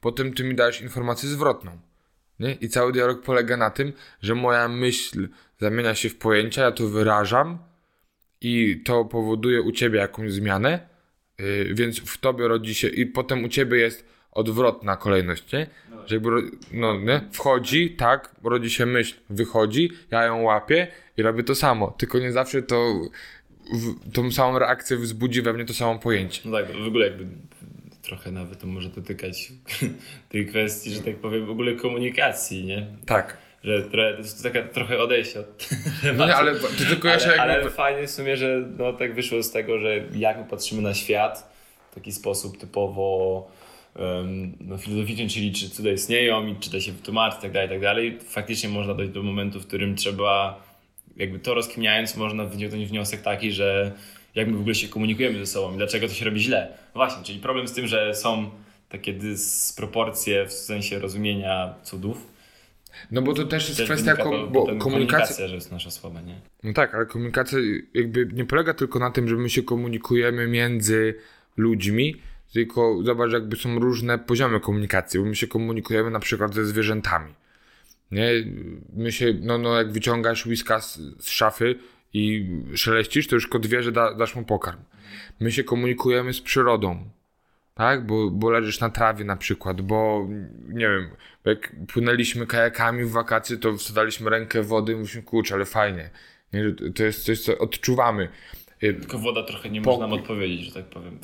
potem 0.00 0.34
ty 0.34 0.44
mi 0.44 0.54
dajesz 0.54 0.80
informację 0.80 1.28
zwrotną. 1.28 1.70
Nie? 2.40 2.52
I 2.52 2.68
cały 2.68 2.92
dialog 2.92 3.22
polega 3.22 3.56
na 3.56 3.70
tym, 3.70 3.92
że 4.22 4.34
moja 4.34 4.68
myśl 4.68 5.28
zamienia 5.60 5.94
się 5.94 6.08
w 6.08 6.18
pojęcia, 6.18 6.62
ja 6.62 6.72
to 6.72 6.88
wyrażam 6.88 7.58
i 8.42 8.82
to 8.84 9.04
powoduje 9.04 9.62
u 9.62 9.72
ciebie 9.72 9.98
jakąś 9.98 10.32
zmianę, 10.32 10.88
yy, 11.38 11.74
więc 11.74 12.00
w 12.00 12.18
tobie 12.18 12.48
rodzi 12.48 12.74
się 12.74 12.88
i 12.88 13.06
potem 13.06 13.44
u 13.44 13.48
ciebie 13.48 13.78
jest 13.78 14.12
odwrotna 14.32 14.96
kolejność, 14.96 15.52
nie? 15.52 15.66
Że 16.06 16.14
jakby, 16.14 16.30
no, 16.72 17.00
nie? 17.00 17.20
Wchodzi, 17.32 17.90
tak, 17.90 18.34
rodzi 18.44 18.70
się 18.70 18.86
myśl, 18.86 19.14
wychodzi, 19.30 19.90
ja 20.10 20.24
ją 20.24 20.42
łapię 20.42 20.86
i 21.16 21.22
robię 21.22 21.42
to 21.42 21.54
samo, 21.54 21.94
tylko 21.98 22.18
nie 22.18 22.32
zawsze 22.32 22.62
to 22.62 22.94
w, 23.72 24.12
tą 24.12 24.32
samą 24.32 24.58
reakcję 24.58 24.96
wzbudzi 24.96 25.42
we 25.42 25.52
mnie 25.52 25.64
to 25.64 25.74
samo 25.74 25.98
pojęcie. 25.98 26.42
No 26.44 26.58
tak, 26.58 26.72
w 26.72 26.86
ogóle 26.86 27.06
jakby 27.06 27.26
trochę 28.02 28.30
nawet 28.30 28.60
to 28.60 28.66
może 28.66 28.88
dotykać 28.88 29.52
tej 30.28 30.46
kwestii, 30.46 30.90
że 30.90 31.00
tak 31.00 31.16
powiem, 31.16 31.46
w 31.46 31.50
ogóle 31.50 31.74
komunikacji, 31.74 32.64
nie? 32.64 32.86
Tak. 33.06 33.36
Że 33.64 33.82
trochę, 33.82 34.12
to 34.12 34.18
jest 34.18 34.42
taka 34.42 34.62
trochę 34.62 34.98
odejście 34.98 35.40
od 35.40 35.68
No 36.18 36.26
nie, 36.26 36.36
ale 36.36 36.54
tylko 36.88 37.08
ja 37.08 37.18
się 37.18 37.26
ale, 37.26 37.36
jakby... 37.36 37.52
ale 37.52 37.70
fajnie 37.70 38.06
w 38.06 38.10
sumie, 38.10 38.36
że 38.36 38.64
no, 38.78 38.92
tak 38.92 39.14
wyszło 39.14 39.42
z 39.42 39.50
tego, 39.50 39.78
że 39.78 40.04
jak 40.14 40.38
my 40.38 40.44
patrzymy 40.44 40.82
na 40.82 40.94
świat 40.94 41.52
w 41.90 41.94
taki 41.94 42.12
sposób 42.12 42.58
typowo 42.58 43.50
um, 43.96 44.52
no, 44.60 44.78
filozoficzny, 44.78 45.28
czyli 45.28 45.52
czy 45.52 45.70
cuda 45.70 45.90
istnieją 45.90 46.46
i 46.46 46.56
czy 46.56 46.70
da 46.70 46.80
się 46.80 46.92
wytłumaczyć 46.92 47.38
i 47.38 47.42
tak 47.42 47.52
dalej, 47.52 47.68
tak 47.68 47.80
dalej. 47.80 48.18
Faktycznie 48.28 48.68
można 48.68 48.94
dojść 48.94 49.12
do 49.12 49.22
momentu, 49.22 49.60
w 49.60 49.66
którym 49.66 49.96
trzeba 49.96 50.62
jakby 51.16 51.38
to 51.38 51.54
rozkminiając 51.54 52.16
można 52.16 52.44
wyciągnąć 52.44 52.88
wniosek 52.88 53.22
taki, 53.22 53.52
że 53.52 53.92
jak 54.34 54.48
my 54.48 54.56
w 54.56 54.60
ogóle 54.60 54.74
się 54.74 54.88
komunikujemy 54.88 55.38
ze 55.38 55.46
sobą 55.46 55.74
i 55.74 55.76
dlaczego 55.76 56.08
to 56.08 56.14
się 56.14 56.24
robi 56.24 56.40
źle. 56.40 56.68
No 56.70 56.98
właśnie, 56.98 57.24
czyli 57.24 57.38
problem 57.38 57.68
z 57.68 57.72
tym, 57.72 57.86
że 57.86 58.14
są 58.14 58.50
takie 58.88 59.12
dysproporcje 59.12 60.46
w 60.46 60.52
sensie 60.52 60.98
rozumienia 60.98 61.74
cudów. 61.82 62.31
No 63.10 63.22
bo 63.22 63.32
to 63.32 63.44
też 63.44 63.68
jest 63.68 63.78
Też 63.78 63.86
kwestia, 63.86 64.16
to 64.16 64.24
bo 64.24 64.30
potem 64.30 64.78
komunikacja... 64.78 64.78
komunikacja, 64.78 65.48
że 65.48 65.54
jest 65.54 65.72
nasza 65.72 65.90
słaba, 65.90 66.20
nie? 66.20 66.40
No 66.62 66.72
tak, 66.72 66.94
ale 66.94 67.06
komunikacja 67.06 67.58
jakby 67.94 68.28
nie 68.32 68.44
polega 68.44 68.74
tylko 68.74 68.98
na 68.98 69.10
tym, 69.10 69.28
że 69.28 69.36
my 69.36 69.50
się 69.50 69.62
komunikujemy 69.62 70.48
między 70.48 71.14
ludźmi, 71.56 72.16
tylko 72.52 72.98
zobacz, 73.02 73.32
jakby 73.32 73.56
są 73.56 73.78
różne 73.78 74.18
poziomy 74.18 74.60
komunikacji, 74.60 75.20
bo 75.20 75.26
my 75.26 75.36
się 75.36 75.46
komunikujemy 75.46 76.10
na 76.10 76.20
przykład 76.20 76.54
ze 76.54 76.64
zwierzętami. 76.64 77.32
Nie? 78.10 78.30
My 78.96 79.12
się, 79.12 79.34
no, 79.40 79.58
no 79.58 79.76
jak 79.76 79.92
wyciągasz 79.92 80.46
łyska 80.46 80.80
z, 80.80 81.00
z 81.18 81.30
szafy 81.30 81.74
i 82.12 82.50
szeleścisz, 82.74 83.26
to 83.26 83.34
już 83.36 83.46
kot 83.46 83.66
wie, 83.66 83.82
że 83.82 83.92
da, 83.92 84.14
dasz 84.14 84.36
mu 84.36 84.44
pokarm. 84.44 84.78
My 85.40 85.52
się 85.52 85.64
komunikujemy 85.64 86.32
z 86.32 86.40
przyrodą. 86.40 87.10
Tak? 87.74 88.06
Bo, 88.06 88.30
bo 88.30 88.50
leżysz 88.50 88.80
na 88.80 88.90
trawie 88.90 89.24
na 89.24 89.36
przykład, 89.36 89.80
bo 89.80 90.28
nie 90.68 90.88
wiem, 90.88 91.08
jak 91.44 91.72
płynęliśmy 91.92 92.46
kajakami 92.46 93.04
w 93.04 93.10
wakacje, 93.10 93.56
to 93.56 93.76
wsadzaliśmy 93.76 94.30
rękę 94.30 94.62
wody 94.62 94.92
i 94.92 94.94
mówiliśmy, 94.96 95.22
kurczę, 95.22 95.54
ale 95.54 95.64
fajnie. 95.64 96.10
Nie? 96.52 96.64
że 96.64 96.72
To 96.92 97.02
jest 97.04 97.24
coś, 97.24 97.40
co 97.40 97.58
odczuwamy. 97.58 98.28
Y, 98.82 98.94
Tylko 98.94 99.18
woda 99.18 99.42
trochę 99.42 99.70
nie 99.70 99.82
Pokój. 99.82 100.00
może 100.00 100.10
nam 100.10 100.20
odpowiedzieć, 100.22 100.60
że 100.66 100.72
tak 100.72 100.84
powiem. 100.84 101.18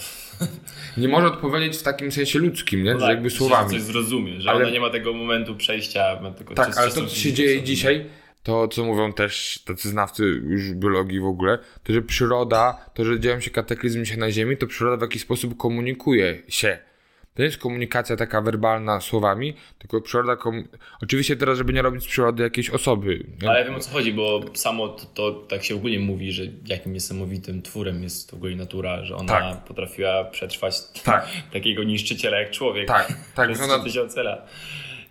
Nie 0.96 1.08
może 1.08 1.26
odpowiedzieć 1.26 1.76
w 1.76 1.82
takim 1.82 2.12
sensie 2.12 2.38
ludzkim, 2.38 2.82
nie? 2.84 2.92
No 2.94 2.98
że 3.00 3.06
tak, 3.06 3.14
jakby 3.14 3.30
że 3.30 3.36
słowami. 3.36 3.70
Coś 3.70 3.82
zrozumie, 3.82 4.40
że 4.40 4.50
Ale- 4.50 4.60
ona 4.64 4.70
nie 4.70 4.80
ma 4.80 4.90
tego 4.90 5.12
momentu 5.12 5.56
przejścia, 5.56 6.20
tylko 6.36 6.54
Tak, 6.54 6.78
ale 6.78 6.88
to, 6.90 7.06
co 7.06 7.14
się 7.14 7.32
dzieje 7.32 7.62
dzisiaj, 7.62 8.06
to 8.48 8.68
co 8.68 8.84
mówią 8.84 9.12
też 9.12 9.62
tacy 9.66 9.88
znawcy 9.88 10.22
już 10.24 10.72
biologii 10.72 11.20
w 11.20 11.24
ogóle, 11.26 11.58
to 11.84 11.92
że 11.92 12.02
przyroda, 12.02 12.90
to 12.94 13.04
że 13.04 13.20
dzieją 13.20 13.40
się 13.40 13.50
kataklizmy 13.50 14.06
się 14.06 14.16
na 14.16 14.30
Ziemi, 14.30 14.56
to 14.56 14.66
przyroda 14.66 14.96
w 14.96 15.00
jakiś 15.00 15.22
sposób 15.22 15.56
komunikuje 15.56 16.42
się. 16.48 16.78
to 17.34 17.42
nie 17.42 17.46
jest 17.46 17.58
komunikacja 17.58 18.16
taka 18.16 18.40
werbalna 18.40 19.00
słowami, 19.00 19.54
tylko 19.78 20.00
przyroda, 20.00 20.36
komu- 20.36 20.64
oczywiście 21.02 21.36
teraz, 21.36 21.58
żeby 21.58 21.72
nie 21.72 21.82
robić 21.82 22.02
z 22.04 22.06
przyrody 22.06 22.42
jakiejś 22.42 22.70
osoby. 22.70 23.24
Nie? 23.42 23.48
Ale 23.50 23.58
ja 23.58 23.64
wiem 23.64 23.74
o 23.74 23.80
co 23.80 23.90
chodzi, 23.90 24.12
bo 24.12 24.40
samo 24.54 24.88
to, 24.88 25.06
to 25.06 25.32
tak 25.32 25.64
się 25.64 25.74
ogólnie 25.74 25.98
mówi, 25.98 26.32
że 26.32 26.42
jakim 26.66 26.92
niesamowitym 26.92 27.62
twórem 27.62 28.02
jest 28.02 28.30
w 28.30 28.34
ogóle 28.34 28.56
natura, 28.56 29.04
że 29.04 29.16
ona 29.16 29.28
Tak. 29.28 29.64
potrafiła 29.64 30.24
przetrwać 30.24 30.74
Tak. 31.04 31.28
takiego 31.52 31.82
niszczyciela 31.82 32.38
jak 32.40 32.50
człowiek 32.50 32.88
Tak, 32.88 33.12
tak, 33.34 33.48
przez 33.52 33.64
ona- 33.64 33.78
3000 33.78 34.22
lat. 34.22 34.48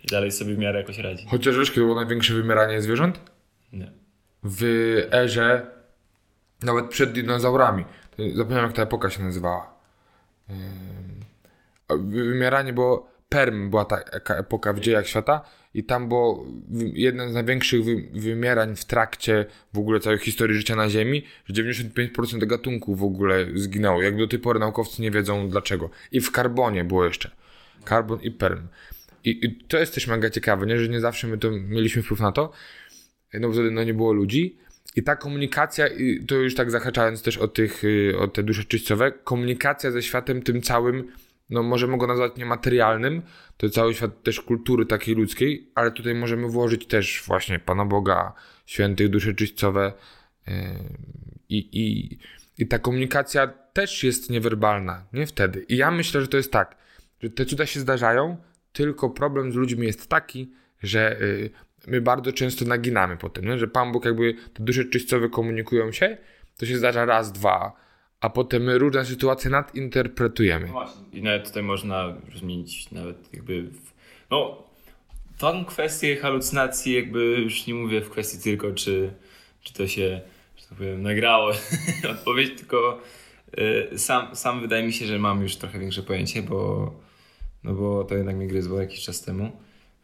I 0.08 0.10
dalej 0.10 0.32
sobie 0.32 0.54
w 0.54 0.58
miarę 0.58 0.78
jakoś 0.80 0.98
radzi. 0.98 1.26
Chociaż 1.30 1.58
wiesz, 1.58 1.70
kiedy 1.70 1.80
było 1.80 1.94
największe 1.94 2.34
wymieranie 2.34 2.82
zwierząt? 2.82 3.20
Nie. 3.72 3.92
w 4.42 4.62
erze, 5.12 5.66
nawet 6.62 6.86
przed 6.88 7.12
dinozaurami. 7.12 7.84
Zapomniałem, 8.34 8.66
jak 8.66 8.76
ta 8.76 8.82
epoka 8.82 9.10
się 9.10 9.22
nazywała. 9.22 9.74
Ym, 10.50 10.56
Wymieranie 12.10 12.72
było. 12.72 13.08
Perm 13.28 13.70
była 13.70 13.84
taka 13.84 14.34
epoka 14.36 14.72
w 14.72 14.80
dziejach 14.80 15.06
świata, 15.06 15.40
i 15.74 15.84
tam 15.84 16.08
było 16.08 16.46
jedno 16.94 17.28
z 17.30 17.34
największych 17.34 17.84
wy- 17.84 18.08
wymierań 18.12 18.76
w 18.76 18.84
trakcie 18.84 19.46
w 19.74 19.78
ogóle 19.78 20.00
całej 20.00 20.18
historii 20.18 20.56
życia 20.56 20.76
na 20.76 20.88
Ziemi, 20.90 21.24
że 21.46 21.54
95% 21.54 22.46
gatunków 22.46 22.98
w 22.98 23.04
ogóle 23.04 23.46
zginęło. 23.54 24.02
Jak 24.02 24.16
do 24.18 24.26
tej 24.28 24.38
pory 24.38 24.60
naukowcy 24.60 25.02
nie 25.02 25.10
wiedzą 25.10 25.48
dlaczego. 25.48 25.90
I 26.12 26.20
w 26.20 26.32
karbonie 26.32 26.84
było 26.84 27.04
jeszcze. 27.04 27.30
Karbon 27.84 28.20
i 28.22 28.30
perm. 28.30 28.66
I, 29.28 29.44
I 29.44 29.64
to 29.64 29.78
jest 29.78 29.94
też 29.94 30.06
mega 30.06 30.30
ciekawe, 30.30 30.66
nie? 30.66 30.78
że 30.78 30.88
nie 30.88 31.00
zawsze 31.00 31.26
my 31.26 31.38
to 31.38 31.50
mieliśmy 31.50 32.02
wpływ 32.02 32.20
na 32.20 32.32
to, 32.32 32.52
no 33.34 33.48
bo 33.48 33.54
wtedy 33.54 33.70
no, 33.70 33.84
nie 33.84 33.94
było 33.94 34.12
ludzi. 34.12 34.58
I 34.96 35.02
ta 35.02 35.16
komunikacja, 35.16 35.86
i 35.86 36.24
to 36.26 36.34
już 36.34 36.54
tak 36.54 36.70
zahaczając 36.70 37.22
też 37.22 37.38
o 37.38 37.48
tych, 37.48 37.84
y, 37.84 38.18
o 38.18 38.28
te 38.28 38.42
dusze 38.42 38.64
czyśćcowe, 38.64 39.12
komunikacja 39.12 39.90
ze 39.90 40.02
światem 40.02 40.42
tym 40.42 40.62
całym, 40.62 41.12
no 41.50 41.62
możemy 41.62 41.98
go 41.98 42.06
nazwać 42.06 42.32
niematerialnym, 42.36 43.22
to 43.56 43.70
cały 43.70 43.94
świat 43.94 44.22
też 44.22 44.40
kultury 44.40 44.86
takiej 44.86 45.14
ludzkiej, 45.14 45.70
ale 45.74 45.90
tutaj 45.90 46.14
możemy 46.14 46.48
włożyć 46.48 46.86
też 46.86 47.22
właśnie 47.26 47.58
Pana 47.58 47.84
Boga, 47.84 48.32
świętych, 48.66 49.08
dusze 49.08 49.34
czyśćcowe 49.34 49.92
yy, 50.46 50.54
i, 51.48 51.68
i, 51.72 52.18
i 52.58 52.66
ta 52.66 52.78
komunikacja 52.78 53.46
też 53.46 54.04
jest 54.04 54.30
niewerbalna, 54.30 55.06
nie 55.12 55.26
wtedy. 55.26 55.66
I 55.68 55.76
ja 55.76 55.90
myślę, 55.90 56.20
że 56.20 56.28
to 56.28 56.36
jest 56.36 56.52
tak, 56.52 56.76
że 57.22 57.30
te 57.30 57.46
cuda 57.46 57.66
się 57.66 57.80
zdarzają, 57.80 58.36
tylko 58.78 59.10
problem 59.10 59.52
z 59.52 59.54
ludźmi 59.54 59.86
jest 59.86 60.08
taki, 60.08 60.50
że 60.82 61.20
y, 61.22 61.50
my 61.86 62.00
bardzo 62.00 62.32
często 62.32 62.64
naginamy 62.64 63.16
po 63.16 63.28
tym, 63.28 63.58
że 63.58 63.68
Pan 63.68 63.92
Bóg 63.92 64.04
jakby 64.04 64.34
te 64.54 64.62
dusze 64.62 64.84
czyśćcowe 64.84 65.28
komunikują 65.28 65.92
się, 65.92 66.16
to 66.56 66.66
się 66.66 66.76
zdarza 66.76 67.04
raz, 67.04 67.32
dwa, 67.32 67.72
a 68.20 68.30
potem 68.30 68.62
my 68.62 68.78
różne 68.78 69.04
sytuacje 69.04 69.50
nadinterpretujemy. 69.50 70.66
Właśnie. 70.66 71.02
I 71.12 71.22
nawet 71.22 71.46
tutaj 71.46 71.62
można 71.62 72.16
zmienić 72.36 72.90
nawet 72.90 73.34
jakby... 73.34 73.62
W, 73.62 73.92
no, 74.30 74.62
tą 75.38 75.64
kwestię 75.64 76.16
halucynacji 76.16 76.94
jakby 76.94 77.24
już 77.24 77.66
nie 77.66 77.74
mówię 77.74 78.00
w 78.00 78.10
kwestii 78.10 78.42
tylko, 78.42 78.72
czy, 78.72 79.12
czy 79.62 79.72
to 79.74 79.86
się, 79.86 80.20
że 80.56 80.66
tak 80.68 80.78
powiem, 80.78 81.02
nagrało 81.02 81.52
odpowiedź, 82.14 82.58
tylko 82.58 83.00
y, 83.92 83.98
sam, 83.98 84.36
sam 84.36 84.60
wydaje 84.60 84.86
mi 84.86 84.92
się, 84.92 85.06
że 85.06 85.18
mam 85.18 85.42
już 85.42 85.56
trochę 85.56 85.78
większe 85.78 86.02
pojęcie, 86.02 86.42
bo, 86.42 86.92
no 87.68 87.74
bo 87.74 88.04
to 88.04 88.14
jednak 88.14 88.36
mnie 88.36 88.46
gryzło 88.46 88.80
jakiś 88.80 89.00
czas 89.00 89.20
temu, 89.20 89.50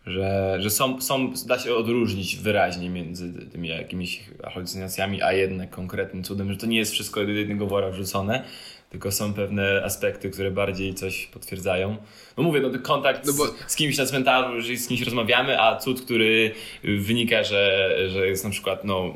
że, 0.07 0.57
że 0.61 0.71
są, 0.71 1.01
są, 1.01 1.33
da 1.47 1.59
się 1.59 1.75
odróżnić 1.75 2.37
wyraźnie 2.37 2.91
między 2.91 3.33
tymi 3.53 3.69
jakimiś 3.69 4.25
halucynacjami, 4.45 5.23
a 5.23 5.33
jednak 5.33 5.71
konkretnym 5.71 6.25
cudem, 6.25 6.53
że 6.53 6.59
to 6.59 6.67
nie 6.67 6.79
jest 6.79 6.93
wszystko 6.93 7.25
do 7.25 7.31
jednego 7.31 7.67
wora 7.67 7.91
wrzucone, 7.91 8.45
tylko 8.91 9.13
są 9.13 9.35
pewne 9.35 9.83
aspekty, 9.85 10.31
które 10.31 10.51
bardziej 10.51 10.95
coś 10.95 11.27
potwierdzają. 11.27 11.97
No 12.37 12.43
mówię, 12.43 12.61
no 12.61 12.79
kontakt 12.79 13.27
No 13.27 13.33
bo- 13.33 13.47
z, 13.47 13.73
z 13.73 13.77
kimś 13.77 13.99
na 13.99 14.07
cmentarzu, 14.07 14.61
że 14.61 14.77
z 14.77 14.89
kimś 14.89 15.01
rozmawiamy, 15.03 15.61
a 15.61 15.77
cud, 15.77 16.01
który 16.05 16.55
wynika, 16.99 17.43
że, 17.45 17.95
że 18.09 18.27
jest 18.29 18.45
na 18.45 18.51
przykład, 18.51 18.85
no, 18.85 19.15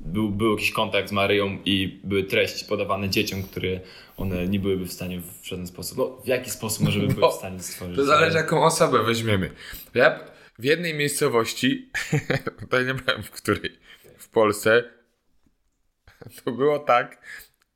był, 0.00 0.30
był 0.30 0.50
jakiś 0.52 0.70
kontakt 0.72 1.08
z 1.08 1.12
Maryją 1.12 1.58
i 1.64 2.00
były 2.04 2.24
treści 2.24 2.64
podawane 2.64 3.08
dzieciom, 3.08 3.42
które 3.42 3.80
one 4.16 4.48
nie 4.48 4.60
byłyby 4.60 4.84
w 4.84 4.92
stanie 4.92 5.20
w 5.42 5.46
żaden 5.46 5.66
sposób, 5.66 5.98
no 5.98 6.20
w 6.24 6.26
jaki 6.26 6.50
sposób 6.50 6.84
może 6.84 7.00
by 7.00 7.06
były 7.06 7.20
No, 7.20 7.30
w 7.30 7.34
stanie 7.34 7.60
stworzyć. 7.60 7.96
To 7.96 8.04
zależy, 8.04 8.36
jaką 8.36 8.64
osobę 8.64 9.02
weźmiemy. 9.02 9.50
Ja 9.94 10.20
w 10.58 10.64
jednej 10.64 10.94
miejscowości, 10.94 11.90
tutaj 12.60 12.80
nie 12.86 12.94
wiem 12.94 13.22
w 13.22 13.30
której, 13.30 13.78
w 14.18 14.28
Polsce, 14.28 14.84
to 16.44 16.50
było 16.50 16.78
tak, 16.78 17.22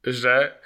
że 0.05 0.61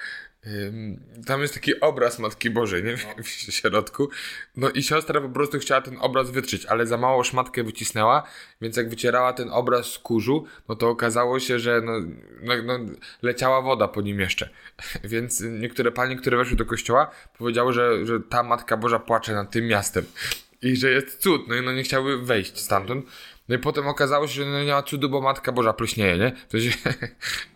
tam 1.27 1.43
jest 1.43 1.55
taki 1.55 1.81
obraz 1.81 2.19
Matki 2.19 2.51
Bożej, 2.51 2.85
nie? 2.85 2.97
W 3.25 3.29
środku. 3.29 4.09
No 4.57 4.71
i 4.71 4.83
siostra 4.83 5.21
po 5.21 5.29
prostu 5.29 5.59
chciała 5.59 5.81
ten 5.81 5.97
obraz 6.01 6.31
wytrzeć, 6.31 6.67
ale 6.67 6.87
za 6.87 6.97
mało 6.97 7.25
szmatkę 7.25 7.65
wycisnęła, 7.65 8.23
więc 8.61 8.77
jak 8.77 8.89
wycierała 8.89 9.33
ten 9.33 9.51
obraz 9.51 9.87
z 9.87 9.99
kurzu, 9.99 10.47
no 10.69 10.77
to 10.77 10.89
okazało 10.89 11.41
się, 11.41 11.59
że 11.59 11.81
no, 11.85 11.93
no, 12.43 12.55
no, 12.65 12.79
leciała 13.23 13.63
woda 13.63 13.89
po 13.89 14.01
nim 14.01 14.21
jeszcze. 14.21 14.49
Więc 15.05 15.41
niektóre 15.41 15.93
panie, 15.93 16.17
które 16.17 16.37
weszły 16.37 16.57
do 16.57 16.65
kościoła, 16.65 17.11
powiedziały, 17.39 17.73
że, 17.73 18.07
że 18.07 18.21
ta 18.21 18.43
Matka 18.43 18.77
Boża 18.77 18.99
płacze 18.99 19.35
nad 19.35 19.51
tym 19.51 19.67
miastem. 19.67 20.05
I 20.63 20.77
że 20.77 20.91
jest 20.91 21.19
cud, 21.19 21.49
no 21.49 21.55
i 21.55 21.63
no 21.63 21.73
nie 21.73 21.83
chciały 21.83 22.23
wejść 22.23 22.61
stamtąd. 22.61 23.07
No 23.49 23.55
i 23.55 23.59
potem 23.59 23.87
okazało 23.87 24.29
się, 24.29 24.35
że 24.35 24.51
no 24.51 24.65
nie 24.65 24.73
ma 24.73 24.83
cudu, 24.83 25.09
bo 25.09 25.21
Matka 25.21 25.53
Boża 25.53 25.73
pleśnieje, 25.73 26.19
nie? 26.19 26.33
To 26.49 26.61
się 26.61 26.73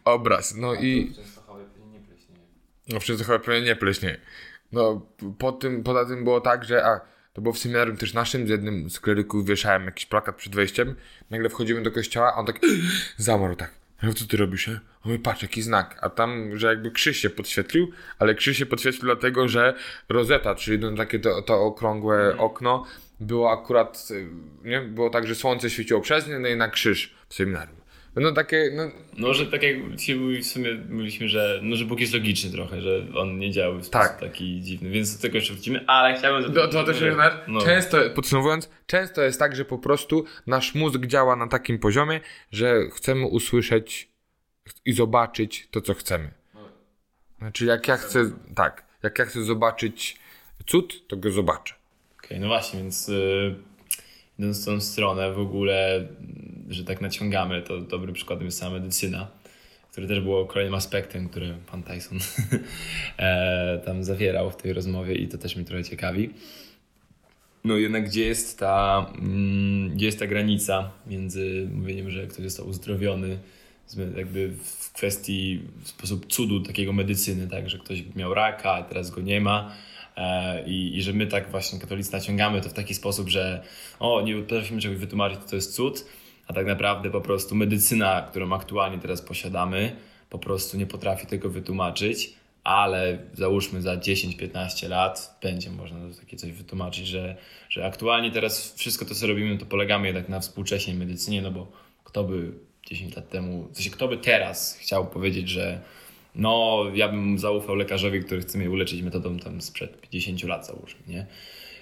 obraz. 0.05 0.55
No 0.55 0.75
i... 0.75 1.13
No 2.89 3.01
w 3.01 3.05
Częstochowie 3.05 3.39
pewnie 3.39 3.63
nie 3.63 3.77
pleśnieje. 3.77 4.17
No 4.73 5.07
po 5.39 5.53
tym, 5.53 5.83
poza 5.83 6.07
tym 6.07 6.25
było 6.25 6.41
tak, 6.41 6.65
że 6.65 6.85
a, 6.85 7.01
to 7.33 7.43
było 7.43 7.55
w 7.55 7.59
seminarium 7.59 7.97
też 7.97 8.15
naszym, 8.15 8.47
z 8.47 8.51
jednym 8.51 8.91
z 8.91 9.01
kleryków 9.01 9.47
wieszałem 9.47 9.85
jakiś 9.85 10.07
plakat 10.07 10.37
przed 10.37 10.55
wejściem, 10.55 10.95
nagle 11.31 11.49
wchodzimy 11.49 11.83
do 11.83 11.91
kościoła, 11.91 12.33
a 12.35 12.39
on 12.39 12.47
tak 12.47 12.61
zamarł 13.17 13.57
tak. 13.57 13.71
Mówię, 14.03 14.15
co 14.15 14.27
ty 14.27 14.37
robisz? 14.37 14.67
nie? 14.67 14.75
On 14.75 14.81
mówi, 15.05 15.19
patrz, 15.19 15.43
jaki 15.43 15.63
znak. 15.63 15.99
A 16.01 16.11
tam, 16.11 16.59
że 16.59 16.67
jakby 16.67 16.91
krzyż 16.91 17.17
się 17.17 17.31
podświetlił, 17.31 17.93
ale 18.19 18.35
krzyż 18.35 18.57
się 18.57 18.67
podświetlił 18.67 19.05
dlatego, 19.05 19.49
że 19.49 19.75
rozeta, 20.09 20.55
czyli 20.55 20.79
no 20.79 20.97
takie 20.97 21.19
to, 21.19 21.43
to 21.43 21.63
okrągłe 21.63 22.37
okno, 22.39 22.85
było 23.21 23.53
akurat, 23.53 24.09
nie? 24.65 24.81
Było 24.81 25.11
tak, 25.11 25.27
że 25.27 25.35
słońce 25.35 25.71
świeciło 25.71 26.01
przez 26.01 26.29
nie, 26.29 26.39
no 26.39 26.49
i 26.49 26.57
na 26.57 26.69
krzyż 26.69 27.15
w 27.29 27.35
seminarium. 27.35 27.77
No 28.17 28.33
takie, 28.33 28.71
no, 28.75 28.91
No, 29.19 29.35
że 29.35 29.47
tak 29.47 29.63
jak 29.63 29.79
mówi- 29.79 30.43
w 30.43 30.47
sumie 30.47 30.75
mówiliśmy, 30.91 31.29
że, 31.29 31.61
no, 31.63 31.77
że 31.77 31.85
Bóg 31.85 32.01
jest 32.01 32.15
logiczny 32.15 32.51
trochę, 32.51 32.81
że 32.81 33.07
on 33.15 33.39
nie 33.39 33.51
działa 33.51 33.75
w 33.75 33.85
sposób 33.85 33.93
Tak. 33.93 34.21
taki 34.21 34.61
dziwny, 34.63 34.91
więc 34.91 35.17
do 35.17 35.23
tego 35.23 35.35
jeszcze 35.37 35.53
wrócimy, 35.55 35.85
ale 35.87 36.19
chciałbym... 36.19 36.55
To, 36.55 36.69
to 36.69 36.85
też 36.85 37.01
jest, 37.01 37.17
no, 37.49 37.61
często, 37.61 37.99
podsumowując, 38.15 38.71
często 38.87 39.23
jest 39.23 39.39
tak, 39.39 39.57
że 39.57 39.65
po 39.65 39.79
prostu 39.79 40.25
nasz 40.47 40.75
mózg 40.75 41.07
działa 41.07 41.37
na 41.37 41.49
takim 41.49 41.79
poziomie, 41.79 42.21
że 42.53 42.75
chcemy 42.95 43.27
usłyszeć 43.27 44.09
i 44.85 44.93
zobaczyć 44.93 45.69
to, 45.71 45.81
co 45.81 45.95
chcemy. 45.95 46.31
Znaczy, 47.39 47.65
jak 47.65 47.89
ja 47.89 47.97
chcę, 47.97 48.31
tak, 48.55 48.85
jak 49.03 49.19
ja 49.19 49.25
chcę 49.25 49.43
zobaczyć 49.43 50.17
cud, 50.67 51.07
to 51.09 51.17
go 51.17 51.31
zobaczę. 51.31 51.75
Okej, 52.25 52.41
no 52.41 52.47
właśnie, 52.47 52.81
więc 52.81 53.09
y, 53.09 53.55
idąc 54.39 54.63
w 54.63 54.65
tą 54.65 54.81
stronę 54.81 55.33
w 55.33 55.39
ogóle, 55.39 56.09
że 56.69 56.85
tak 56.85 57.01
naciągamy, 57.01 57.63
to 57.63 57.81
dobrym 57.81 58.15
przykładem 58.15 58.47
jest 58.47 58.59
sama 58.59 58.73
medycyna, 58.73 59.29
które 59.93 60.07
też 60.07 60.21
było 60.21 60.47
kolejnym 60.47 60.75
aspektem, 60.75 61.29
który 61.29 61.55
pan 61.71 61.83
Tyson 61.83 62.19
e, 63.19 63.81
tam 63.85 64.05
zawierał 64.05 64.51
w 64.51 64.57
tej 64.57 64.73
rozmowie 64.73 65.15
i 65.15 65.29
to 65.29 65.39
też 65.39 65.57
mnie 65.57 65.65
trochę 65.65 65.85
ciekawi. 65.85 66.31
No 67.65 67.77
jednak 67.77 68.05
gdzie 68.05 68.27
jest 68.27 68.59
ta, 68.59 69.07
mm, 69.19 69.91
gdzie 69.91 70.07
jest 70.07 70.19
ta 70.19 70.27
granica 70.27 70.91
między 71.07 71.69
mówieniem, 71.75 72.11
że 72.11 72.27
ktoś 72.27 72.45
został 72.45 72.69
uzdrowiony 72.69 73.39
jakby 74.17 74.53
w 74.65 74.93
kwestii 74.93 75.63
w 75.83 75.89
sposób 75.89 76.27
cudu 76.27 76.61
takiego 76.61 76.93
medycyny, 76.93 77.49
tak, 77.49 77.71
że 77.71 77.79
ktoś 77.79 78.03
miał 78.17 78.35
raka, 78.35 78.73
a 78.73 78.83
teraz 78.83 79.11
go 79.11 79.21
nie 79.21 79.41
ma 79.41 79.73
i, 80.67 80.97
i 80.97 81.03
że 81.03 81.13
my 81.13 81.27
tak 81.27 81.51
właśnie 81.51 81.79
katolicy 81.79 82.13
naciągamy 82.13 82.61
to 82.61 82.69
w 82.69 82.73
taki 82.73 82.95
sposób, 82.95 83.29
że 83.29 83.63
o, 84.01 84.21
nie 84.21 84.35
potrafimy 84.35 84.81
czegoś 84.81 84.99
wytłumaczyć, 84.99 85.41
to 85.51 85.57
jest 85.57 85.75
cud, 85.75 86.05
a 86.47 86.53
tak 86.53 86.67
naprawdę 86.67 87.11
po 87.11 87.21
prostu 87.21 87.55
medycyna, 87.55 88.27
którą 88.31 88.53
aktualnie 88.53 88.99
teraz 88.99 89.23
posiadamy, 89.23 89.97
po 90.31 90.39
prostu 90.39 90.77
nie 90.77 90.87
potrafi 90.87 91.27
tego 91.27 91.51
wytłumaczyć, 91.51 92.33
ale 92.65 93.19
załóżmy 93.33 93.83
za 93.83 93.97
10-15 93.97 94.89
lat 94.89 95.39
będzie 95.43 95.71
można 95.71 95.99
takie 96.21 96.37
coś 96.37 96.53
wytłumaczyć, 96.53 97.07
że, 97.07 97.37
że 97.69 97.87
aktualnie 97.87 98.31
teraz 98.31 98.75
wszystko 98.75 99.05
to, 99.05 99.15
co 99.15 99.27
robimy, 99.27 99.59
to 99.59 99.67
polegamy 99.67 100.07
jednak 100.07 100.29
na 100.29 100.41
współcześniej 100.41 100.97
medycynie, 100.97 101.43
no 101.43 101.51
bo 101.51 101.73
kto 102.05 102.25
by 102.25 102.53
10 102.87 103.17
lat 103.17 103.29
temu, 103.29 103.69
w 103.73 103.77
sensie 103.77 103.91
kto 103.91 104.09
by 104.09 104.17
teraz 104.17 104.79
chciał 104.81 105.07
powiedzieć, 105.07 105.49
że 105.49 105.81
no 106.37 106.85
ja 106.95 107.09
bym 107.09 107.39
zaufał 107.39 107.77
lekarzowi, 107.77 108.21
który 108.21 108.41
chce 108.41 108.59
mnie 108.59 108.71
uleczyć 108.71 109.03
metodą 109.03 109.39
tam 109.39 109.61
sprzed 109.61 110.01
50 110.01 110.43
lat 110.45 110.67
załóżmy, 110.67 111.01
nie? 111.09 111.27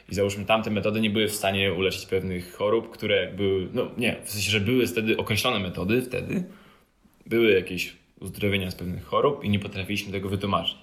I 0.08 0.14
załóżmy 0.14 0.44
tamte 0.44 0.70
metody 0.70 1.00
nie 1.00 1.10
były 1.10 1.28
w 1.28 1.34
stanie 1.34 1.72
uleczyć 1.72 2.06
pewnych 2.06 2.52
chorób, 2.52 2.90
które 2.90 3.32
były, 3.32 3.68
no 3.72 3.90
nie, 3.98 4.16
w 4.24 4.30
sensie, 4.30 4.50
że 4.50 4.60
były 4.60 4.86
wtedy 4.86 5.16
określone 5.16 5.60
metody 5.60 6.02
wtedy, 6.02 6.44
były 7.26 7.52
jakieś 7.52 7.92
uzdrowienia 8.20 8.70
z 8.70 8.74
pewnych 8.74 9.04
chorób 9.04 9.44
i 9.44 9.48
nie 9.50 9.58
potrafiliśmy 9.58 10.12
tego 10.12 10.28
wytłumaczyć. 10.28 10.76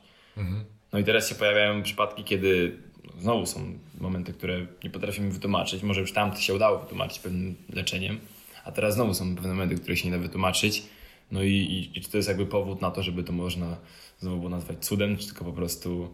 No 0.94 1.00
i 1.00 1.04
teraz 1.04 1.30
się 1.30 1.36
pojawiają 1.36 1.84
przypadki, 1.84 2.24
kiedy 2.24 2.78
znowu 3.20 3.46
są 3.46 3.60
momenty, 4.00 4.34
które 4.34 4.66
nie 4.84 4.90
potrafimy 4.90 5.32
wytłumaczyć. 5.32 5.84
Może 5.84 6.02
już 6.02 6.14
tam 6.14 6.36
się 6.36 6.54
udało 6.54 6.80
wytłumaczyć 6.80 7.20
pewnym 7.20 7.56
leczeniem, 7.74 8.20
a 8.66 8.72
teraz 8.72 8.94
znowu 8.96 9.14
są 9.14 9.36
pewne 9.36 9.50
momenty, 9.50 9.76
które 9.76 9.98
się 9.98 10.10
nie 10.10 10.18
da 10.18 10.24
wytłumaczyć. 10.24 10.84
No 11.32 11.44
i, 11.44 11.50
i, 11.50 11.98
i 11.98 12.02
czy 12.02 12.12
to 12.12 12.18
jest 12.18 12.30
jakby 12.30 12.46
powód 12.46 12.82
na 12.82 12.92
to, 12.92 13.04
żeby 13.04 13.24
to 13.24 13.34
można 13.34 13.78
znowu 14.20 14.38
było 14.38 14.50
nazwać 14.50 14.86
cudem, 14.86 15.18
czy 15.18 15.26
tylko 15.26 15.46
po 15.46 15.54
prostu 15.54 16.14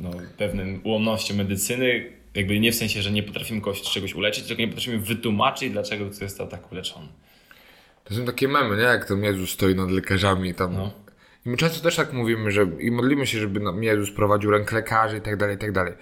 no, 0.00 0.10
pewnym 0.38 0.80
ułomnością 0.84 1.34
medycyny, 1.34 2.12
jakby 2.34 2.60
nie 2.60 2.72
w 2.72 2.74
sensie, 2.74 3.02
że 3.02 3.10
nie 3.10 3.22
potrafimy 3.22 3.60
kogoś 3.60 3.82
czegoś 3.82 4.14
uleczyć, 4.14 4.44
tylko 4.44 4.62
nie 4.62 4.68
potrafimy 4.68 4.98
wytłumaczyć, 4.98 5.70
dlaczego 5.70 6.06
ktoś 6.06 6.18
został 6.18 6.48
tak 6.48 6.72
uleczony. 6.72 7.08
To 8.04 8.14
są 8.14 8.24
takie 8.24 8.48
memy, 8.48 8.76
nie? 8.76 8.82
Jak 8.82 9.08
tam 9.08 9.24
Jezus 9.24 9.50
stoi 9.50 9.74
nad 9.74 9.90
lekarzami 9.90 10.48
i 10.48 10.54
tam... 10.54 10.74
No. 10.74 10.90
I 11.46 11.48
my 11.48 11.56
często 11.56 11.82
też 11.82 11.96
tak 11.96 12.12
mówimy, 12.12 12.50
że 12.50 12.66
i 12.80 12.90
modlimy 12.90 13.26
się, 13.26 13.38
żeby 13.38 13.60
nam 13.60 13.82
Jezus 13.82 14.10
prowadził 14.10 14.50
rękę 14.50 14.76
lekarzy 14.76 15.18
i 15.18 15.20
tak 15.20 15.36
dalej, 15.36 15.56
i 15.56 15.58
tak 15.58 15.72
dalej. 15.72 15.94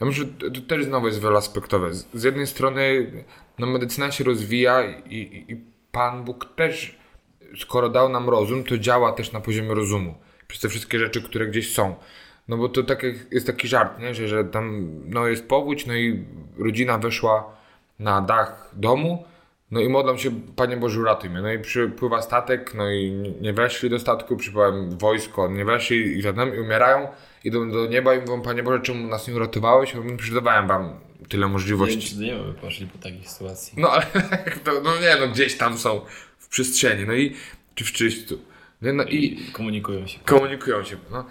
Ja 0.00 0.06
myślę, 0.06 0.24
że 0.24 0.30
to, 0.30 0.50
to 0.50 0.66
też 0.66 0.84
znowu 0.84 1.06
jest 1.06 1.22
wieloaspektowe. 1.22 1.94
Z, 1.94 2.08
z 2.14 2.22
jednej 2.22 2.46
strony 2.46 3.10
no, 3.58 3.66
medycyna 3.66 4.12
się 4.12 4.24
rozwija 4.24 4.82
i, 4.84 5.16
i, 5.16 5.52
i 5.52 5.56
Pan 5.92 6.24
Bóg 6.24 6.54
też, 6.56 6.98
skoro 7.60 7.88
dał 7.88 8.08
nam 8.08 8.28
rozum, 8.28 8.64
to 8.64 8.78
działa 8.78 9.12
też 9.12 9.32
na 9.32 9.40
poziomie 9.40 9.74
rozumu. 9.74 10.14
Przez 10.48 10.60
te 10.60 10.68
wszystkie 10.68 10.98
rzeczy, 10.98 11.22
które 11.22 11.46
gdzieś 11.46 11.74
są. 11.74 11.94
No 12.48 12.56
bo 12.56 12.68
to 12.68 12.82
tak 12.82 13.02
jak 13.02 13.14
jest 13.32 13.46
taki 13.46 13.68
żart, 13.68 13.98
nie? 13.98 14.14
Że, 14.14 14.28
że 14.28 14.44
tam 14.44 14.90
no, 15.04 15.26
jest 15.26 15.48
powódź, 15.48 15.86
no 15.86 15.94
i 15.94 16.24
rodzina 16.58 16.98
weszła 16.98 17.56
na 17.98 18.20
dach 18.20 18.70
domu, 18.72 19.24
no 19.70 19.80
i 19.80 19.88
modlą 19.88 20.16
się, 20.16 20.30
Panie 20.56 20.76
Boże, 20.76 21.00
uratuj 21.00 21.30
mnie. 21.30 21.42
No 21.42 21.52
i 21.52 21.58
przypływa 21.58 22.22
statek, 22.22 22.74
no 22.74 22.90
i 22.90 23.10
nie 23.40 23.52
weszli 23.52 23.90
do 23.90 23.98
statku, 23.98 24.36
przypływa 24.36 24.72
wojsko, 24.90 25.48
nie 25.48 25.64
weszli 25.64 26.18
i 26.18 26.22
żadnym 26.22 26.56
i 26.56 26.58
umierają, 26.58 27.08
idą 27.44 27.70
do 27.70 27.86
nieba 27.86 28.14
i 28.14 28.20
mówią, 28.20 28.42
Panie 28.42 28.62
Boże, 28.62 28.80
czemu 28.80 29.08
nas 29.08 29.28
nie 29.28 29.34
uratowałeś? 29.34 29.94
Ja 29.94 30.00
mówię, 30.00 30.16
przydawałem 30.16 30.68
wam 30.68 31.00
tyle 31.28 31.46
Nie 31.46 31.52
możliwości. 31.52 31.98
wiem, 31.98 32.08
czy 32.08 32.16
do 32.16 32.22
nieba 32.22 32.44
by 32.44 32.52
poszli 32.52 32.86
po 32.86 32.98
takiej 32.98 33.24
sytuacji. 33.24 33.74
No 33.76 33.90
ale 33.90 34.06
to, 34.64 34.80
no 34.84 35.00
nie, 35.00 35.16
no 35.20 35.28
gdzieś 35.28 35.56
tam 35.56 35.78
są 35.78 36.00
w 36.38 36.48
przestrzeni, 36.48 37.06
no 37.06 37.14
i 37.14 37.34
czy 37.74 37.84
w 37.84 37.92
czyściu. 37.92 38.38
No, 38.82 38.92
no 38.92 39.04
i 39.04 39.24
I 39.48 39.52
komunikują 39.52 40.06
się. 40.06 40.18
komunikują 40.24 40.84
się. 40.84 40.96
No, 41.10 41.24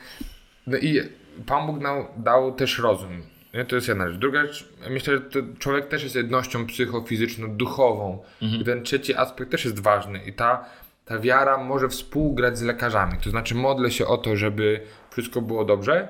no 0.67 0.77
i 0.77 1.01
Pan 1.45 1.67
Bóg 1.67 1.79
nam 1.81 2.05
dał 2.17 2.55
też 2.55 2.79
rozum. 2.79 3.21
Nie? 3.53 3.65
To 3.65 3.75
jest 3.75 3.87
jedna 3.87 4.09
rzecz. 4.09 4.19
Druga 4.19 4.41
rzecz, 4.45 4.69
myślę, 4.89 5.17
że 5.17 5.43
człowiek 5.59 5.87
też 5.87 6.03
jest 6.03 6.15
jednością 6.15 6.65
psychofizyczną, 6.65 7.57
duchową. 7.57 8.23
I 8.41 8.63
ten 8.65 8.83
trzeci 8.83 9.15
aspekt 9.15 9.51
też 9.51 9.65
jest 9.65 9.79
ważny. 9.79 10.19
I 10.25 10.33
ta, 10.33 10.65
ta 11.05 11.19
wiara 11.19 11.57
może 11.57 11.89
współgrać 11.89 12.57
z 12.57 12.61
lekarzami. 12.61 13.13
To 13.23 13.29
znaczy 13.29 13.55
modlę 13.55 13.91
się 13.91 14.07
o 14.07 14.17
to, 14.17 14.35
żeby 14.35 14.81
wszystko 15.11 15.41
było 15.41 15.65
dobrze. 15.65 16.07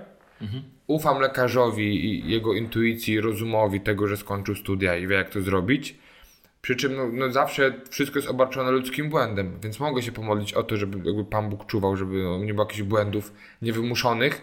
Ufam 0.87 1.19
lekarzowi 1.19 2.05
i 2.05 2.29
jego 2.31 2.53
intuicji, 2.53 3.21
rozumowi 3.21 3.81
tego, 3.81 4.07
że 4.07 4.17
skończył 4.17 4.55
studia 4.55 4.95
i 4.97 5.07
wie 5.07 5.15
jak 5.15 5.29
to 5.29 5.41
zrobić. 5.41 5.95
Przy 6.65 6.75
czym 6.75 6.95
no, 6.95 7.09
no 7.13 7.31
zawsze 7.31 7.73
wszystko 7.89 8.19
jest 8.19 8.29
obarczone 8.29 8.71
ludzkim 8.71 9.09
błędem, 9.09 9.59
więc 9.63 9.79
mogę 9.79 10.01
się 10.01 10.11
pomodlić 10.11 10.53
o 10.53 10.63
to, 10.63 10.77
żeby 10.77 10.97
jakby 11.09 11.25
Pan 11.25 11.49
Bóg 11.49 11.65
czuwał, 11.65 11.97
żeby 11.97 12.23
no, 12.23 12.37
nie 12.37 12.53
było 12.53 12.65
jakichś 12.65 12.81
błędów 12.81 13.33
niewymuszonych 13.61 14.41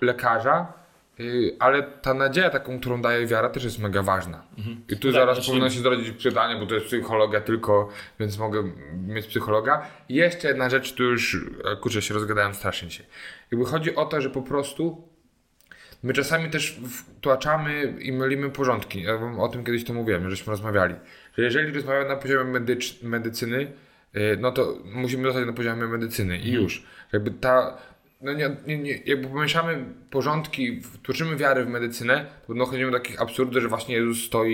lekarza, 0.00 0.72
yy, 1.18 1.56
ale 1.58 1.82
ta 1.82 2.14
nadzieja 2.14 2.50
taką, 2.50 2.80
którą 2.80 3.02
daje 3.02 3.26
wiara 3.26 3.48
też 3.48 3.64
jest 3.64 3.78
mega 3.78 4.02
ważna. 4.02 4.42
I 4.88 4.96
tu 4.96 5.08
Tak, 5.08 5.12
zaraz 5.12 5.36
znaczy- 5.36 5.50
powinno 5.50 5.70
się 5.70 5.80
zrodzić 5.80 6.22
pytanie, 6.22 6.60
bo 6.60 6.66
to 6.66 6.74
jest 6.74 6.86
psychologia 6.86 7.40
tylko, 7.40 7.88
więc 8.20 8.38
mogę 8.38 8.62
mieć 9.06 9.26
psychologa. 9.26 9.86
I 10.08 10.14
jeszcze 10.14 10.48
jedna 10.48 10.70
rzecz, 10.70 10.94
tu 10.94 11.02
już, 11.02 11.36
e, 11.64 11.76
kurczę, 11.76 12.02
się 12.02 12.14
rozgadałem 12.14 12.54
strasznie 12.54 12.90
się. 12.90 13.04
Jakby 13.50 13.66
chodzi 13.66 13.94
o 13.94 14.04
to, 14.04 14.20
że 14.20 14.30
po 14.30 14.42
prostu 14.42 15.08
My 16.02 16.12
czasami 16.12 16.50
też 16.50 16.80
wtłaczamy 16.90 17.94
i 18.00 18.12
mylimy 18.12 18.50
porządki. 18.50 19.02
Ja 19.02 19.14
o 19.38 19.48
tym 19.48 19.64
kiedyś 19.64 19.84
to 19.84 19.92
mówiłem, 19.92 20.30
żeśmy 20.30 20.50
rozmawiali. 20.50 20.94
Że 21.38 21.44
jeżeli 21.44 21.72
rozmawiamy 21.72 22.08
na 22.08 22.16
poziomie 22.16 22.60
medycz- 22.60 23.04
medycyny, 23.04 23.72
yy, 24.14 24.36
no 24.40 24.52
to 24.52 24.78
musimy 24.84 25.24
zostać 25.24 25.46
na 25.46 25.52
poziomie 25.52 25.86
medycyny 25.86 26.38
i 26.38 26.52
już. 26.52 26.82
Jakby 27.12 27.30
ta. 27.30 27.78
No 28.20 28.32
nie, 28.32 28.56
nie, 28.66 28.78
nie, 28.78 28.98
jakby 29.06 29.28
pomieszamy 29.28 29.84
porządki, 30.10 30.80
tłoczymy 31.02 31.36
wiarę 31.36 31.64
w 31.64 31.68
medycynę, 31.68 32.26
to 32.46 32.54
dochodzimy 32.54 32.90
do 32.90 32.98
takich 32.98 33.22
absurdów, 33.22 33.62
że 33.62 33.68
właśnie 33.68 33.94
Jezus 33.94 34.24
stoi 34.26 34.52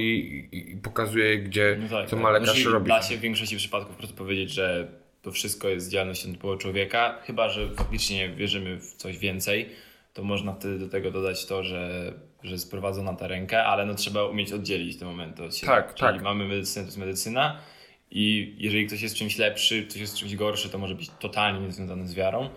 i, 0.52 0.72
i 0.72 0.76
pokazuje, 0.76 1.38
gdzie, 1.38 1.76
No 1.80 1.88
tak, 1.88 2.08
co 2.08 2.16
tak. 2.16 2.22
ma 2.22 2.30
lekarz 2.30 2.48
Znaczy, 2.54 2.70
robić. 2.70 2.88
Da 2.88 3.02
się 3.02 3.16
w 3.16 3.20
większości 3.20 3.56
przypadków 3.56 3.92
po 3.92 3.98
prostu 3.98 4.16
powiedzieć, 4.16 4.50
że 4.50 4.88
to 5.22 5.32
wszystko 5.32 5.68
jest 5.68 5.90
działalnością 5.90 6.32
typowo 6.32 6.56
człowieka, 6.56 7.18
chyba 7.24 7.48
że 7.48 7.68
faktycznie 7.70 8.28
wierzymy 8.28 8.76
w 8.80 8.94
coś 8.94 9.18
więcej, 9.18 9.68
to 10.14 10.22
można 10.22 10.52
wtedy 10.54 10.78
do 10.78 10.88
tego 10.88 11.10
dodać 11.10 11.46
to, 11.46 11.64
że, 11.64 12.12
że 12.42 12.52
jest 12.52 12.70
prowadzona 12.70 13.14
ta 13.14 13.26
rękę, 13.26 13.64
ale 13.64 13.86
no 13.86 13.94
trzeba 13.94 14.24
umieć 14.24 14.52
oddzielić 14.52 14.98
te 14.98 15.04
momenty 15.04 15.44
od 15.44 15.56
siebie. 15.56 15.72
Tak, 15.72 15.94
Czyli 15.94 16.12
tak. 16.12 16.22
mamy 16.22 16.48
medycynę, 16.48 16.84
to 16.84 16.88
jest 16.88 16.98
medycyna 16.98 17.58
i 18.10 18.54
jeżeli 18.58 18.86
ktoś 18.86 19.02
jest 19.02 19.14
czymś 19.14 19.38
lepszy, 19.38 19.86
ktoś 19.86 20.00
jest 20.00 20.16
czymś 20.16 20.36
gorszy, 20.36 20.68
to 20.68 20.78
może 20.78 20.94
być 20.94 21.10
totalnie 21.20 21.60
niezwiązane 21.60 22.08
z 22.08 22.14
wiarą, 22.14 22.48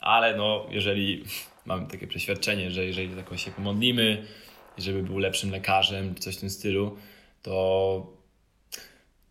ale 0.00 0.36
no 0.36 0.66
jeżeli 0.70 1.24
mamy 1.66 1.86
takie 1.86 2.06
przeświadczenie, 2.06 2.70
że 2.70 2.84
jeżeli 2.84 3.22
kogoś 3.22 3.44
się 3.44 3.50
pomodlimy, 3.50 4.26
żeby 4.78 5.02
był 5.02 5.18
lepszym 5.18 5.50
lekarzem, 5.50 6.14
czy 6.14 6.20
coś 6.20 6.36
w 6.36 6.40
tym 6.40 6.50
stylu, 6.50 6.96
to 7.42 8.22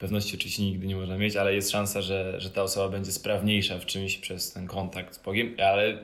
pewności 0.01 0.35
oczywiście 0.35 0.63
nigdy 0.63 0.87
nie 0.87 0.95
można 0.95 1.17
mieć, 1.17 1.35
ale 1.35 1.55
jest 1.55 1.71
szansa, 1.71 2.01
że, 2.01 2.41
że 2.41 2.49
ta 2.49 2.63
osoba 2.63 2.89
będzie 2.89 3.11
sprawniejsza 3.11 3.79
w 3.79 3.85
czymś 3.85 4.17
przez 4.17 4.53
ten 4.53 4.67
kontakt 4.67 5.15
z 5.15 5.17
Bogiem, 5.17 5.55
ale 5.71 5.97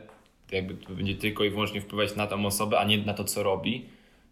jakby 0.52 0.74
to 0.74 0.94
będzie 0.94 1.16
tylko 1.16 1.44
i 1.44 1.50
wyłącznie 1.50 1.82
wpływać 1.82 2.16
na 2.16 2.28
tą 2.28 2.46
osobę, 2.46 2.80
a 2.80 2.84
nie 2.86 2.98
na 2.98 3.14
to, 3.14 3.24
co 3.24 3.44
robi, 3.44 3.86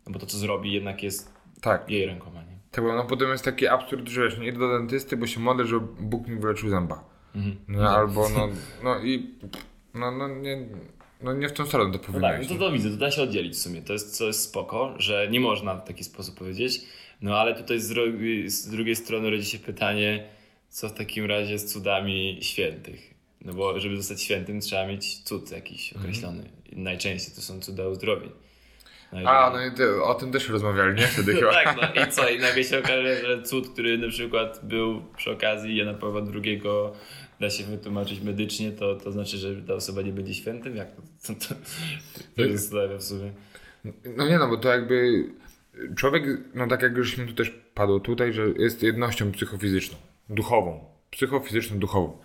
no 0.07 0.13
bo 0.13 0.19
to, 0.19 0.25
co 0.25 0.37
zrobi, 0.37 0.73
jednak 0.73 1.03
jest 1.03 1.33
Tak. 1.61 1.89
jej 1.89 2.05
rękoma, 2.05 2.39
nie? 2.41 2.55
Tak, 2.71 2.83
bo 2.83 2.95
no 2.95 3.03
potem 3.05 3.29
jest 3.29 3.45
taki 3.45 3.67
absurd, 3.67 4.09
że 4.09 4.23
wiesz, 4.23 4.37
nie 4.39 4.47
idę 4.47 4.59
do 4.59 4.77
dentysty, 4.79 5.17
bo 5.17 5.27
się 5.27 5.39
modlę, 5.39 5.65
że 5.67 5.79
Bóg 5.99 6.27
mi 6.27 6.39
wyleczył 6.39 6.69
zęba. 6.69 7.03
Mhm. 7.35 7.55
No, 7.67 7.89
albo 7.89 8.29
no, 8.29 8.47
no 8.83 8.99
i 9.03 9.29
no, 9.93 10.11
no, 10.11 10.27
nie, 10.27 10.67
no 11.21 11.33
nie 11.33 11.49
w 11.49 11.53
tą 11.53 11.65
stronę 11.65 11.91
to 11.91 11.97
No 11.97 12.03
powinno 12.03 12.27
tak, 12.27 12.41
iść. 12.41 12.49
to, 12.49 12.55
to 12.55 12.71
widzę, 12.71 12.89
to 12.89 12.97
da 12.97 13.11
się 13.11 13.21
oddzielić 13.21 13.53
w 13.53 13.57
sumie. 13.59 13.81
To 13.81 13.93
jest, 13.93 14.17
co 14.17 14.25
jest 14.25 14.41
spoko, 14.41 14.93
że 14.97 15.27
nie 15.31 15.39
można 15.39 15.75
w 15.75 15.87
taki 15.87 16.03
sposób 16.03 16.37
powiedzieć. 16.37 16.81
No 17.21 17.37
ale 17.37 17.55
tutaj 17.55 17.79
z, 17.79 17.89
drugiej- 17.89 18.49
z 18.49 18.67
drugiej 18.69 18.95
strony 18.95 19.29
rodzi 19.29 19.45
się 19.45 19.59
pytanie, 19.59 20.23
co 20.69 20.89
w 20.89 20.93
takim 20.93 21.25
razie 21.25 21.59
z 21.59 21.65
cudami 21.73 22.37
świętych? 22.41 23.14
No 23.45 23.53
bo 23.53 23.79
żeby 23.79 23.97
zostać 23.97 24.21
świętym 24.21 24.61
trzeba 24.61 24.87
mieć 24.87 25.23
cud 25.23 25.51
jakiś 25.51 25.93
określony. 25.93 26.49
I 26.71 26.77
najczęściej 26.77 27.35
to 27.35 27.41
są 27.41 27.59
cuda 27.59 27.87
uzdrowień. 27.87 28.31
No 29.13 29.29
A, 29.29 29.49
no 29.49 29.65
i 29.65 29.71
ty, 29.71 30.03
o 30.03 30.13
tym 30.13 30.31
też 30.31 30.49
rozmawiali, 30.49 31.01
nie? 31.01 31.07
Wtedy 31.07 31.33
no 31.33 31.39
chyba. 31.39 31.51
tak, 31.51 31.77
no 31.95 32.03
i 32.03 32.11
co? 32.11 32.29
I 32.29 32.39
nagle 32.39 32.63
się 32.63 32.79
okaże, 32.79 33.25
że 33.25 33.43
cud, 33.43 33.69
który 33.69 33.97
na 33.97 34.09
przykład 34.09 34.59
był 34.63 35.01
przy 35.17 35.31
okazji 35.31 35.75
Jana 35.75 35.93
Pawła 35.93 36.21
II 36.33 36.61
da 37.39 37.49
się 37.49 37.63
wytłumaczyć 37.63 38.21
medycznie, 38.21 38.71
to, 38.71 38.95
to 38.95 39.11
znaczy, 39.11 39.37
że 39.37 39.55
ta 39.55 39.73
osoba 39.73 40.01
nie 40.01 40.11
będzie 40.11 40.33
świętym? 40.33 40.75
Jak 40.75 40.95
to, 40.95 41.01
to, 41.27 41.33
to, 41.47 41.55
to 42.35 42.41
jest 42.41 42.63
zastanawia 42.63 42.97
w 42.97 43.03
sumie. 43.03 43.31
No 44.17 44.27
nie 44.27 44.37
no, 44.37 44.47
bo 44.47 44.57
to 44.57 44.69
jakby 44.69 45.25
człowiek, 45.95 46.23
no 46.53 46.67
tak 46.67 46.81
jak 46.81 47.03
żeśmy 47.03 47.27
tu 47.27 47.33
też 47.33 47.51
padło 47.73 47.99
tutaj, 47.99 48.33
że 48.33 48.47
jest 48.57 48.83
jednością 48.83 49.31
psychofizyczną, 49.31 49.97
duchową. 50.29 50.85
Psychofizyczną, 51.11 51.79
duchową. 51.79 52.17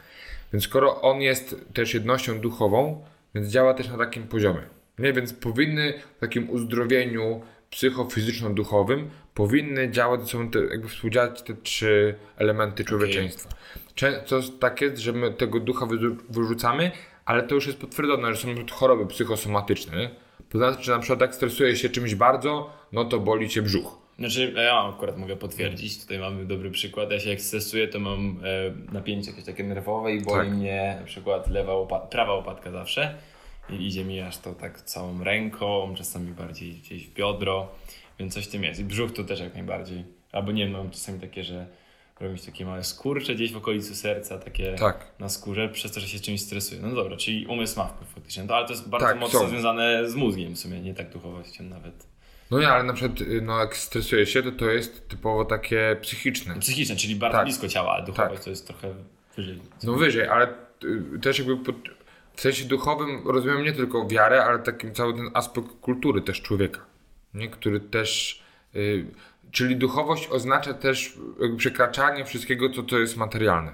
Więc 0.52 0.64
skoro 0.64 1.00
on 1.00 1.20
jest 1.20 1.56
też 1.74 1.94
jednością 1.94 2.40
duchową, 2.40 3.04
więc 3.34 3.48
działa 3.48 3.74
też 3.74 3.88
na 3.88 3.98
takim 3.98 4.22
poziomie. 4.22 4.62
Nie, 4.98 5.12
więc 5.12 5.32
powinny 5.32 5.94
w 6.16 6.20
takim 6.20 6.50
uzdrowieniu 6.50 7.40
psychofizyczno-duchowym 7.70 9.08
powinny 9.34 9.90
działać 9.90 10.20
ze 10.20 10.26
sobą, 10.26 10.50
te, 10.50 10.58
jakby 10.58 10.88
współdziałać 10.88 11.42
te 11.42 11.54
trzy 11.54 12.14
elementy 12.36 12.84
człowieczeństwa. 12.84 13.48
Często 13.94 14.40
tak 14.60 14.80
jest, 14.80 14.98
że 14.98 15.12
my 15.12 15.30
tego 15.32 15.60
ducha 15.60 15.86
wyrzucamy, 16.30 16.90
ale 17.24 17.42
to 17.42 17.54
już 17.54 17.66
jest 17.66 17.78
potwierdzone, 17.78 18.34
że 18.34 18.42
są 18.42 18.48
choroby 18.72 19.06
psychosomatyczne. 19.06 20.10
To 20.48 20.58
znaczy, 20.58 20.82
że 20.82 20.92
na 20.92 20.98
przykład 20.98 21.20
jak 21.20 21.34
stresuje 21.34 21.76
się 21.76 21.88
czymś 21.88 22.14
bardzo, 22.14 22.70
no 22.92 23.04
to 23.04 23.20
boli 23.20 23.48
cię 23.48 23.62
brzuch. 23.62 23.99
Znaczy, 24.20 24.52
ja 24.56 24.88
akurat 24.94 25.18
mogę 25.18 25.36
potwierdzić, 25.36 26.00
tutaj 26.02 26.18
mamy 26.18 26.44
dobry 26.44 26.70
przykład. 26.70 27.10
Ja 27.10 27.20
się 27.20 27.30
jak 27.30 27.40
stresuję, 27.40 27.88
to 27.88 28.00
mam 28.00 28.40
e, 28.88 28.92
napięcie 28.92 29.30
jakieś 29.30 29.44
takie 29.44 29.64
nerwowe 29.64 30.12
i 30.14 30.20
boli 30.20 30.48
Tak. 30.48 30.56
mnie 30.58 30.96
na 31.00 31.06
przykład 31.06 31.48
lewa 31.50 31.72
łopat- 31.72 32.08
prawa 32.08 32.34
łopatka 32.34 32.70
zawsze. 32.70 33.14
I 33.70 33.86
idzie 33.86 34.04
mi 34.04 34.20
aż 34.20 34.38
to 34.38 34.52
tak 34.54 34.80
całą 34.82 35.24
ręką, 35.24 35.94
czasami 35.96 36.32
bardziej 36.32 36.72
gdzieś 36.72 37.06
w 37.08 37.14
biodro, 37.14 37.68
więc 38.18 38.34
coś 38.34 38.44
w 38.44 38.50
tym 38.50 38.64
jest. 38.64 38.80
I 38.80 38.84
brzuch 38.84 39.12
to 39.12 39.24
też 39.24 39.40
jak 39.40 39.54
najbardziej. 39.54 40.04
Albo 40.32 40.52
nie 40.52 40.64
wiem, 40.64 40.72
mam 40.72 40.90
czasami 40.90 41.20
takie, 41.20 41.44
że 41.44 41.66
się 42.36 42.46
takie 42.46 42.64
małe 42.64 42.84
skurcze 42.84 43.34
gdzieś 43.34 43.52
w 43.52 43.56
okolicy 43.56 43.96
serca, 43.96 44.38
takie 44.38 44.74
Tak. 44.74 45.06
na 45.18 45.28
skórze, 45.28 45.68
przez 45.68 45.92
to, 45.92 46.00
że 46.00 46.08
się 46.08 46.20
czymś 46.20 46.40
stresuje. 46.40 46.80
No 46.80 46.94
dobra, 46.94 47.16
czyli 47.16 47.46
umysł 47.46 47.78
ma 47.78 47.84
wpływ 47.84 48.08
faktycznie, 48.10 48.44
no, 48.44 48.54
ale 48.54 48.66
to 48.66 48.72
jest 48.72 48.88
bardzo 48.88 49.06
Tak, 49.06 49.20
mocno 49.20 49.40
są. 49.40 49.48
związane 49.48 50.10
z 50.10 50.14
mózgiem 50.14 50.54
w 50.54 50.58
sumie, 50.58 50.80
nie 50.80 50.94
tak 50.94 51.10
duchowością 51.10 51.64
nawet. 51.64 52.09
No 52.50 52.60
nie, 52.60 52.68
ale 52.68 52.84
na 52.84 52.92
przykład 52.92 53.20
y, 53.20 53.40
no, 53.42 53.58
jak 53.58 53.76
stresuje 53.76 54.26
się, 54.26 54.42
to 54.42 54.52
to 54.52 54.70
jest 54.70 55.08
typowo 55.08 55.44
takie 55.44 55.96
psychiczne. 56.02 56.58
Psychiczne, 56.60 56.96
czyli 56.96 57.16
bardzo 57.16 57.36
Tak. 57.38 57.44
blisko 57.46 57.68
ciała, 57.68 57.92
ale 57.94 58.06
duchowość 58.06 58.34
Tak. 58.34 58.44
to 58.44 58.50
jest 58.50 58.66
trochę 58.66 58.94
wyżej. 59.36 59.58
No 59.82 59.92
wyżej, 59.94 60.26
ale 60.28 60.48
y, 60.84 61.18
też 61.22 61.38
jakby 61.38 61.56
pod, 61.56 61.76
w 62.34 62.40
sensie 62.40 62.64
duchowym 62.64 63.28
rozumiem 63.28 63.62
nie 63.64 63.72
tylko 63.72 64.06
wiarę, 64.08 64.44
ale 64.44 64.58
takim 64.58 64.94
cały 64.94 65.14
ten 65.14 65.30
aspekt 65.34 65.68
kultury 65.80 66.20
też 66.20 66.42
człowieka. 66.42 66.80
nie? 67.34 67.48
który 67.48 67.80
też. 67.80 68.42
y, 68.76 69.06
czyli 69.50 69.76
duchowość 69.76 70.28
oznacza 70.30 70.74
też 70.74 71.14
jakby 71.40 71.56
przekraczanie 71.56 72.24
wszystkiego, 72.24 72.70
co 72.70 72.82
to 72.82 72.98
jest 72.98 73.16
materialne. 73.16 73.72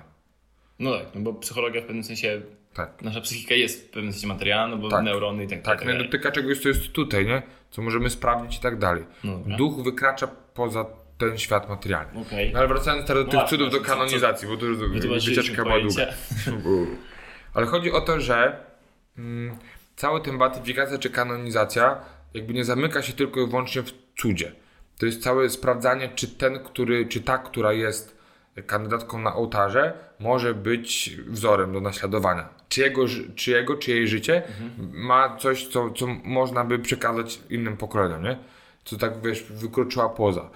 No 0.78 0.98
tak, 0.98 1.06
no 1.14 1.20
bo 1.20 1.34
psychologia 1.34 1.80
w 1.80 1.84
pewnym 1.84 2.04
sensie, 2.04 2.42
Tak. 2.74 3.02
nasza 3.02 3.20
psychika 3.20 3.54
jest 3.54 3.88
w 3.88 3.90
pewnym 3.90 4.12
sensie 4.12 4.26
materialna, 4.26 4.76
no 4.76 4.82
bo 4.82 4.88
Tak. 4.88 5.04
neurony 5.04 5.44
i 5.44 5.48
tak, 5.48 5.62
Tak, 5.62 5.78
tak 5.78 5.88
nie 5.88 5.92
dalej. 5.94 6.06
dotyka 6.06 6.32
czegoś, 6.32 6.58
co 6.60 6.68
jest 6.68 6.92
tutaj, 6.92 7.26
nie? 7.26 7.42
Co 7.70 7.82
możemy 7.82 8.10
sprawdzić 8.10 8.58
i 8.58 8.60
tak 8.60 8.78
dalej. 8.78 9.04
No 9.24 9.38
dobra. 9.38 9.56
Duch 9.56 9.84
wykracza 9.84 10.28
poza 10.54 10.84
ten 11.18 11.38
świat 11.38 11.68
materialny. 11.68 12.20
Okej. 12.20 12.52
No 12.52 12.58
ale 12.58 12.68
wracając 12.68 13.06
teraz 13.06 13.24
do 13.24 13.26
No 13.26 13.30
tych 13.30 13.40
właśnie, 13.40 13.58
cudów 13.58 13.72
do 13.72 13.80
kanonizacji, 13.80 14.48
bo 14.48 14.56
to 14.56 14.66
już 14.66 15.26
wycieczka 15.26 15.62
była 15.62 15.80
długa. 15.80 16.06
Ale 17.54 17.66
chodzi 17.66 17.92
o 17.92 18.00
to, 18.00 18.20
że 18.20 18.64
mm, 19.18 19.56
cała 19.96 20.20
ta 20.20 20.32
beatyfikacja 20.32 20.98
czy 20.98 21.10
kanonizacja 21.10 22.00
jakby 22.34 22.54
nie 22.54 22.64
zamyka 22.64 23.02
się 23.02 23.12
tylko 23.12 23.40
i 23.40 23.46
wyłącznie 23.46 23.82
w 23.82 23.92
cudzie. 24.16 24.52
To 24.98 25.06
jest 25.06 25.22
całe 25.22 25.50
sprawdzanie, 25.50 26.08
czy 26.14 26.28
ten, 26.28 26.64
który, 26.64 27.06
czy 27.06 27.20
ta, 27.20 27.38
która 27.38 27.72
jest 27.72 28.16
kandydatką 28.66 29.18
na 29.18 29.34
ołtarze, 29.34 29.92
może 30.20 30.54
być 30.54 31.16
wzorem 31.26 31.72
do 31.72 31.80
naśladowania. 31.80 32.48
Czy 32.68 32.80
jego, 32.80 33.08
ży- 33.08 33.30
czy 33.34 33.50
jego 33.50 33.76
czy 33.76 33.90
jej 33.90 34.08
życie 34.08 34.42
ma 34.92 35.36
coś, 35.36 35.66
co, 35.66 35.90
co 35.90 36.06
można 36.24 36.64
by 36.64 36.78
przekazać 36.78 37.38
innym 37.50 37.76
pokoleniom, 37.76 38.22
nie? 38.22 38.38
Co 38.84 38.96
tak, 38.96 39.22
wiesz, 39.22 39.42
wykroczyła 39.42 40.08
poza. 40.08 40.50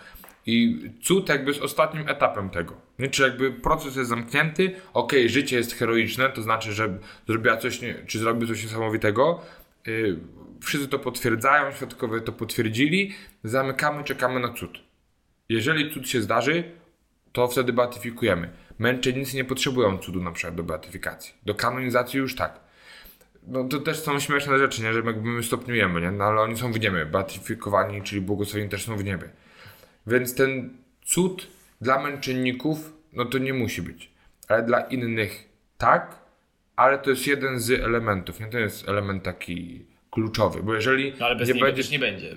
I 0.46 0.80
cud 1.02 1.28
jakby 1.28 1.50
jest 1.50 1.62
ostatnim 1.62 2.08
etapem 2.08 2.50
tego. 2.50 2.74
Nie? 2.98 3.08
Czy 3.08 3.22
jakby 3.22 3.50
proces 3.52 3.96
jest 3.96 4.08
zamknięty, 4.08 4.74
okej, 4.94 5.28
życie 5.28 5.56
jest 5.56 5.74
heroiczne, 5.74 6.28
to 6.30 6.42
znaczy, 6.42 6.72
że 6.72 6.98
zrobiła 7.28 7.56
coś, 7.56 7.80
nie, 7.82 7.94
czy 8.06 8.18
zrobił 8.18 8.48
coś 8.48 8.62
niesamowitego, 8.62 9.40
yy, 9.86 10.18
wszyscy 10.60 10.88
to 10.88 10.98
potwierdzają, 10.98 11.72
świadkowie 11.72 12.20
to 12.20 12.32
potwierdzili, 12.32 13.14
zamykamy, 13.44 14.04
czekamy 14.04 14.40
na 14.40 14.52
cud. 14.52 14.78
Jeżeli 15.48 15.94
cud 15.94 16.08
się 16.08 16.22
zdarzy, 16.22 16.64
to 17.32 17.48
wtedy 17.48 17.72
beatyfikujemy. 17.72 18.50
Męczennicy 18.80 19.36
nie 19.36 19.44
potrzebują 19.44 19.98
cudu 19.98 20.22
na 20.22 20.32
przykład 20.32 20.54
do 20.54 20.62
beatyfikacji. 20.62 21.34
Do 21.46 21.54
kanonizacji 21.54 22.18
już 22.18 22.36
tak. 22.36 22.60
No 23.46 23.64
to 23.64 23.80
też 23.80 24.00
są 24.00 24.20
śmieszne 24.20 24.58
rzeczy, 24.58 24.82
nie? 24.82 24.92
że 24.92 25.00
jakby 25.00 25.30
my 25.30 25.42
stopniujemy, 25.42 26.00
nie? 26.00 26.10
No 26.10 26.24
ale 26.24 26.40
oni 26.40 26.56
są 26.56 26.72
w 26.72 26.80
niebie. 26.80 27.06
Beatyfikowani, 27.06 28.02
czyli 28.02 28.20
błogosławieni 28.20 28.70
też 28.70 28.84
są 28.84 28.96
w 28.96 29.04
niebie. 29.04 29.28
Więc 30.06 30.34
ten 30.34 30.70
cud 31.04 31.46
dla 31.80 32.02
męczenników, 32.02 32.92
no 33.12 33.24
to 33.24 33.38
nie 33.38 33.54
musi 33.54 33.82
być. 33.82 34.10
Ale 34.48 34.62
dla 34.62 34.80
innych 34.80 35.48
tak, 35.78 36.18
ale 36.76 36.98
to 36.98 37.10
jest 37.10 37.26
jeden 37.26 37.60
z 37.60 37.70
elementów. 37.70 38.40
Nie 38.40 38.46
to 38.46 38.58
jest 38.58 38.88
element 38.88 39.22
taki 39.22 39.84
kluczowy, 40.10 40.62
bo 40.62 40.74
jeżeli 40.74 41.12
No 41.20 41.26
ale 41.26 41.36
bez 41.36 41.48
nie 41.48 41.54
niego 41.54 41.66
będzie 41.66 41.82
też 41.82 41.90
nie 41.90 41.98
będzie. 41.98 42.36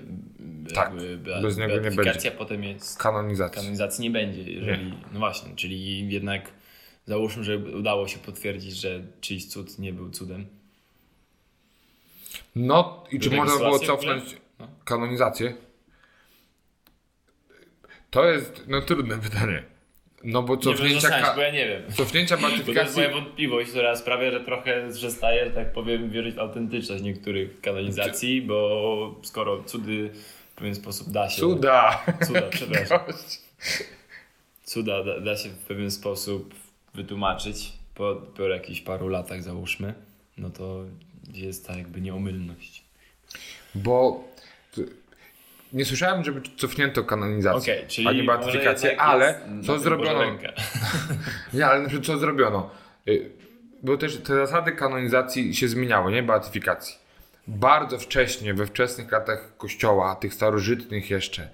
Tak, 0.74 0.88
Jakby 0.94 1.18
bea- 1.18 1.42
bez 1.42 1.56
niego 1.58 1.74
nie 1.74 1.80
beatyfikacja 1.80 2.30
potem 2.30 2.64
jest. 2.64 2.98
kanonizacji. 2.98 3.60
Kanonizacji 3.60 4.02
nie 4.02 4.10
będzie, 4.10 4.42
jeżeli. 4.52 4.94
No 5.12 5.18
właśnie, 5.18 5.56
czyli 5.56 6.08
jednak 6.12 6.52
załóżmy, 7.06 7.44
że 7.44 7.58
udało 7.58 8.08
się 8.08 8.18
potwierdzić, 8.18 8.76
że 8.76 9.00
czyjś 9.20 9.46
cud 9.46 9.78
nie 9.78 9.92
był 9.92 10.10
cudem. 10.10 10.46
No 12.56 13.04
i 13.12 13.18
czy 13.20 13.30
można 13.30 13.56
było 13.58 13.78
cofnąć 13.78 14.24
No. 14.58 14.68
kanonizację? 14.84 15.54
To 18.10 18.24
jest 18.30 18.64
no 18.68 18.80
trudne 18.82 19.18
pytanie. 19.18 19.62
No 20.24 20.42
bo 20.42 20.54
Nie 20.56 20.60
cofnięcia, 20.62 21.00
się, 21.00 21.22
ka- 21.24 21.34
bo 21.34 21.40
ja 21.40 21.50
nie 21.50 21.68
wiem. 21.68 21.82
cofnięcia 21.92 22.36
to 22.66 22.72
jest 22.72 22.96
moja 22.96 23.10
wątpliwość, 23.10 23.70
która 23.70 23.96
sprawia, 23.96 24.30
że 24.30 24.40
trochę 24.40 24.88
przestaję, 24.92 25.44
że 25.44 25.50
tak 25.50 25.72
powiem, 25.72 26.10
wierzyć 26.10 26.34
w 26.34 26.38
autentyczność 26.38 27.02
niektórych 27.02 27.60
kanonizacji, 27.60 28.42
bo 28.42 29.20
skoro 29.22 29.62
cudy 29.62 30.10
w 30.54 30.56
pewien 30.56 30.74
sposób 30.74 31.10
da 31.10 31.30
się. 31.30 31.40
cuda. 31.40 32.04
Cuda, 32.26 32.42
przepraszam. 32.50 33.00
Cuda 34.64 35.04
da, 35.04 35.20
da 35.20 35.36
się 35.36 35.48
w 35.48 35.58
pewien 35.58 35.90
sposób 35.90 36.54
wytłumaczyć 36.94 37.72
po, 37.94 38.14
po 38.36 38.42
jakichś 38.42 38.80
paru 38.80 39.08
latach, 39.08 39.42
załóżmy, 39.42 39.94
no 40.38 40.50
to 40.50 40.84
jest 41.32 41.66
ta 41.66 41.76
jakby 41.76 42.00
nieomylność. 42.00 42.84
Bo 43.74 44.24
nie 45.72 45.84
słyszałem, 45.84 46.24
żeby 46.24 46.40
cofnięto 46.56 47.04
kanonizację, 47.04 47.74
Okej, 47.74 47.88
czyli 47.88 48.08
a 48.08 48.12
nie 48.12 48.22
może 48.22 48.38
beatyfikację, 48.38 49.00
ale 49.00 49.40
co 49.66 49.78
zrobiono? 49.78 50.38
Nie, 51.52 51.66
ale 51.66 52.00
co 52.00 52.18
zrobiono? 52.18 52.70
Bo 53.82 53.96
też 53.96 54.16
te 54.16 54.34
zasady 54.34 54.72
kanonizacji 54.72 55.54
się 55.54 55.68
zmieniały, 55.68 56.12
nie? 56.12 56.22
Beatyfikacji. 56.22 57.03
Bardzo 57.46 57.98
wcześnie, 57.98 58.54
we 58.54 58.66
wczesnych 58.66 59.12
latach 59.12 59.56
kościoła, 59.56 60.16
tych 60.16 60.34
starożytnych 60.34 61.10
jeszcze, 61.10 61.50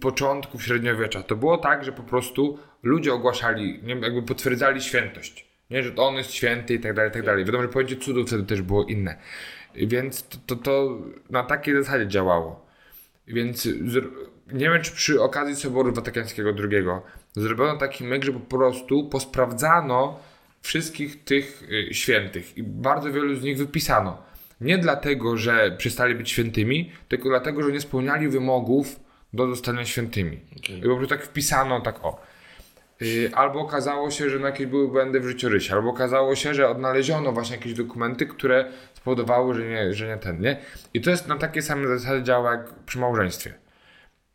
początków 0.00 0.62
średniowiecza, 0.62 1.22
to 1.22 1.36
było 1.36 1.58
tak, 1.58 1.84
że 1.84 1.92
po 1.92 2.02
prostu 2.02 2.58
ludzie 2.82 3.14
ogłaszali, 3.14 3.80
nie, 3.82 3.94
jakby 3.94 4.22
potwierdzali 4.22 4.82
świętość. 4.82 5.48
Nie, 5.70 5.82
że 5.82 5.92
to 5.92 6.06
on 6.06 6.14
jest 6.14 6.32
święty 6.32 6.74
i 6.74 6.80
tak 6.80 6.94
dalej, 6.94 7.10
i 7.10 7.14
tak 7.14 7.22
dalej. 7.22 7.44
Wiadomo, 7.44 7.62
że 7.62 7.68
pojęcie 7.68 7.96
cudów 7.96 8.26
wtedy 8.26 8.44
też 8.44 8.62
było 8.62 8.84
inne. 8.84 9.18
Więc 9.74 10.28
to, 10.28 10.38
to, 10.46 10.56
to 10.56 10.98
na 11.30 11.42
takiej 11.42 11.74
zasadzie 11.74 12.08
działało. 12.08 12.66
Więc 13.26 13.68
nie 14.52 14.70
wiem, 14.70 14.82
czy 14.82 14.92
przy 14.92 15.22
okazji 15.22 15.56
Soboru 15.56 15.92
Watykańskiego 15.92 16.50
II 16.50 16.84
zrobiono 17.32 17.76
taki 17.76 18.04
myk, 18.04 18.24
że 18.24 18.32
po 18.32 18.40
prostu 18.40 19.08
posprawdzano 19.08 20.20
wszystkich 20.62 21.24
tych 21.24 21.62
y, 21.62 21.94
świętych 21.94 22.56
i 22.58 22.62
bardzo 22.62 23.12
wielu 23.12 23.36
z 23.36 23.42
nich 23.42 23.58
wypisano. 23.58 24.22
Nie 24.64 24.78
dlatego, 24.78 25.36
że 25.36 25.74
przestali 25.78 26.14
być 26.14 26.30
świętymi, 26.30 26.92
tylko 27.08 27.28
dlatego, 27.28 27.62
że 27.62 27.72
nie 27.72 27.80
spełniali 27.80 28.28
wymogów 28.28 29.00
do 29.32 29.46
zostania 29.46 29.84
świętymi. 29.84 30.40
Okej. 30.56 30.78
I 30.78 30.82
po 30.82 30.96
prostu 30.96 31.06
tak 31.06 31.24
wpisano, 31.24 31.80
tak 31.80 32.04
o. 32.04 32.20
Y, 33.02 33.30
Albo 33.34 33.60
okazało 33.60 34.10
się, 34.10 34.30
że 34.30 34.38
na 34.38 34.46
jakieś 34.46 34.66
były 34.66 34.88
błędy 34.88 35.20
w 35.20 35.28
życiorysie, 35.28 35.74
albo 35.74 35.90
okazało 35.90 36.34
się, 36.34 36.54
że 36.54 36.68
odnaleziono 36.68 37.32
właśnie 37.32 37.56
jakieś 37.56 37.74
dokumenty, 37.74 38.26
które 38.26 38.70
spowodowały, 38.94 39.54
że 39.54 39.68
nie, 39.68 39.94
że 39.94 40.06
nie 40.06 40.16
ten, 40.16 40.40
nie? 40.40 40.56
I 40.94 41.00
to 41.00 41.10
jest 41.10 41.28
na 41.28 41.38
takiej 41.38 41.62
samej 41.62 41.86
zasadzie 41.86 42.22
działa 42.22 42.50
jak 42.52 42.74
przy 42.86 42.98
małżeństwie. 42.98 43.54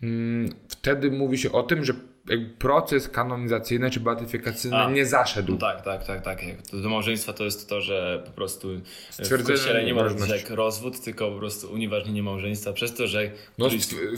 Mm, 0.03 0.49
Wtedy 0.69 1.11
mówi 1.11 1.37
się 1.37 1.51
o 1.51 1.63
tym, 1.63 1.83
że 1.83 1.93
proces 2.37 3.09
kanonizacyjny 3.09 3.91
czy 3.91 3.99
beatyfikacyjny 3.99 4.77
A. 4.77 4.89
nie 4.89 5.05
zaszedł. 5.05 5.51
No 5.53 5.57
tak, 5.57 5.81
tak, 5.81 6.03
tak, 6.03 6.21
tak. 6.21 6.39
To 6.71 6.77
do 6.77 6.89
małżeństwa 6.89 7.33
to 7.33 7.43
jest 7.43 7.69
to, 7.69 7.81
że 7.81 8.23
po 8.25 8.31
prostu 8.31 8.67
w 9.09 9.13
Stwierdzenie 9.13 9.57
kościele 9.57 9.79
nie 9.79 9.85
nieważności. 9.85 10.33
jak 10.33 10.49
rozwód, 10.49 11.01
tylko 11.01 11.31
po 11.31 11.37
prostu 11.37 11.73
unieważnienie 11.73 12.23
małżeństwa 12.23 12.73
przez 12.73 12.93
to, 12.93 13.07
że 13.07 13.31
No, 13.57 13.67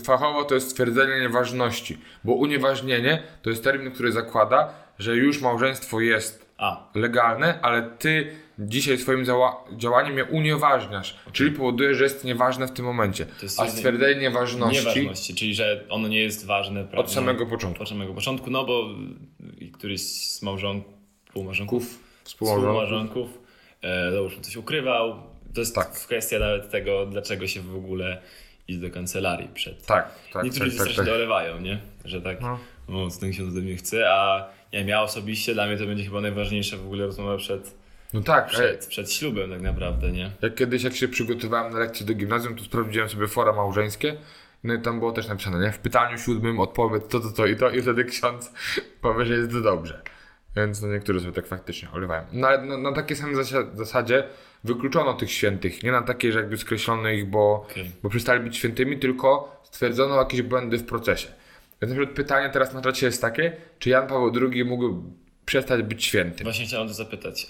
fachowo 0.03 0.43
to 0.43 0.55
jest 0.55 0.69
stwierdzenie 0.69 1.21
nieważności, 1.21 1.97
bo 2.23 2.33
unieważnienie 2.33 3.23
to 3.41 3.49
jest 3.49 3.63
termin, 3.63 3.91
który 3.91 4.11
zakłada, 4.11 4.73
że 4.99 5.15
już 5.15 5.41
małżeństwo 5.41 5.99
jest 5.99 6.45
A, 6.57 6.89
legalne, 6.95 7.59
ale 7.61 7.81
ty 7.99 8.31
dzisiaj 8.61 8.97
swoim 8.97 9.25
działaniem 9.77 10.17
je 10.17 10.25
unieważniasz, 10.25 11.15
czyli 11.31 11.51
powoduje, 11.51 11.95
że 11.95 12.03
jest 12.03 12.23
nieważne 12.23 12.67
w 12.67 12.71
tym 12.71 12.85
momencie. 12.85 13.25
jest 13.41 13.59
A 13.59 13.69
stwierdzenie 13.69 14.21
nieważności 14.21 14.85
nieważności, 14.99 15.35
czyli 15.35 15.55
że 15.55 15.83
ono 15.89 16.07
nie 16.07 16.19
jest 16.21 16.45
ważne 16.45 16.79
prawda? 16.83 16.97
od 16.97 17.11
samego 17.11 17.45
początku. 17.45 17.83
od 17.83 17.89
samego 17.89 18.13
początku, 18.13 18.49
no 18.51 18.65
bo 18.65 18.89
któryś 19.73 20.01
z 20.01 20.41
małżonków, 20.41 20.93
półmałżonków, 21.33 21.83
Ków, 21.83 22.03
współmałżonków. 22.23 23.39
e, 23.81 24.11
załóżmy 24.11 24.41
coś 24.41 24.55
ukrywał. 24.55 25.23
To 25.53 25.59
jest 25.59 25.75
Tak. 25.75 25.91
kwestia 25.91 26.39
nawet 26.39 26.69
tego, 26.71 27.05
dlaczego 27.05 27.47
się 27.47 27.61
w 27.61 27.75
ogóle 27.75 28.21
iść 28.67 28.79
do 28.79 28.89
kancelarii 28.91 29.47
przed. 29.53 29.85
Tak, 29.85 30.11
tak, 30.33 30.43
Niektórzy 30.43 30.65
tak, 30.65 30.71
się 30.71 30.77
tak, 30.77 30.81
strasznie 30.87 31.03
tak. 31.03 31.13
dolewają, 31.13 31.59
nie? 31.59 31.79
Że 32.05 32.21
tak, 32.21 32.41
No. 32.41 32.59
o, 32.87 33.07
ten 33.19 33.31
ksiądz 33.31 33.49
ode 33.51 33.61
mnie 33.61 33.75
chce, 33.75 34.09
a 34.09 34.49
wiem, 34.73 34.87
ja 34.87 35.01
osobiście, 35.01 35.53
dla 35.53 35.67
mnie 35.67 35.77
to 35.77 35.85
będzie 35.85 36.03
chyba 36.03 36.21
najważniejsza 36.21 36.77
w 36.77 36.85
ogóle 36.85 37.05
rozmowa 37.05 37.37
przed, 37.37 37.80
No 38.13 38.21
tak, 38.21 38.47
przed, 38.47 38.87
przed 38.87 39.11
ślubem 39.11 39.49
tak 39.49 39.61
naprawdę, 39.61 40.11
nie? 40.11 40.31
jak 40.41 40.55
kiedyś 40.55 40.83
jak 40.83 40.95
się 40.95 41.07
przygotowałem 41.07 41.73
na 41.73 41.79
lekcję 41.79 42.05
do 42.05 42.13
gimnazjum, 42.13 42.55
to 42.55 42.63
sprawdziłem 42.63 43.09
sobie 43.09 43.27
fora 43.27 43.53
małżeńskie, 43.53 44.17
no 44.63 44.73
i 44.73 44.81
tam 44.81 44.99
było 44.99 45.11
też 45.11 45.27
napisane, 45.27 45.59
nie? 45.65 45.71
W 45.71 45.79
pytaniu 45.79 46.17
siódmym 46.17 46.59
odpowiedz 46.59 47.03
to, 47.09 47.19
to, 47.19 47.31
to 47.31 47.45
i 47.45 47.55
to 47.55 47.69
i 47.69 47.81
wtedy 47.81 48.05
ksiądz 48.05 48.53
powie, 49.01 49.25
że 49.25 49.33
jest 49.33 49.51
to 49.51 49.61
dobrze. 49.61 50.01
Więc 50.55 50.81
no 50.81 50.87
niektórzy 50.87 51.19
sobie 51.19 51.31
tak 51.31 51.47
faktycznie 51.47 51.91
olewają. 51.91 52.23
No 52.31 52.47
ale 52.47 52.61
na, 52.61 52.77
na 52.77 52.93
takiej 52.93 53.17
samej 53.17 53.35
zasadzie 53.73 54.23
wykluczono 54.63 55.13
tych 55.13 55.31
świętych, 55.31 55.83
nie 55.83 55.91
na 55.91 56.01
takiej, 56.01 56.31
że 56.31 56.39
jakby 56.39 56.57
skreślono 56.57 57.09
ich, 57.09 57.29
bo, 57.29 57.67
Okej. 57.71 57.91
bo 58.03 58.09
przestali 58.09 58.43
być 58.43 58.57
świętymi, 58.57 58.99
tylko 58.99 59.61
stwierdzono 59.63 60.15
jakieś 60.15 60.41
błędy 60.41 60.77
w 60.77 60.85
procesie. 60.85 61.27
Więc 61.81 61.93
na 61.93 61.99
przykład 61.99 62.15
pytanie 62.15 62.49
teraz 62.49 62.73
na 62.73 62.81
czacie 62.81 63.05
jest 63.05 63.21
takie, 63.21 63.57
czy 63.79 63.89
Jan 63.89 64.07
Paweł 64.07 64.31
II 64.51 64.65
mógł 64.65 65.03
przestać 65.51 65.83
być 65.83 66.05
świętym? 66.05 66.43
Właśnie 66.43 66.65
chciałem 66.65 66.87
to 66.87 66.93
zapytać. 66.93 67.45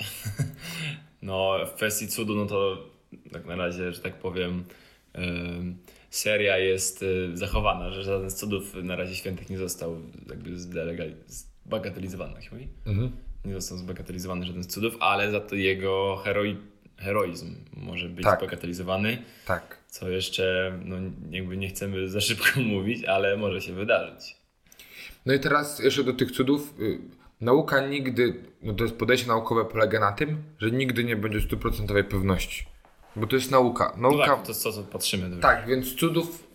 No, 1.24 1.58
w 1.68 1.74
kwestii 1.74 2.08
cudu, 2.08 2.36
no 2.36 2.46
to 2.46 2.88
tak 3.32 3.46
na 3.46 3.56
razie, 3.56 3.94
że 3.94 4.02
tak 4.02 4.20
powiem, 4.20 4.64
em, 5.14 5.78
seria 6.10 6.58
jest 6.58 7.04
y, 7.04 7.30
zachowana, 7.38 7.90
że 7.92 8.04
żaden 8.04 8.30
z 8.30 8.36
cudów 8.36 8.74
na 8.84 8.96
razie 8.96 9.16
świętych 9.16 9.50
nie 9.50 9.58
został 9.58 10.02
jakby 10.30 10.58
zbagatelizowany, 11.28 12.34
jak 12.34 12.44
się 12.44 12.50
mówi? 12.52 12.68
Mhm. 12.86 13.12
Nie 13.46 13.54
został 13.54 13.78
zbagatelizowany 13.78 14.46
żaden 14.46 14.64
z 14.64 14.68
cudów, 14.68 14.98
ale 15.00 15.32
za 15.32 15.40
to 15.40 15.56
jego 15.56 16.22
heroi- 16.26 16.56
heroizm 16.98 17.56
może 17.78 18.10
być 18.10 18.24
Tak. 18.24 18.40
zbagatelizowany. 18.40 19.24
Tak. 19.46 19.78
co 19.88 20.10
jeszcze 20.10 20.74
no, 20.86 20.96
jakby 21.32 21.58
nie 21.58 21.70
chcemy 21.70 22.10
za 22.10 22.22
szybko 22.22 22.60
mówić, 22.76 23.06
ale 23.06 23.38
może 23.38 23.62
się 23.62 23.74
wydarzyć. 23.74 24.36
No 25.26 25.34
i 25.34 25.40
teraz 25.40 25.80
jeszcze 25.80 26.04
do 26.04 26.14
tych 26.14 26.32
cudów. 26.32 26.74
Y, 26.80 27.21
nauka 27.42 27.88
nigdy, 27.88 28.34
no 28.62 28.74
to 28.74 28.84
jest 28.84 28.96
podejście 28.96 29.28
naukowe 29.28 29.66
polega 29.66 30.00
na 30.00 30.12
tym, 30.12 30.44
że 30.60 30.72
nigdy 30.72 31.04
nie 31.04 31.16
będzie 31.16 31.42
stuprocentowej 31.42 32.04
pewności. 32.04 32.66
Bo 33.16 33.28
to 33.28 33.36
jest 33.36 33.52
nauka. 33.52 33.94
No 33.98 34.10
Nauka 34.12 34.26
tak, 34.26 34.42
to 34.42 34.48
jest 34.48 34.64
to, 34.64 34.72
co 34.72 34.84
patrzymy. 34.84 35.24
dobrze. 35.24 35.42
Tak, 35.42 35.68
więc 35.68 35.96
cudów, 35.96 36.48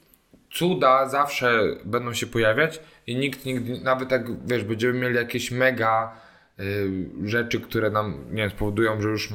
cuda 0.53 1.09
zawsze 1.09 1.61
będą 1.85 2.15
się 2.15 2.27
pojawiać 2.27 2.81
i 3.07 3.17
nikt 3.17 3.45
nigdy, 3.45 3.81
nawet 3.81 4.11
jak 4.11 4.47
wiesz, 4.47 4.65
będziemy 4.65 4.99
mieli 5.01 5.17
jakieś 5.17 5.51
mega 5.51 6.17
y, 6.61 6.91
rzeczy, 7.25 7.61
które 7.61 7.91
nam, 7.91 8.25
nie 8.31 8.37
wiem, 8.37 8.51
spowodują, 8.51 9.01
że 9.01 9.09
już, 9.09 9.31
y, 9.31 9.35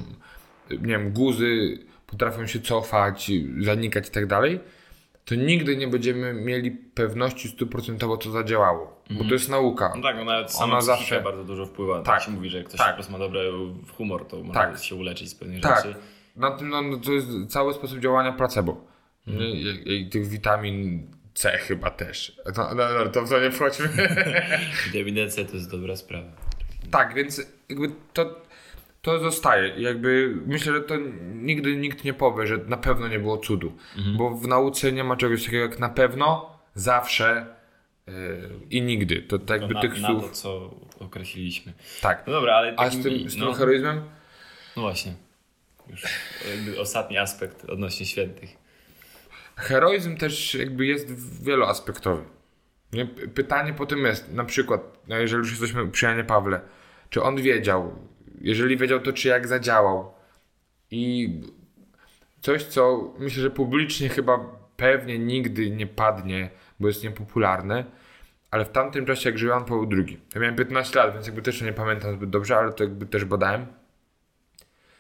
nie 0.72 0.78
wiem, 0.88 1.12
guzy 1.12 1.80
potrafią 2.08 2.48
się 2.48 2.60
cofać, 2.60 3.32
zanikać 3.60 4.08
i 4.08 4.12
tak 4.12 4.26
dalej, 4.26 4.60
to 5.26 5.36
nigdy 5.36 5.78
nie 5.78 5.88
będziemy 5.88 6.34
mieli 6.34 6.72
pewności 6.72 7.50
stuprocentowo, 7.50 8.18
co 8.18 8.32
zadziałało, 8.32 9.04
bo 9.10 9.24
to 9.24 9.34
jest 9.34 9.50
nauka. 9.50 9.94
No 9.96 10.02
tak, 10.04 10.16
no 10.16 10.26
nawet 10.26 10.52
sama 10.52 10.82
zawsze- 10.82 11.22
bardzo 11.22 11.44
dużo 11.44 11.66
wpływa. 11.66 11.96
Tak, 12.02 12.06
Tak, 12.06 12.24
się 12.24 12.32
mówi, 12.32 12.50
że 12.50 12.58
jak 12.58 12.68
ktoś 12.68 12.78
tak. 12.80 12.88
po 12.90 12.94
prostu 12.94 13.12
ma 13.12 13.20
dobry 13.20 13.52
humor, 13.98 14.28
to 14.28 14.38
może 14.44 14.54
Tak. 14.60 14.80
się 14.84 14.96
uleczyć 14.96 15.30
z 15.30 15.36
pewnych 15.36 15.62
Tak. 15.62 15.78
rzeczy. 15.86 15.96
Na 16.36 16.52
tym, 16.52 16.70
no, 16.70 16.82
no, 16.82 16.98
to 16.98 17.12
jest 17.12 17.28
cały 17.50 17.74
sposób 17.74 18.00
działania 18.00 18.32
placebo. 18.32 18.86
Nie? 19.28 19.50
I, 19.50 19.94
I 20.02 20.10
tych 20.10 20.28
witamin 20.28 21.08
C 21.34 21.52
chyba 21.58 21.90
też. 21.90 22.36
No, 22.58 22.70
no, 22.76 22.84
no, 23.06 23.10
to 23.12 23.22
w 23.26 23.30
to 23.30 23.40
nie 23.42 23.52
wchodźmy. 23.52 23.88
Witamina 24.94 25.28
C 25.28 25.46
to 25.46 25.54
jest 25.56 25.72
dobra 25.72 25.96
sprawa. 25.96 26.28
Tak, 26.92 27.14
więc 27.14 27.42
jakby 27.70 27.88
to, 28.14 28.42
to 29.02 29.20
zostaje. 29.20 29.82
Jakby 29.82 30.36
myślę, 30.46 30.74
że 30.74 30.82
to 30.82 30.96
nigdy 31.34 31.76
nikt 31.76 32.04
nie 32.04 32.14
powie, 32.14 32.48
że 32.48 32.58
na 32.58 32.78
pewno 32.78 33.08
nie 33.08 33.20
było 33.20 33.38
cudu. 33.38 33.74
Bo 34.18 34.30
w 34.30 34.48
nauce 34.48 34.92
nie 34.92 35.04
ma 35.04 35.16
czegoś 35.16 35.46
takiego 35.46 35.64
jak 35.64 35.80
na 35.80 35.90
pewno, 35.90 36.60
zawsze 36.76 37.56
yy, 38.08 38.14
i 38.70 38.82
nigdy. 38.82 39.22
To, 39.22 39.40
to 39.40 39.54
jakby 39.54 39.74
na, 39.74 39.82
tych 39.82 40.02
na 40.02 40.08
słów. 40.08 40.24
to, 40.24 40.30
co 40.30 40.76
określiliśmy. 41.00 41.74
Tak. 42.02 42.24
No 42.28 42.34
dobra, 42.34 42.56
ale 42.56 42.74
A 42.78 42.84
takim, 42.84 43.02
z 43.02 43.04
tym, 43.04 43.30
z 43.30 43.34
tym 43.34 43.44
no, 43.46 43.54
heroizmem? 43.54 44.02
no 44.76 44.82
właśnie. 44.82 45.14
Już 45.88 46.04
jakby 46.56 46.80
ostatni 46.80 47.18
aspekt 47.18 47.66
odnośnie 47.66 48.06
świętych. 48.06 48.58
Heroizm 49.56 50.18
też 50.18 50.56
jakby 50.56 50.86
jest 50.86 51.42
wieloaspektowy. 51.44 52.24
Pytanie 53.34 53.74
potem 53.74 54.00
jest, 54.06 54.34
na 54.34 54.46
przykład, 54.46 54.82
no 55.08 55.18
jeżeli 55.18 55.40
już 55.40 55.52
jesteśmy 55.52 55.88
przy 55.88 56.06
Janie 56.06 56.24
Pawle, 56.24 56.62
czy 57.10 57.24
on 57.24 57.36
wiedział? 57.42 57.96
Jeżeli 58.44 58.78
wiedział, 58.78 59.00
to 59.00 59.14
czy 59.14 59.28
jak 59.28 59.48
zadziałał? 59.48 60.14
I 60.92 61.30
coś, 62.42 62.64
co 62.64 63.14
myślę, 63.20 63.44
że 63.44 63.50
publicznie 63.50 64.10
chyba 64.10 64.40
pewnie 64.78 65.20
nigdy 65.20 65.72
nie 65.72 65.88
padnie, 65.88 66.50
bo 66.80 66.88
jest 66.88 67.04
niepopularne, 67.04 67.86
ale 68.52 68.66
w 68.66 68.70
tamtym 68.70 69.06
czasie, 69.06 69.30
jak 69.30 69.40
żył 69.40 69.50
Jan 69.50 69.66
Paweł 69.66 69.90
II, 69.92 70.20
ja 70.36 70.42
miałem 70.42 70.56
15 70.56 71.00
lat, 71.00 71.14
więc 71.14 71.26
jakby 71.26 71.42
też 71.42 71.62
nie 71.62 71.74
pamiętam 71.74 72.14
zbyt 72.14 72.30
dobrze, 72.30 72.58
ale 72.58 72.74
to 72.74 72.84
jakby 72.84 73.06
też 73.06 73.26
badałem. 73.26 73.66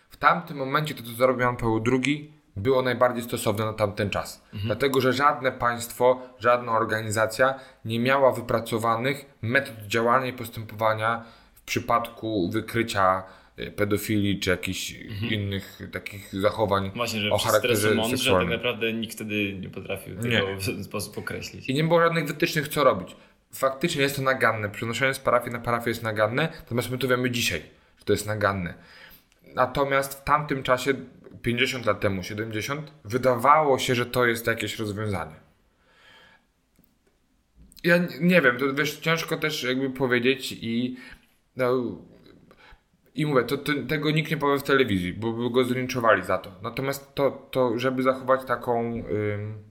W 0.10 0.18
tamtym 0.18 0.58
momencie 0.58 0.96
to, 0.96 1.04
co 1.04 1.10
zrobił 1.10 1.42
Jan 1.42 1.58
Paweł 1.58 1.84
II, 1.92 2.34
było 2.56 2.82
najbardziej 2.82 3.24
stosowne 3.24 3.66
na 3.66 3.74
tamten 3.74 4.10
czas. 4.10 4.44
Dlatego, 4.66 5.02
że 5.02 5.14
żadne 5.14 5.52
państwo, 5.52 6.22
żadna 6.40 6.72
organizacja 6.72 7.60
nie 7.86 8.00
miała 8.00 8.32
wypracowanych 8.32 9.26
metod 9.42 9.76
działania 9.88 10.26
i 10.26 10.34
postępowania 10.34 11.26
w 11.62 11.66
przypadku 11.66 12.50
wykrycia 12.50 13.24
e, 13.58 13.72
pedofilii 13.72 14.40
czy 14.40 14.50
jakichś 14.50 14.92
innych 15.30 15.82
takich 15.92 16.30
zachowań 16.36 16.92
Właśnie, 16.96 17.20
że 17.22 17.32
o 17.32 17.38
charakterze 17.38 17.88
mądrzy, 17.96 18.02
a 18.02 18.10
tak 18.10 18.18
seksualnym. 18.20 18.50
naprawdę 18.54 18.94
nikt 18.94 19.14
wtedy 19.16 19.54
nie 19.54 19.70
potrafił 19.70 20.16
tego 20.16 20.28
Nie. 20.28 20.56
w 20.58 20.66
ten 20.66 20.84
sposób 20.84 21.18
określić. 21.18 21.70
I 21.70 21.74
nie 21.74 21.84
było 21.84 22.02
żadnych 22.02 22.28
wytycznych, 22.28 22.68
co 22.68 22.84
robić. 22.84 23.16
Faktycznie 23.54 24.02
jest 24.02 24.16
to 24.16 24.22
naganne. 24.22 24.70
Przenoszenie 24.70 25.14
z 25.14 25.20
parafii 25.20 25.52
na 25.52 25.60
parafię 25.60 25.90
jest 25.90 26.04
naganne, 26.04 26.50
natomiast 26.56 26.92
my 26.92 26.98
to 26.98 27.08
wiemy 27.08 27.32
dzisiaj, 27.32 27.62
że 28.00 28.06
to 28.06 28.14
jest 28.14 28.28
naganne. 28.28 28.74
Natomiast 29.56 30.14
w 30.14 30.24
tamtym 30.24 30.64
czasie, 30.64 30.94
50 31.42 31.86
lat 31.86 32.00
temu, 32.00 32.24
70, 32.24 32.92
wydawało 33.06 33.80
się, 33.80 33.96
że 33.96 34.06
to 34.06 34.26
jest 34.26 34.48
jakieś 34.48 34.80
rozwiązanie. 34.80 35.36
Ja 37.84 37.98
nie 38.20 38.42
wiem, 38.42 38.58
to 38.58 38.74
wiesz, 38.74 38.98
ciężko 38.98 39.38
też 39.38 39.64
jakby 39.64 39.90
powiedzieć 39.90 40.52
i 40.52 40.98
no, 41.56 41.98
i 43.16 43.26
mówię, 43.26 43.44
to, 43.44 43.58
to, 43.58 43.72
tego 43.88 44.12
nikt 44.12 44.32
nie 44.32 44.38
powie 44.38 44.60
w 44.60 44.64
telewizji, 44.64 45.14
bo 45.14 45.34
by 45.34 45.50
go 45.50 45.64
zlinczowali 45.64 46.24
za 46.24 46.38
to. 46.38 46.52
Natomiast 46.62 47.16
to, 47.16 47.48
to 47.52 47.80
żeby 47.80 48.04
zachować 48.04 48.46
taką 48.46 48.94
ym, 48.94 49.64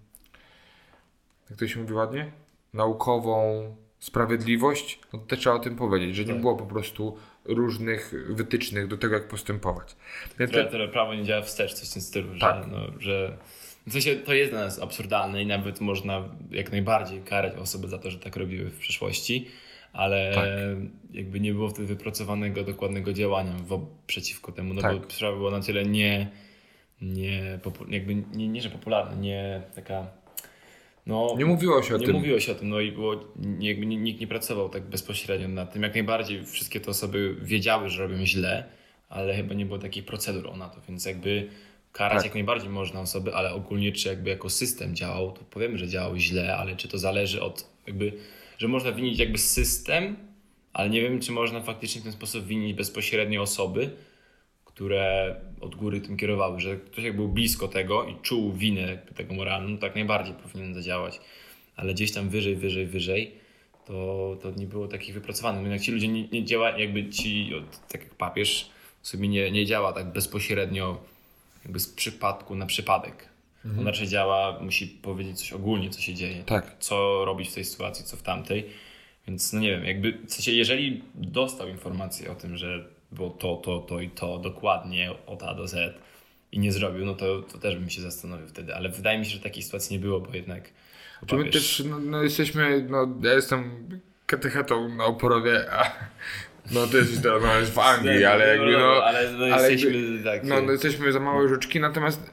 jak 1.51 1.59
to 1.59 1.69
się 1.69 1.81
mówi 1.81 1.93
ładnie? 1.93 2.33
Naukową 2.75 3.65
sprawiedliwość, 3.99 5.01
no 5.13 5.19
to 5.19 5.27
też 5.27 5.39
trzeba 5.39 5.57
o 5.57 5.59
tym 5.59 5.77
powiedzieć, 5.77 6.17
że 6.17 6.25
nie 6.25 6.33
Tak. 6.33 6.41
było 6.41 6.57
po 6.57 6.67
prostu 6.67 7.17
różnych 7.45 8.15
wytycznych 8.29 8.87
do 8.87 8.97
tego, 8.99 9.15
jak 9.15 9.29
postępować. 9.29 9.97
Więc 10.39 10.51
Które, 10.51 10.65
te, 10.65 10.69
które 10.69 10.89
prawo 10.89 11.15
nie 11.15 11.25
działa 11.25 11.43
wstecz, 11.43 11.75
coś 11.75 11.89
w 11.91 11.93
tym 11.93 12.03
stylu, 12.03 12.39
Tak. 12.39 12.65
że, 12.65 12.71
no, 12.71 12.79
że 12.99 13.39
w 13.87 13.93
sensie 13.93 14.17
to 14.17 14.35
jest 14.35 14.53
dla 14.53 14.61
nas 14.61 14.79
absurdalne 14.83 15.43
i 15.43 15.47
nawet 15.47 15.81
można 15.81 16.25
jak 16.51 16.73
najbardziej 16.73 17.21
karać 17.23 17.57
osoby 17.57 17.89
za 17.89 17.99
to, 17.99 18.11
że 18.11 18.19
tak 18.19 18.37
robiły 18.37 18.71
w 18.71 18.79
przeszłości, 18.79 19.49
ale 19.93 20.33
Tak. 20.35 20.49
jakby 21.13 21.41
nie 21.41 21.53
było 21.53 21.69
wtedy 21.69 21.87
wypracowanego 21.89 22.65
dokładnego 22.65 23.13
działania 23.13 23.53
wo- 23.67 23.87
przeciwko 24.07 24.53
temu, 24.53 24.75
no 24.75 24.83
bo 24.83 24.99
Tak. 25.01 25.13
sprawa 25.13 25.37
była 25.37 25.51
na 25.51 25.61
tyle 25.61 25.85
nie, 25.85 26.29
nie, 27.03 27.59
popu- 27.63 27.93
jakby 27.93 28.15
nie, 28.15 28.49
nie, 28.49 28.63
że 28.63 28.71
popularna, 28.71 29.15
nie 29.15 29.63
taka 29.75 30.07
no, 31.07 31.35
nie 31.39 31.45
mówiło 31.47 31.83
się 31.83 31.95
o 31.95 31.99
nie 31.99 32.07
tym. 32.07 32.17
mówiło 32.17 32.41
się 32.41 32.53
o 32.53 32.55
tym, 32.55 32.69
no 32.69 32.81
i 32.81 32.93
było, 32.93 33.25
nie- 33.37 33.69
jakby 33.69 33.87
ni- 33.87 33.97
nikt 33.99 34.21
nie 34.21 34.27
pracował 34.27 34.69
tak 34.69 34.83
bezpośrednio 34.83 35.49
nad 35.49 35.73
tym. 35.73 35.83
Jak 35.83 35.95
najbardziej 35.95 36.47
wszystkie 36.47 36.81
te 36.81 36.91
osoby 36.91 37.37
wiedziały, 37.43 37.89
że 37.89 38.03
robią 38.03 38.27
źle, 38.27 38.65
ale 39.09 39.35
chyba 39.37 39.55
nie 39.55 39.67
było 39.67 39.79
takich 39.79 40.05
procedur 40.05 40.57
na 40.57 40.69
to, 40.69 40.81
więc 40.89 41.07
jakby 41.07 41.49
karać 41.93 42.17
Tak. 42.17 42.25
jak 42.25 42.35
najbardziej 42.35 42.69
można 42.71 43.01
osoby, 43.01 43.35
ale 43.35 43.53
ogólnie 43.55 43.93
czy 43.93 44.09
jakby 44.09 44.31
jako 44.31 44.51
system 44.51 44.95
działał, 44.97 45.33
to 45.33 45.41
powiemy, 45.51 45.79
że 45.79 45.89
działał 45.89 46.17
źle, 46.17 46.57
ale 46.57 46.77
czy 46.77 46.89
to 46.89 46.99
zależy 46.99 47.43
od 47.43 47.67
jakby, 47.87 48.13
że 48.61 48.69
można 48.69 48.93
winić 48.93 49.19
jakby 49.19 49.39
system, 49.39 50.17
ale 50.73 50.91
nie 50.91 51.01
wiem, 51.01 51.21
czy 51.21 51.33
można 51.33 51.61
faktycznie 51.61 52.01
w 52.01 52.05
ten 52.05 52.13
sposób 52.13 52.47
winić 52.47 52.75
bezpośrednio 52.77 53.43
osoby, 53.43 53.91
które 54.65 55.37
od 55.61 55.75
góry 55.75 56.01
tym 56.01 56.17
kierowały, 56.17 56.61
że 56.61 56.77
ktoś 56.77 57.05
jak 57.05 57.17
był 57.17 57.29
blisko 57.29 57.69
tego 57.69 58.05
i 58.05 58.17
czuł 58.23 58.53
winę 58.53 58.99
tego 59.17 59.35
moralną, 59.35 59.79
tak 59.79 59.95
najbardziej 59.95 60.35
powinien 60.35 60.75
zadziałać. 60.75 61.21
Ale 61.77 61.95
gdzieś 61.95 62.13
tam 62.13 62.29
wyżej, 62.29 62.57
wyżej, 62.57 62.87
wyżej, 62.87 63.33
to, 63.87 64.37
to 64.43 64.51
nie 64.51 64.67
było 64.67 64.89
takich 64.89 65.15
wypracowanych. 65.15 65.63
No 65.63 65.73
jak 65.73 65.83
ci 65.83 65.93
ludzie 65.93 66.09
nie, 66.09 66.29
nie 66.29 66.45
działa, 66.45 66.79
jakby 66.79 67.11
ci, 67.11 67.53
tak 67.89 68.03
jak 68.03 68.15
papież, 68.15 68.71
sobie 69.03 69.29
nie, 69.29 69.51
nie 69.51 69.67
działa 69.67 69.93
tak 69.93 70.13
bezpośrednio 70.13 71.01
jakby 71.65 71.81
z 71.81 71.89
przypadku 71.89 72.55
na 72.55 72.67
przypadek. 72.67 73.30
On 73.65 73.87
raczej 73.87 74.09
działa, 74.09 74.59
musi 74.61 74.87
powiedzieć 74.87 75.39
coś 75.39 75.53
ogólnie, 75.53 75.91
co 75.91 76.01
się 76.01 76.15
dzieje. 76.15 76.43
Tak. 76.45 76.77
Co 76.79 77.25
robić 77.25 77.49
w 77.51 77.55
tej 77.55 77.65
sytuacji, 77.65 78.05
co 78.05 78.17
w 78.17 78.23
tamtej. 78.23 78.67
Więc 79.29 79.53
no 79.53 79.61
nie 79.61 79.71
wiem, 79.71 79.85
jakby 79.85 80.13
w 80.13 80.33
sensie, 80.33 80.53
jeżeli 80.53 81.03
dostał 81.15 81.69
informację 81.69 82.31
o 82.31 82.35
tym, 82.35 82.57
że 82.57 82.85
było 83.13 83.31
to, 83.31 83.57
to, 83.57 83.79
to 83.79 84.01
i 84.01 84.11
to 84.11 84.39
dokładnie 84.39 85.11
od 85.27 85.43
A 85.43 85.55
do 85.55 85.69
Z 85.69 85.99
i 86.53 86.59
nie 86.59 86.73
zrobił, 86.73 87.05
no 87.05 87.15
to, 87.15 87.43
to 87.43 87.59
też 87.59 87.77
bym 87.77 87.91
się 87.91 88.03
zastanowił 88.03 88.49
wtedy. 88.49 88.75
Ale 88.75 88.89
wydaje 88.89 89.19
mi 89.19 89.27
się, 89.27 89.31
że 89.31 89.41
takiej 89.41 89.63
sytuacji 89.63 89.97
nie 89.97 90.03
było, 90.03 90.21
bo 90.21 90.35
jednak 90.35 90.71
Czy 91.27 91.37
my 91.37 91.51
też 91.51 91.83
no, 91.87 91.99
no, 91.99 92.23
jesteśmy, 92.23 92.87
no 92.89 93.09
ja 93.23 93.33
jestem 93.33 93.89
katechetą 94.27 94.89
na 94.95 95.05
oporowie, 95.05 95.73
a 95.73 95.91
no 96.71 96.87
to 96.87 96.97
jest 96.97 97.25
no, 97.25 97.59
jest 97.59 97.73
w 97.73 97.79
Anglii, 97.79 98.25
ale 98.33 98.49
jakby 98.49 98.73
no, 98.73 99.03
ale, 99.05 99.33
no 99.33 99.45
ale 99.45 99.73
jesteśmy 99.73 100.01
jakby- 100.01 100.25
tak. 100.25 100.45
no, 100.45 100.63
no 100.63 100.73
jesteśmy 100.73 101.13
za 101.13 101.21
małe 101.21 101.49
żuczki, 101.49 101.81
natomiast 101.81 102.33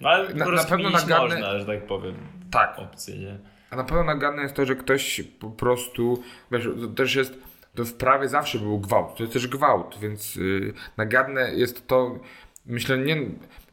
no, 0.00 0.08
ale 0.08 0.34
na- 0.34 0.46
na 0.50 0.64
pewno 0.64 0.90
nagadnę- 0.90 1.18
można, 1.20 1.58
że 1.58 1.66
tak 1.66 1.86
powiem. 1.86 2.14
tak, 2.50 2.78
Opcje, 2.78 3.18
nie? 3.18 3.38
A 3.70 3.76
na 3.76 3.84
pewno 3.84 4.04
naganne 4.04 4.42
jest 4.42 4.54
to, 4.54 4.66
że 4.66 4.76
ktoś 4.76 5.22
po 5.40 5.50
prostu, 5.50 6.22
wiesz, 6.52 6.64
to 6.80 6.86
też 6.88 7.14
jest, 7.14 7.34
to 7.74 7.84
w 7.84 7.94
prawie 7.94 8.28
zawsze 8.28 8.58
był 8.58 8.78
gwałt, 8.80 9.16
to 9.16 9.22
jest 9.22 9.32
też 9.32 9.46
gwałt, 9.48 9.98
więc 10.02 10.36
yy, 10.36 10.72
naganne 10.96 11.54
jest 11.54 11.86
to, 11.86 12.18
myślę, 12.66 12.98
nie 12.98 13.16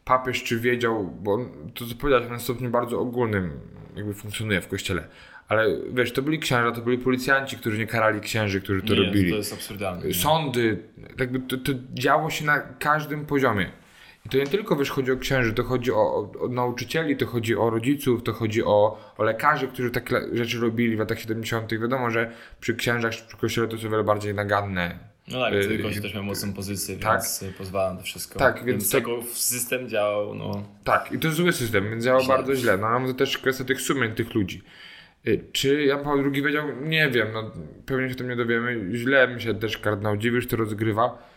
papież 0.05 0.43
czy 0.43 0.59
wiedział, 0.59 1.03
bo 1.21 1.34
on, 1.34 1.49
to 1.75 1.86
co 1.86 1.95
powiedziałeś, 1.95 2.30
na 2.30 2.39
stopniu 2.39 2.69
bardzo 2.69 2.99
ogólnym 2.99 3.59
jakby 3.95 4.13
funkcjonuje 4.13 4.61
w 4.61 4.67
kościele, 4.67 5.07
ale 5.47 5.67
wiesz, 5.93 6.13
to 6.13 6.21
byli 6.21 6.39
księża, 6.39 6.71
to 6.71 6.82
byli 6.82 6.97
policjanci, 6.97 7.57
którzy 7.57 7.78
nie 7.78 7.88
karali 7.88 8.19
księży, 8.21 8.61
którzy 8.61 8.82
to 8.82 8.93
nie, 8.93 9.05
robili. 9.05 9.32
To 9.32 9.38
jest 9.38 9.53
absurdalne. 9.53 10.13
Sądy, 10.13 10.84
jakby 11.19 11.39
to, 11.39 11.57
to 11.57 11.71
działo 11.93 12.30
się 12.30 12.45
na 12.45 12.59
każdym 12.59 13.25
poziomie. 13.25 13.71
I 14.28 14.30
to 14.30 14.38
nie 14.38 14.47
tylko 14.47 14.75
wiesz, 14.75 14.89
chodzi 14.89 15.11
o 15.11 15.17
księży, 15.17 15.53
to 15.53 15.63
chodzi 15.63 15.91
o, 15.91 15.95
o, 15.95 16.32
o 16.39 16.47
nauczycieli, 16.47 17.17
to 17.17 17.25
chodzi 17.25 17.55
o 17.55 17.69
rodziców, 17.69 18.23
to 18.23 18.34
chodzi 18.34 18.63
o, 18.63 18.99
o 19.17 19.23
lekarzy, 19.23 19.67
którzy 19.67 19.91
takie 19.91 20.15
rzeczy 20.34 20.59
robili 20.59 20.95
w 20.95 20.99
latach 20.99 21.19
70. 21.19 21.80
Wiadomo, 21.80 22.11
że 22.11 22.32
przy 22.59 22.75
księżach, 22.75 23.11
przy 23.28 23.38
kościele 23.38 23.67
to 23.67 23.75
o 23.75 23.80
wiele 23.89 24.03
bardziej 24.03 24.34
naganne. 24.34 24.99
No 25.28 25.41
tak, 25.41 25.53
Y, 25.53 25.63
wtedy 25.63 25.84
Kościół 25.84 26.01
też 26.03 26.13
miał 26.13 26.23
mocną 26.23 26.53
pozycję, 26.53 26.97
tak. 26.97 27.13
więc 27.13 27.41
y, 27.43 27.53
pozwala 27.57 27.93
na 27.93 27.99
to 27.99 28.03
wszystko. 28.05 28.39
Tak, 28.39 28.55
więc 28.55 28.67
więc 28.67 28.89
to- 28.89 28.97
tego 28.97 29.23
system 29.34 29.89
działał, 29.89 30.36
no... 30.36 30.63
Tak, 30.84 31.11
i 31.11 31.19
to 31.19 31.28
jest 31.28 31.38
zły 31.38 31.53
system, 31.53 31.89
więc 31.89 32.03
działa 32.03 32.19
Źle. 32.21 32.36
bardzo 32.36 32.55
źle. 32.55 32.78
No 32.78 32.88
ale 32.88 33.07
to 33.07 33.13
też 33.13 33.38
kwestia 33.38 33.63
tych 33.63 33.82
sumień 33.82 34.11
tych 34.11 34.34
ludzi. 34.34 34.61
Y, 35.28 35.43
Czy 35.51 35.84
Jan 35.84 36.03
Paweł 36.03 36.32
II 36.34 36.43
wiedział? 36.43 36.65
Nie 36.82 37.09
wiem, 37.09 37.28
no 37.34 37.51
pewnie 37.86 38.07
się 38.09 38.15
o 38.15 38.17
tym 38.17 38.30
nie 38.30 38.36
dowiemy. 38.36 38.89
Źle 38.93 39.28
mi 39.28 39.41
się 39.41 39.53
też 39.53 39.78
kardynał 39.78 40.17
dziwi, 40.17 40.41
że 40.41 40.47
to 40.47 40.55
rozgrywa. 40.55 41.37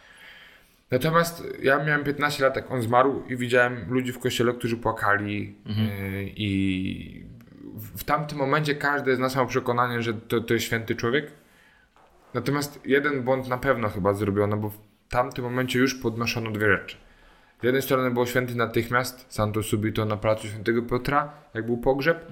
Natomiast 0.91 1.45
ja 1.63 1.85
miałem 1.85 2.05
15 2.05 2.45
lat, 2.45 2.57
jak 2.57 2.71
on 2.71 2.83
zmarł 2.83 3.23
i 3.29 3.37
widziałem 3.37 3.85
ludzi 3.91 4.13
w 4.13 4.19
kościele, 4.19 4.53
którzy 4.53 4.77
płakali 4.77 5.55
y, 5.67 6.33
i 6.37 7.25
w- 7.77 8.05
tamtym 8.05 8.39
momencie 8.39 8.75
każdy 8.75 9.17
z 9.17 9.19
nas 9.19 9.37
miał 9.37 9.47
przekonanie, 9.47 10.03
że 10.03 10.15
to, 10.15 10.41
to 10.41 10.55
jest 10.55 10.67
święty 10.67 10.97
człowiek. 10.97 11.27
Natomiast 12.35 12.81
jeden 12.85 13.23
błąd 13.23 13.49
na 13.49 13.59
pewno 13.59 13.89
chyba 13.89 14.13
zrobiono, 14.15 14.57
bo 14.57 14.71
w 14.71 14.79
tamtym 15.09 15.45
momencie 15.45 15.79
już 15.79 15.95
podnoszono 15.95 16.51
dwie 16.51 16.67
rzeczy. 16.73 16.97
Z 17.61 17.65
jednej 17.65 17.83
strony 17.83 18.11
był 18.11 18.27
święty 18.27 18.55
natychmiast, 18.57 19.27
Santo 19.29 19.63
Subito 19.63 20.05
na 20.05 20.17
placu 20.17 20.47
świętego 20.47 20.83
Piotra, 20.83 21.33
jak 21.55 21.67
był 21.67 21.79
pogrzeb, 21.79 22.27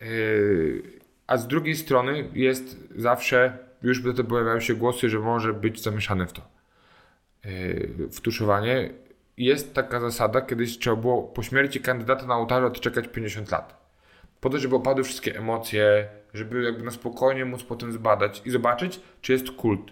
Yy, 0.00 0.82
a 1.26 1.36
z 1.36 1.46
drugiej 1.48 1.76
strony 1.76 2.28
jest 2.32 2.88
zawsze, 2.96 3.58
już 3.82 4.00
wtedy 4.00 4.24
pojawiają 4.24 4.60
się 4.60 4.74
głosy, 4.74 5.08
że 5.10 5.18
może 5.18 5.52
być 5.54 5.82
zamieszany 5.82 6.26
w 6.26 6.32
to. 6.32 6.42
Yy, 7.44 8.08
w 8.08 8.20
tuszowanie. 8.20 8.90
Jest 9.36 9.74
taka 9.74 10.00
zasada, 10.00 10.40
kiedyś 10.40 10.78
trzeba 10.78 10.96
było 10.96 11.22
po 11.22 11.42
śmierci 11.42 11.80
kandydata 11.80 12.26
na 12.26 12.36
ołtarzu 12.36 12.66
odczekać 12.66 13.08
50 13.08 13.50
lat. 13.50 13.84
Po 14.40 14.50
to, 14.50 14.58
żeby 14.58 14.76
opadły 14.76 15.04
wszystkie 15.04 15.38
emocje, 15.38 16.08
żeby 16.34 16.62
jakby 16.62 16.84
na 16.84 16.90
spokojnie 16.90 17.44
móc 17.44 17.62
potem 17.62 17.92
zbadać 17.92 18.42
i 18.44 18.50
zobaczyć, 18.50 19.00
czy 19.20 19.32
jest 19.32 19.50
kult. 19.50 19.90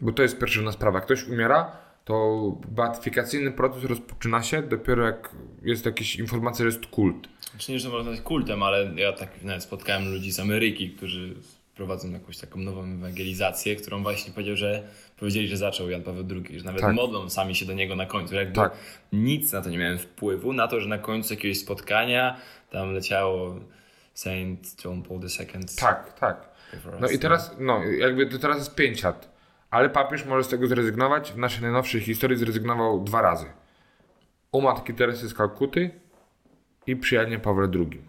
Bo 0.00 0.12
to 0.12 0.22
jest 0.22 0.38
pierwsza 0.38 0.72
sprawa. 0.72 1.00
Ktoś 1.00 1.28
umiera, 1.28 1.76
to 2.04 2.40
beatyfikacyjny 2.68 3.50
proces 3.50 3.84
rozpoczyna 3.84 4.42
się 4.42 4.62
dopiero 4.62 5.06
jak 5.06 5.30
jest 5.62 5.86
jakaś 5.86 6.16
informacja, 6.16 6.62
że 6.62 6.68
jest 6.68 6.86
kult. 6.86 7.28
Czy 7.58 7.72
nie, 7.72 7.78
że 7.78 7.88
można 7.88 8.10
nazwać 8.10 8.26
kultem, 8.26 8.62
ale 8.62 8.92
ja 8.96 9.12
tak 9.12 9.42
nawet 9.42 9.62
spotkałem 9.62 10.12
ludzi 10.12 10.32
z 10.32 10.40
Ameryki, 10.40 10.90
którzy 10.90 11.34
prowadzą 11.76 12.10
jakąś 12.10 12.38
taką 12.38 12.58
nową 12.60 12.84
ewangelizację, 12.84 13.76
którą 13.76 14.02
właśnie 14.02 14.32
powiedział, 14.32 14.56
że 14.56 14.82
powiedzieli, 15.16 15.48
że 15.48 15.56
zaczął 15.56 15.90
Jan 15.90 16.02
Paweł 16.02 16.24
II, 16.30 16.58
że 16.58 16.64
nawet 16.64 16.80
Tak. 16.80 16.94
modlą 16.94 17.30
sami 17.30 17.54
się 17.54 17.66
do 17.66 17.72
niego 17.72 17.96
na 17.96 18.06
końcu. 18.06 18.34
Jakby 18.34 18.54
Tak. 18.54 18.72
nic 19.12 19.52
na 19.52 19.62
to 19.62 19.70
nie 19.70 19.78
miałem 19.78 19.98
wpływu, 19.98 20.52
na 20.52 20.68
to, 20.68 20.80
że 20.80 20.88
na 20.88 20.98
końcu 20.98 21.34
jakiegoś 21.34 21.58
spotkania 21.58 22.36
tam 22.70 22.92
leciało 22.92 23.60
Saint 24.14 24.84
John 24.84 25.02
Paul 25.02 25.20
II. 25.40 25.64
Tak, 25.80 26.18
tak. 26.20 26.48
No 27.00 27.08
i 27.08 27.18
teraz, 27.18 27.56
no 27.58 27.84
jakby 27.84 28.26
to 28.26 28.38
teraz 28.38 28.58
jest 28.58 28.74
5 28.74 29.02
lat. 29.02 29.34
Ale 29.70 29.90
papież 29.90 30.24
może 30.24 30.44
z 30.44 30.48
tego 30.48 30.66
zrezygnować. 30.66 31.32
W 31.32 31.38
naszej 31.38 31.62
najnowszej 31.62 32.00
historii 32.00 32.36
zrezygnował 32.38 33.04
dwa 33.04 33.22
razy. 33.22 33.46
U 34.52 34.60
matki 34.60 34.94
Teresy 34.94 35.28
z 35.28 35.34
Kalkuty 35.34 35.90
i 36.86 36.96
przy 36.96 37.14
Janie 37.14 37.38
Pawle 37.38 37.68
II. 37.74 38.02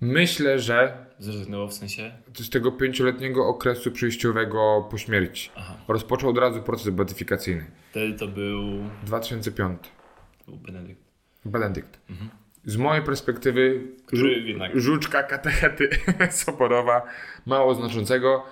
Myślę, 0.00 0.58
że 0.58 1.06
Zrezygnował 1.18 1.68
w 1.68 1.74
sensie? 1.74 2.12
z 2.38 2.50
tego 2.50 2.72
pięcioletniego 2.72 3.46
okresu 3.48 3.90
przejściowego 3.90 4.88
po 4.90 4.98
śmierci 4.98 5.50
Aha. 5.56 5.74
rozpoczął 5.88 6.30
od 6.30 6.38
razu 6.38 6.62
proces 6.62 6.88
beatyfikacyjny. 6.94 7.66
Wtedy 7.90 8.14
to 8.18 8.28
był, 8.28 8.62
2005. 9.02 9.78
to 10.46 10.50
był 10.52 10.56
Benedykt. 10.60 11.00
Benedykt. 11.44 11.98
Z 12.64 12.76
mojej 12.76 13.04
perspektywy 13.04 13.80
Który 14.06 14.22
żu- 14.22 14.46
jednak- 14.46 14.80
żuczka 14.80 15.22
katechety 15.22 15.88
soborowa, 16.30 17.02
mało 17.46 17.74
znaczącego, 17.74 18.44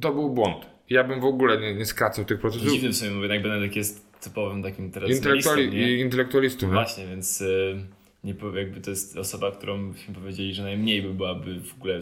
to 0.00 0.12
był 0.12 0.30
błąd. 0.30 0.66
Ja 0.90 1.04
bym 1.04 1.20
w 1.20 1.24
ogóle 1.24 1.60
nie, 1.60 1.74
nie 1.74 1.86
skracał 1.86 2.24
tych 2.24 2.40
procesów. 2.40 2.68
Dziwny 2.68 2.88
w 2.88 2.96
sumie, 2.96 3.10
bo 3.10 3.22
jednak 3.22 3.42
Benedykt 3.42 3.76
jest 3.76 4.20
typowym 4.20 4.62
takim 4.62 4.84
i 4.86 6.00
intelektualistą. 6.00 6.66
nie? 6.66 6.72
Właśnie, 6.72 7.06
więc 7.06 7.40
y, 7.40 7.76
nie 8.24 8.34
jakby 8.54 8.80
to 8.80 8.90
jest 8.90 9.16
osoba, 9.16 9.52
którą 9.52 9.92
byśmy 9.92 10.14
powiedzieli, 10.14 10.54
że 10.54 10.62
najmniej 10.62 11.02
by 11.02 11.14
byłaby 11.14 11.60
w 11.60 11.74
ogóle 11.74 12.00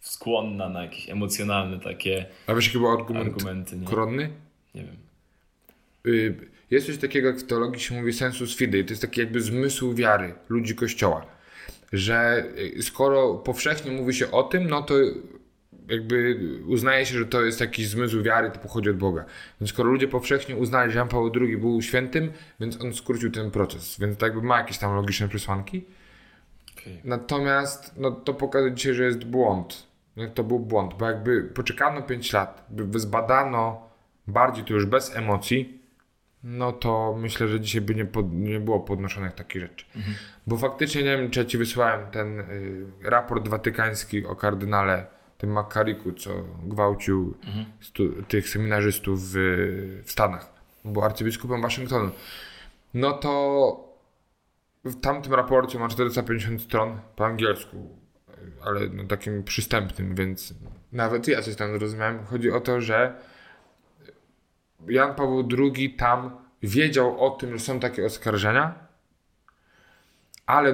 skłonna 0.00 0.68
na 0.68 0.82
jakieś 0.82 1.10
emocjonalne 1.10 1.80
takie 1.80 2.26
A 2.46 2.54
wiesz 2.54 2.66
jaki 2.66 2.78
był 2.78 2.88
argument 2.88 3.26
argumenty. 3.26 3.76
Nie, 3.76 3.86
koronny? 3.86 4.30
nie 4.74 4.84
wiem. 4.84 4.96
Y, 6.06 6.34
Jest 6.70 6.86
coś 6.86 6.98
takiego, 6.98 7.28
jak 7.28 7.38
w 7.38 7.46
teologii 7.46 7.80
się 7.80 7.94
mówi 7.94 8.12
sensus 8.12 8.56
fidei. 8.56 8.84
To 8.84 8.90
jest 8.90 9.02
taki 9.02 9.20
jakby 9.20 9.40
zmysł 9.40 9.94
wiary 9.94 10.34
ludzi 10.48 10.74
Kościoła. 10.74 11.26
Że 11.92 12.44
y, 12.78 12.82
skoro 12.82 13.34
powszechnie 13.34 13.90
mówi 13.92 14.14
się 14.14 14.30
o 14.30 14.42
tym, 14.42 14.68
no 14.68 14.82
to 14.82 14.94
jakby 15.92 16.40
uznaje 16.66 17.06
się, 17.06 17.18
że 17.18 17.26
to 17.26 17.42
jest 17.42 17.60
jakiś 17.60 17.88
zmysł 17.88 18.22
wiary, 18.22 18.50
to 18.50 18.58
pochodzi 18.58 18.90
od 18.90 18.96
Boga. 18.96 19.24
Więc 19.60 19.70
skoro 19.70 19.90
ludzie 19.90 20.08
powszechnie 20.08 20.56
uznali, 20.56 20.92
że 20.92 20.98
Jan 20.98 21.08
Paweł 21.08 21.32
II 21.40 21.56
był 21.56 21.82
świętym, 21.82 22.32
więc 22.60 22.80
on 22.80 22.94
skrócił 22.94 23.30
ten 23.30 23.50
proces. 23.50 24.00
Więc 24.00 24.18
to 24.18 24.26
jakby 24.26 24.42
ma 24.42 24.58
jakieś 24.58 24.78
tam 24.78 24.94
logiczne 24.94 25.28
przesłanki. 25.28 25.84
Okay. 26.72 27.00
Natomiast 27.04 27.94
no, 27.96 28.10
to 28.10 28.34
pokazuje 28.34 28.74
dzisiaj, 28.74 28.94
że 28.94 29.04
jest 29.04 29.24
błąd. 29.24 29.86
Nie? 30.16 30.28
To 30.28 30.44
był 30.44 30.58
błąd, 30.58 30.94
bo 30.98 31.06
jakby 31.06 31.42
poczekano 31.42 32.02
5 32.02 32.32
lat, 32.32 32.66
by 32.70 33.00
zbadano 33.00 33.90
bardziej 34.26 34.64
to 34.64 34.74
już 34.74 34.86
bez 34.86 35.16
emocji, 35.16 35.82
no 36.44 36.72
to 36.72 37.16
myślę, 37.18 37.48
że 37.48 37.60
dzisiaj 37.60 37.80
by 37.80 37.94
nie, 37.94 38.04
pod, 38.04 38.32
nie 38.32 38.60
było 38.60 38.80
podnoszonych 38.80 39.32
takich 39.32 39.62
rzeczy. 39.62 39.86
Bo 40.46 40.56
faktycznie, 40.56 41.02
nie 41.02 41.18
wiem, 41.18 41.30
czy 41.30 41.40
ja 41.40 41.46
ci 41.46 41.58
wysłałem 41.58 42.10
ten 42.10 42.40
y, 42.40 42.86
raport 43.02 43.48
watykański 43.48 44.26
o 44.26 44.36
kardynale, 44.36 45.06
tym 45.42 45.52
Makariku, 45.52 46.12
co 46.12 46.30
gwałcił 46.64 47.34
stu, 47.80 48.22
tych 48.22 48.48
seminarzystów 48.48 49.20
w, 49.22 49.34
w 50.04 50.10
Stanach. 50.12 50.52
Był 50.84 51.02
arcybiskupem 51.02 51.62
Waszyngtonu. 51.62 52.10
No 52.94 53.12
to 53.12 53.92
w 54.84 55.00
tamtym 55.00 55.34
raporcie 55.34 55.78
ma 55.78 55.88
450 55.88 56.62
stron 56.62 56.98
po 57.16 57.26
angielsku, 57.26 57.98
ale 58.64 58.88
no 58.88 59.04
takim 59.04 59.44
przystępnym, 59.44 60.14
więc 60.14 60.54
nawet 60.92 61.28
ja 61.28 61.42
coś 61.42 61.56
tam 61.56 61.78
zrozumiałem. 61.78 62.24
Chodzi 62.24 62.50
o 62.50 62.60
to, 62.60 62.80
że 62.80 63.14
Jan 64.88 65.14
Paweł 65.14 65.48
II 65.58 65.90
tam 65.90 66.36
wiedział 66.62 67.26
o 67.26 67.30
tym, 67.30 67.58
że 67.58 67.64
są 67.64 67.80
takie 67.80 68.06
oskarżenia, 68.06 68.81
ale 70.46 70.72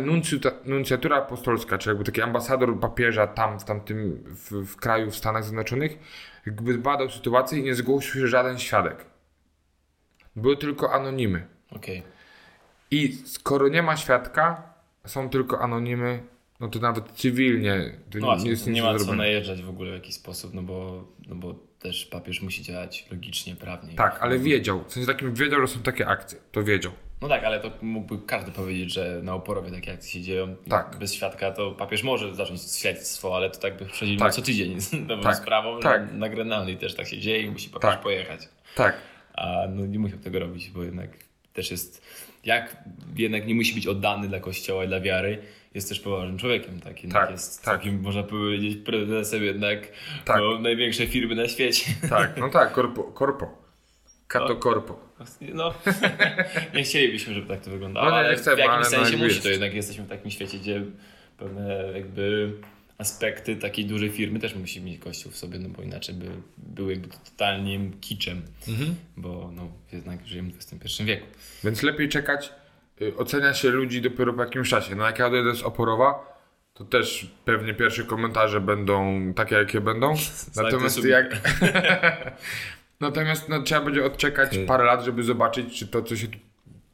nuncjatura 0.65 1.17
apostolska, 1.17 1.79
czy 1.79 1.89
jakby 1.89 2.05
taki 2.05 2.23
ambasador 2.23 2.81
papieża 2.81 3.27
tam 3.27 3.61
w 3.61 3.65
tamtym 3.65 4.25
w, 4.27 4.67
w 4.67 4.77
kraju 4.77 5.11
w 5.11 5.17
Stanach 5.17 5.45
Zjednoczonych, 5.45 5.99
jakby 6.47 6.79
badał 6.79 7.11
sytuację 7.11 7.59
i 7.59 7.63
nie 7.63 7.75
zgłosił 7.75 8.21
się 8.21 8.29
żaden 8.29 8.59
świadek. 8.59 9.05
Były 10.37 10.57
tylko 10.57 10.93
anonimy. 10.93 11.47
Okej. 11.71 12.03
I 12.91 13.13
skoro 13.13 13.69
nie 13.69 13.83
ma 13.83 13.97
świadka, 13.97 14.63
są 15.07 15.29
tylko 15.29 15.61
anonimy, 15.61 16.23
no 16.61 16.69
to 16.69 16.79
nawet 16.79 17.13
cywilnie 17.13 17.99
to 18.11 18.19
No 18.19 18.27
właśnie, 18.27 18.51
jest 18.51 18.67
nie, 18.67 18.83
ma 18.83 18.99
co 18.99 19.15
najeżdżać 19.15 19.63
w 19.63 19.69
ogóle 19.69 19.91
w 19.91 19.95
jakiś 19.95 20.15
sposób, 20.15 20.55
no 20.55 20.63
bo, 20.63 21.05
no 21.29 21.35
bo 21.35 21.55
też 21.79 22.07
papież 22.07 22.43
musi 22.43 22.63
działać 22.63 23.07
logicznie, 23.11 23.57
prawnie. 23.57 23.95
Tak, 23.95 24.19
ale 24.21 24.39
wiedział. 24.39 24.85
W 24.85 24.93
sensie 24.93 25.07
takim 25.07 25.35
wiedział, 25.35 25.61
że 25.61 25.67
są 25.67 25.83
takie 25.83 26.07
akcje. 26.07 26.39
To 26.53 26.65
wiedział. 26.65 26.93
No 27.23 27.29
tak, 27.29 27.45
ale 27.45 27.61
to 27.61 27.71
mógłby 27.83 28.27
każdy 28.27 28.51
powiedzieć, 28.51 28.93
że 28.93 29.21
na 29.23 29.35
oporowie 29.35 29.71
takie 29.71 29.93
akcje 29.93 30.11
się 30.11 30.21
dzieją. 30.21 30.57
Tak. 30.69 30.97
Bez 31.01 31.15
świadka 31.15 31.51
to 31.51 31.73
papież 31.73 32.03
może 32.03 32.35
zacząć 32.35 32.61
śledztwo, 32.77 33.37
ale 33.37 33.51
to 33.51 33.59
tak 33.61 33.77
by 33.79 33.85
przechodzili 33.87 34.19
Tak. 34.19 34.33
co 34.35 34.43
tydzień 34.43 34.81
z 34.81 34.93
nową 35.09 35.23
Tak. 35.23 35.37
sprawą. 35.37 35.81
Tak. 35.81 36.07
Na, 36.13 36.19
na 36.19 36.29
Grenlandii 36.29 36.77
też 36.77 36.95
tak 36.95 37.09
się 37.09 37.19
dzieje 37.19 37.43
i 37.43 37.51
musi 37.51 37.71
papież 37.71 37.91
Tak. 37.91 38.01
pojechać. 38.01 38.41
Tak. 38.75 38.97
A 39.35 39.63
no 39.69 39.87
nie 39.87 39.99
musiał 39.99 40.19
tego 40.19 40.39
robić, 40.39 40.71
bo 40.71 40.83
jednak 40.83 41.11
też 41.53 41.71
jest, 41.71 42.03
jak 42.45 42.77
jednak 43.17 43.47
nie 43.47 43.55
musi 43.55 43.75
być 43.75 43.87
oddany 43.87 44.29
dla 44.29 44.41
kościoła 44.41 44.85
i 44.85 44.89
dla 44.89 45.01
wiary, 45.01 45.43
jest 45.75 45.89
też 45.89 46.01
poważnym 46.01 46.39
człowiekiem, 46.39 46.81
tak? 46.81 47.03
Jednak 47.03 47.23
Tak, 47.23 47.31
jest 47.31 47.65
tak. 47.65 47.79
takim, 47.79 48.01
można 48.03 48.23
powiedzieć, 48.23 48.77
prezesem 48.85 49.45
jednak 49.45 49.89
Tak. 50.25 50.37
no, 50.41 50.59
największej 50.59 51.07
firmy 51.07 51.35
na 51.35 51.49
świecie. 51.49 51.91
Tak, 52.09 52.37
no 52.37 52.49
tak, 52.51 52.73
korpo. 52.73 53.03
korpo. 53.05 53.47
Kato 54.29 54.57
korpo. 54.57 55.08
No, 55.55 55.75
nie 56.75 56.83
chcielibyśmy, 56.83 57.35
żeby 57.35 57.47
tak 57.47 57.61
to 57.61 57.71
wyglądało, 57.71 58.07
No 58.07 58.13
nie, 58.13 58.19
ale 58.19 58.37
chcemy, 58.37 58.57
w 58.57 58.59
jakimś 58.59 58.79
no 58.79 58.91
sensie 58.91 59.17
musi 59.17 59.29
jest. 59.31 59.43
to 59.43 59.49
jednak, 59.49 59.75
jesteśmy 59.75 60.05
w 60.05 60.09
takim 60.09 60.31
świecie, 60.31 60.59
gdzie 60.59 60.83
pewne 61.39 61.85
jakby 61.95 62.53
aspekty 62.99 63.57
takiej 63.57 63.85
dużej 63.87 64.11
firmy 64.11 64.39
też 64.41 64.55
musi 64.55 64.81
mieć 64.81 64.99
kościół 65.01 65.33
w 65.33 65.37
sobie, 65.37 65.59
no 65.59 65.69
bo 65.69 65.83
inaczej 65.83 66.15
by 66.15 66.27
był 66.59 66.91
jakby 66.91 67.09
totalnym 67.09 68.01
kiczem, 68.01 68.43
Mhm. 68.69 68.95
bo 69.17 69.51
no 69.55 69.69
jednak 69.93 70.27
żyjemy 70.27 70.51
w 70.53 70.57
XXI 70.57 71.05
wieku. 71.05 71.27
Więc 71.65 71.83
lepiej 71.83 72.09
czekać. 72.09 72.53
Y, 73.03 73.17
Ocenia 73.17 73.55
się 73.55 73.71
ludzi 73.71 74.03
dopiero 74.03 74.33
po 74.33 74.43
jakimś 74.45 74.69
czasie. 74.71 74.95
No 74.95 75.07
jak 75.07 75.19
ja 75.19 75.27
odejdę 75.27 75.55
z 75.55 75.63
Oporowa, 75.63 76.39
to 76.75 76.85
też 76.85 77.27
pewnie 77.45 77.75
pierwsze 77.75 78.05
komentarze 78.05 78.61
będą 78.61 79.21
takie, 79.37 79.55
jakie 79.55 79.81
będą. 79.81 80.15
Natomiast 80.57 80.97
sobie. 80.97 81.11
jak... 81.11 81.37
Natomiast 83.01 83.49
no, 83.49 83.63
trzeba 83.63 83.81
będzie 83.81 84.05
odczekać 84.05 84.59
parę 84.67 84.85
lat, 84.85 85.05
żeby 85.05 85.23
zobaczyć, 85.23 85.79
czy 85.79 85.87
to, 85.89 86.03
co 86.03 86.17
się 86.17 86.29
tu- 86.29 86.39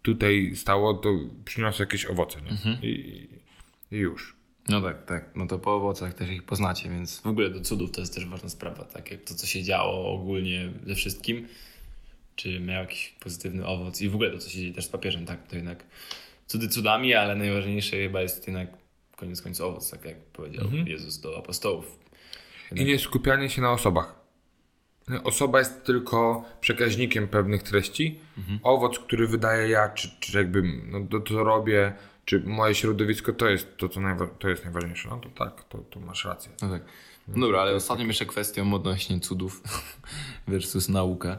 tutaj 0.03 0.53
stało, 0.57 0.95
to 0.95 1.09
przyniosło 1.45 1.83
jakieś 1.83 2.07
owoce. 2.07 2.39
Nie? 2.43 2.89
I, 2.89 3.29
I 3.93 3.97
już. 3.97 4.37
No 4.69 4.81
tak, 4.81 5.05
tak. 5.05 5.31
No 5.37 5.47
to 5.47 5.59
po 5.59 5.75
owocach 5.77 6.15
też 6.15 6.31
ich 6.31 6.43
poznacie, 6.43 6.91
więc 6.91 7.21
w 7.21 7.27
ogóle 7.27 7.51
do 7.51 7.61
cudów 7.61 7.91
to 7.91 8.01
jest 8.01 8.15
też 8.15 8.27
ważna 8.27 8.49
sprawa, 8.49 8.85
tak 8.85 9.11
jak 9.11 9.21
to, 9.21 9.35
co 9.35 9.47
się 9.47 9.63
działo 9.63 10.13
ogólnie 10.15 10.73
ze 10.87 10.95
wszystkim, 10.95 11.49
czy 12.37 12.61
miał 12.61 12.81
jakiś 12.83 13.15
pozytywny 13.21 13.67
owoc 13.67 14.01
i 14.01 14.09
w 14.09 14.15
ogóle 14.15 14.31
to, 14.31 14.39
co 14.39 14.51
się 14.51 14.59
dzieje 14.59 14.73
też 14.75 14.85
z 14.85 14.89
papieżem, 14.89 15.27
tak, 15.27 15.49
to 15.49 15.57
jednak 15.57 15.85
cudy 16.47 16.69
cudami, 16.69 17.15
ale 17.15 17.37
najważniejsze 17.37 17.97
chyba 17.97 18.23
jest 18.23 18.47
jednak 18.47 18.69
koniec 19.17 19.43
końców 19.43 19.67
owoc, 19.67 19.91
tak 19.91 20.05
jak 20.05 20.17
powiedział 20.17 20.67
Jezus 20.87 21.21
do 21.21 21.39
apostołów. 21.39 21.99
I 22.77 22.85
nie 22.85 22.99
skupianie 22.99 23.51
się 23.51 23.63
na 23.63 23.73
osobach. 23.73 24.24
Osoba 25.25 25.59
jest 25.59 25.85
tylko 25.85 26.45
przekaźnikiem 26.61 27.29
pewnych 27.29 27.63
treści. 27.63 28.21
Owoc, 28.63 28.99
który 28.99 29.27
wydaje 29.27 29.69
ja, 29.69 29.89
czy, 29.89 30.11
czy 30.21 30.39
jakby 30.39 30.63
no, 30.87 31.21
to, 31.21 31.45
robię, 31.45 31.93
czy 32.25 32.41
moje 32.41 32.75
środowisko, 32.75 33.33
to 33.33 33.49
jest 33.49 33.77
to, 33.77 33.89
co 33.89 34.01
najwa- 34.01 34.29
to 34.39 34.49
jest 34.49 34.65
najważniejsze. 34.65 35.09
No 35.09 35.17
to 35.17 35.29
tak, 35.45 35.65
to, 35.65 35.79
to 35.79 36.01
masz 36.01 36.25
rację. 36.25 36.53
No 36.63 36.71
tak. 36.71 36.83
No 37.29 37.47
dobra, 37.47 37.61
ale 37.61 37.75
ostatnią 37.75 38.07
jeszcze 38.07 38.27
kwestią 38.27 38.75
odnośnie 38.75 39.21
cudów 39.21 39.63
versus 40.49 40.89
nauka. 40.89 41.39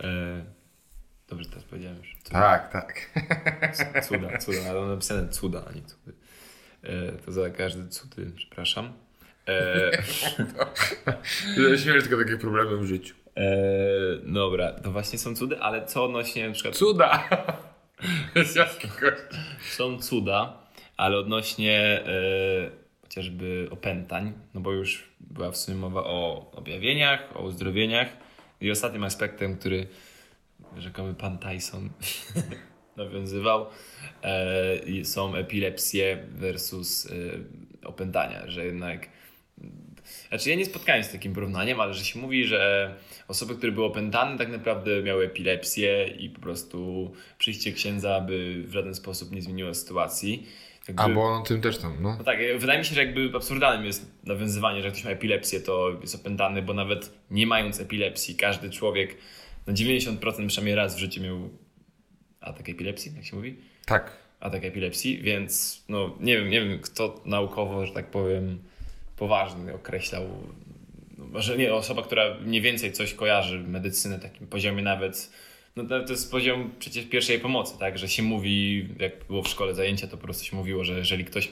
E, 0.00 0.44
dobrze 1.28 1.48
teraz 1.48 1.64
powiedziałem 1.64 1.98
już. 1.98 2.16
Tak, 2.30 2.72
tak. 2.72 3.10
Cuda, 4.08 4.38
cuda, 4.38 4.58
ale 4.70 4.80
mam 4.80 4.88
napisane 4.90 5.28
cuda, 5.28 5.64
a 5.70 5.72
nie 5.72 5.82
cudy. 5.82 6.12
E, 6.82 7.12
to 7.12 7.32
za 7.32 7.50
każdy 7.50 7.88
cudy, 7.88 8.32
przepraszam. 8.36 8.92
E, 9.48 10.02
Śmierć 11.82 12.08
tylko 12.08 12.24
takie 12.24 12.36
problemy 12.38 12.76
w 12.76 12.84
życiu. 12.84 13.14
e, 13.34 13.50
dobra, 14.22 14.72
to 14.72 14.90
właśnie 14.90 15.18
są 15.18 15.36
cudy, 15.36 15.60
ale 15.60 15.86
co 15.86 16.04
odnośnie 16.04 16.48
na 16.48 16.54
przykład... 16.54 16.76
Cuda! 16.76 17.28
Są 19.70 19.98
cuda, 19.98 20.58
ale 20.96 21.18
odnośnie 21.18 22.02
e, 22.06 22.70
chociażby 23.02 23.68
opętań, 23.70 24.32
no 24.54 24.60
bo 24.60 24.72
już 24.72 25.08
była 25.20 25.50
w 25.50 25.56
sumie 25.56 25.76
mowa 25.76 26.04
o 26.04 26.50
objawieniach, 26.54 27.36
o 27.36 27.42
uzdrowieniach 27.42 28.08
i 28.60 28.70
ostatnim 28.70 29.04
aspektem, 29.04 29.56
który 29.56 29.86
rzekomy 30.76 31.14
pan 31.14 31.38
Tyson 31.38 31.90
nawiązywał, 32.96 33.66
e, 34.22 35.04
są 35.04 35.34
epilepsje 35.34 36.24
versus 36.30 37.06
e, 37.06 37.12
opętania, 37.86 38.50
że 38.50 38.66
jednak 38.66 39.08
znaczy 40.28 40.50
ja 40.50 40.56
nie 40.56 40.64
spotkałem 40.64 41.02
się 41.02 41.08
z 41.08 41.12
takim 41.12 41.34
porównaniem, 41.34 41.80
ale 41.80 41.94
że 41.94 42.04
się 42.04 42.18
mówi, 42.18 42.44
że 42.44 42.94
osoby, 43.28 43.54
które 43.54 43.72
były 43.72 43.86
opętane 43.86 44.38
tak 44.38 44.48
naprawdę 44.48 45.02
miały 45.02 45.24
epilepsję 45.24 46.08
i 46.18 46.30
po 46.30 46.40
prostu 46.40 47.10
przyjście 47.38 47.72
księdza 47.72 48.20
by 48.20 48.62
w 48.66 48.72
żaden 48.72 48.94
sposób 48.94 49.32
nie 49.32 49.42
zmieniło 49.42 49.74
sytuacji. 49.74 50.46
Jakby, 50.88 51.02
A 51.02 51.08
bo 51.08 51.22
on 51.22 51.44
tym 51.44 51.60
też 51.60 51.78
tam, 51.78 51.96
no. 52.00 52.16
no 52.18 52.24
tak, 52.24 52.38
wydaje 52.58 52.78
mi 52.78 52.84
się, 52.84 52.94
że 52.94 53.04
jakby 53.04 53.30
absurdalnym 53.36 53.86
jest 53.86 54.10
nawiązywanie, 54.24 54.80
że 54.80 54.84
jak 54.84 54.94
ktoś 54.94 55.04
ma 55.04 55.10
epilepsję, 55.10 55.60
to 55.60 55.98
jest 56.00 56.14
opętany, 56.14 56.62
bo 56.62 56.74
nawet 56.74 57.12
nie 57.30 57.46
mając 57.46 57.80
epilepsji, 57.80 58.36
każdy 58.36 58.70
człowiek 58.70 59.16
na 59.66 59.72
90% 59.72 60.46
przynajmniej 60.48 60.74
raz 60.74 60.96
w 60.96 60.98
życiu 60.98 61.22
miał 61.22 61.50
atak 62.40 62.68
epilepsji, 62.68 63.12
jak 63.16 63.24
się 63.24 63.36
mówi? 63.36 63.56
Tak. 63.86 64.16
atak 64.40 64.64
epilepsji, 64.64 65.22
więc 65.22 65.84
no 65.88 66.16
nie 66.20 66.36
wiem, 66.36 66.50
nie 66.50 66.60
wiem 66.60 66.80
kto 66.80 67.20
naukowo, 67.24 67.86
że 67.86 67.92
tak 67.92 68.10
powiem, 68.10 68.58
poważny 69.18 69.74
określał, 69.74 70.24
no, 71.18 71.26
może 71.26 71.58
nie, 71.58 71.74
osoba, 71.74 72.02
która 72.02 72.34
mniej 72.40 72.60
więcej 72.60 72.92
coś 72.92 73.14
kojarzy 73.14 73.58
medycynę 73.58 74.18
takim 74.18 74.46
poziomie 74.46 74.82
nawet, 74.82 75.30
no 75.76 75.84
to 75.84 76.04
to 76.04 76.12
jest 76.12 76.30
poziom 76.30 76.70
przecież 76.78 77.04
pierwszej 77.04 77.38
pomocy, 77.38 77.78
tak, 77.78 77.98
że 77.98 78.08
się 78.08 78.22
mówi, 78.22 78.88
jak 78.98 79.24
było 79.24 79.42
w 79.42 79.48
szkole 79.48 79.74
zajęcia, 79.74 80.06
to 80.06 80.16
po 80.16 80.22
prostu 80.22 80.44
się 80.44 80.56
mówiło, 80.56 80.84
że 80.84 80.98
jeżeli 80.98 81.24
ktoś 81.24 81.48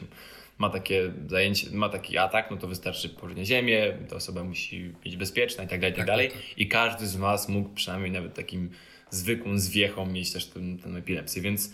ma 0.58 0.70
takie 0.70 1.12
zajęcie, 1.26 1.66
ma 1.72 1.88
taki 1.88 2.18
atak, 2.18 2.50
no 2.50 2.56
to 2.56 2.68
wystarczy 2.68 3.08
położyć 3.08 3.38
na 3.38 3.44
ziemię, 3.44 3.98
ta 4.08 4.16
osoba 4.16 4.44
musi 4.44 4.92
być 5.04 5.16
bezpieczna 5.16 5.64
i 5.64 5.68
tak 5.68 5.80
dalej, 5.80 5.92
i 5.92 5.96
tak 5.96 6.06
dalej. 6.06 6.30
I 6.56 6.68
każdy 6.68 7.06
z 7.06 7.16
Was 7.16 7.48
mógł 7.48 7.68
przynajmniej 7.74 8.12
nawet 8.12 8.34
takim 8.34 8.70
zwykłą 9.10 9.58
zwiechą 9.58 10.06
mieć 10.06 10.32
też 10.32 10.46
tę 10.46 10.60
tę 10.82 10.90
epilepsję, 10.90 11.42
więc 11.42 11.72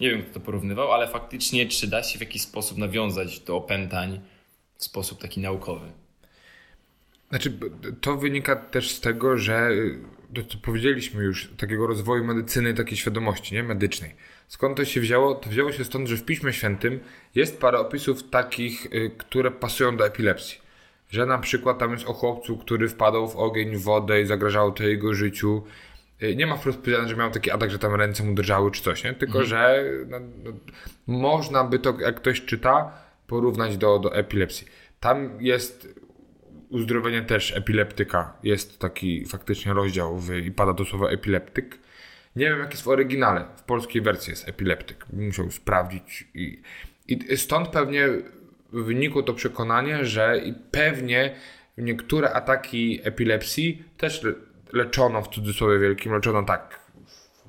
nie 0.00 0.10
wiem, 0.10 0.22
kto 0.22 0.34
to 0.34 0.40
porównywał, 0.40 0.92
ale 0.92 1.08
faktycznie, 1.08 1.66
czy 1.66 1.86
da 1.86 2.02
się 2.02 2.18
w 2.18 2.20
jakiś 2.20 2.42
sposób 2.42 2.78
nawiązać 2.78 3.40
do 3.40 3.56
opętań 3.56 4.20
w 4.80 4.84
sposób 4.84 5.20
taki 5.20 5.40
naukowy? 5.40 5.92
Znaczy, 7.30 7.52
to 8.00 8.16
wynika 8.16 8.56
też 8.56 8.90
z 8.90 9.00
tego, 9.00 9.38
że 9.38 9.70
y, 9.70 9.98
to 10.34 10.44
co 10.44 10.58
powiedzieliśmy 10.58 11.24
już, 11.24 11.48
takiego 11.58 11.86
rozwoju 11.86 12.24
medycyny, 12.24 12.74
takiej 12.74 12.96
świadomości 12.96 13.54
nie? 13.54 13.62
medycznej. 13.62 14.14
Skąd 14.48 14.76
to 14.76 14.84
się 14.84 15.00
wzięło? 15.00 15.34
To 15.34 15.50
wzięło 15.50 15.72
się 15.72 15.84
stąd, 15.84 16.08
że 16.08 16.16
w 16.16 16.24
Piśmie 16.24 16.52
Świętym 16.52 17.00
jest 17.34 17.60
parę 17.60 17.78
opisów 17.78 18.30
takich, 18.30 18.86
y, 18.86 19.10
które 19.18 19.50
pasują 19.50 19.96
do 19.96 20.06
epilepsji. 20.06 20.58
Że 21.10 21.26
na 21.26 21.38
przykład 21.38 21.78
tam 21.78 21.92
jest 21.92 22.06
o 22.06 22.12
chłopcu, 22.12 22.58
który 22.58 22.88
wpadał 22.88 23.28
w 23.28 23.36
ogień, 23.36 23.76
w 23.76 23.82
wodę 23.82 24.22
i 24.22 24.26
zagrażało 24.26 24.70
to 24.70 24.84
jego 24.84 25.14
życiu. 25.14 25.62
Y, 26.22 26.36
Nie 26.36 26.46
ma 26.46 26.56
wprost 26.56 26.78
powiedziane, 26.78 27.08
że 27.08 27.16
miał 27.16 27.30
taki 27.30 27.50
atak, 27.50 27.70
że 27.70 27.78
tam 27.78 27.94
ręce 27.94 28.24
mu 28.24 28.34
drżały 28.34 28.70
czy 28.70 28.82
coś, 28.82 29.04
nie? 29.04 29.14
Tylko, 29.14 29.44
że 29.44 29.84
no, 30.06 30.20
no, 30.44 30.52
można 31.06 31.64
by 31.64 31.78
to, 31.78 32.00
jak 32.00 32.16
ktoś 32.16 32.44
czyta, 32.44 32.92
porównać 33.30 33.76
do, 33.76 33.98
do 33.98 34.14
epilepsji. 34.14 34.66
Tam 35.00 35.30
jest 35.40 35.88
uzdrowienie 36.68 37.22
też 37.22 37.56
epileptyka. 37.56 38.32
Jest 38.42 38.78
taki 38.78 39.24
faktycznie 39.24 39.72
rozdział 39.72 40.18
w, 40.18 40.34
i 40.34 40.52
pada 40.52 40.74
to 40.74 40.84
słowo 40.84 41.10
epileptyk. 41.10 41.78
Nie 42.36 42.46
wiem, 42.46 42.58
jak 42.58 42.70
jest 42.70 42.82
w 42.82 42.88
oryginale. 42.88 43.44
W 43.56 43.62
polskiej 43.62 44.02
wersji 44.02 44.30
jest 44.30 44.48
epileptyk. 44.48 45.06
Musiał 45.12 45.50
sprawdzić. 45.50 46.28
I, 46.34 46.62
I 47.08 47.36
stąd 47.36 47.68
pewnie 47.68 48.08
wynikło 48.72 49.22
to 49.22 49.34
przekonanie, 49.34 50.04
że 50.04 50.38
i 50.44 50.54
pewnie 50.70 51.34
niektóre 51.78 52.32
ataki 52.32 53.00
epilepsji 53.02 53.84
też 53.96 54.22
le, 54.22 54.32
leczono 54.72 55.22
w 55.22 55.28
cudzysłowie 55.28 55.78
wielkim, 55.78 56.12
leczono 56.12 56.42
tak 56.42 56.80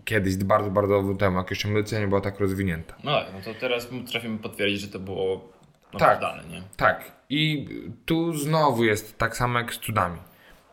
kiedyś, 0.05 0.37
bardzo, 0.37 0.71
bardzo 0.71 0.95
dawno 0.95 1.13
temu, 1.15 1.37
jak 1.37 1.49
jeszcze 1.49 1.67
medycyna 1.67 2.01
nie 2.01 2.07
była 2.07 2.21
tak 2.21 2.39
rozwinięta. 2.39 2.95
No 3.03 3.11
no 3.33 3.41
to 3.45 3.59
teraz 3.59 3.87
trafimy 4.11 4.37
potwierdzić, 4.37 4.81
że 4.81 4.87
to 4.87 4.99
było 4.99 5.51
Tak. 5.99 6.21
naprawdę, 6.21 6.49
nie? 6.49 6.63
Tak. 6.77 7.11
I 7.29 7.67
tu 8.05 8.33
znowu 8.33 8.83
jest 8.83 9.17
tak 9.17 9.37
samo 9.37 9.59
jak 9.59 9.73
z 9.73 9.79
cudami. 9.79 10.19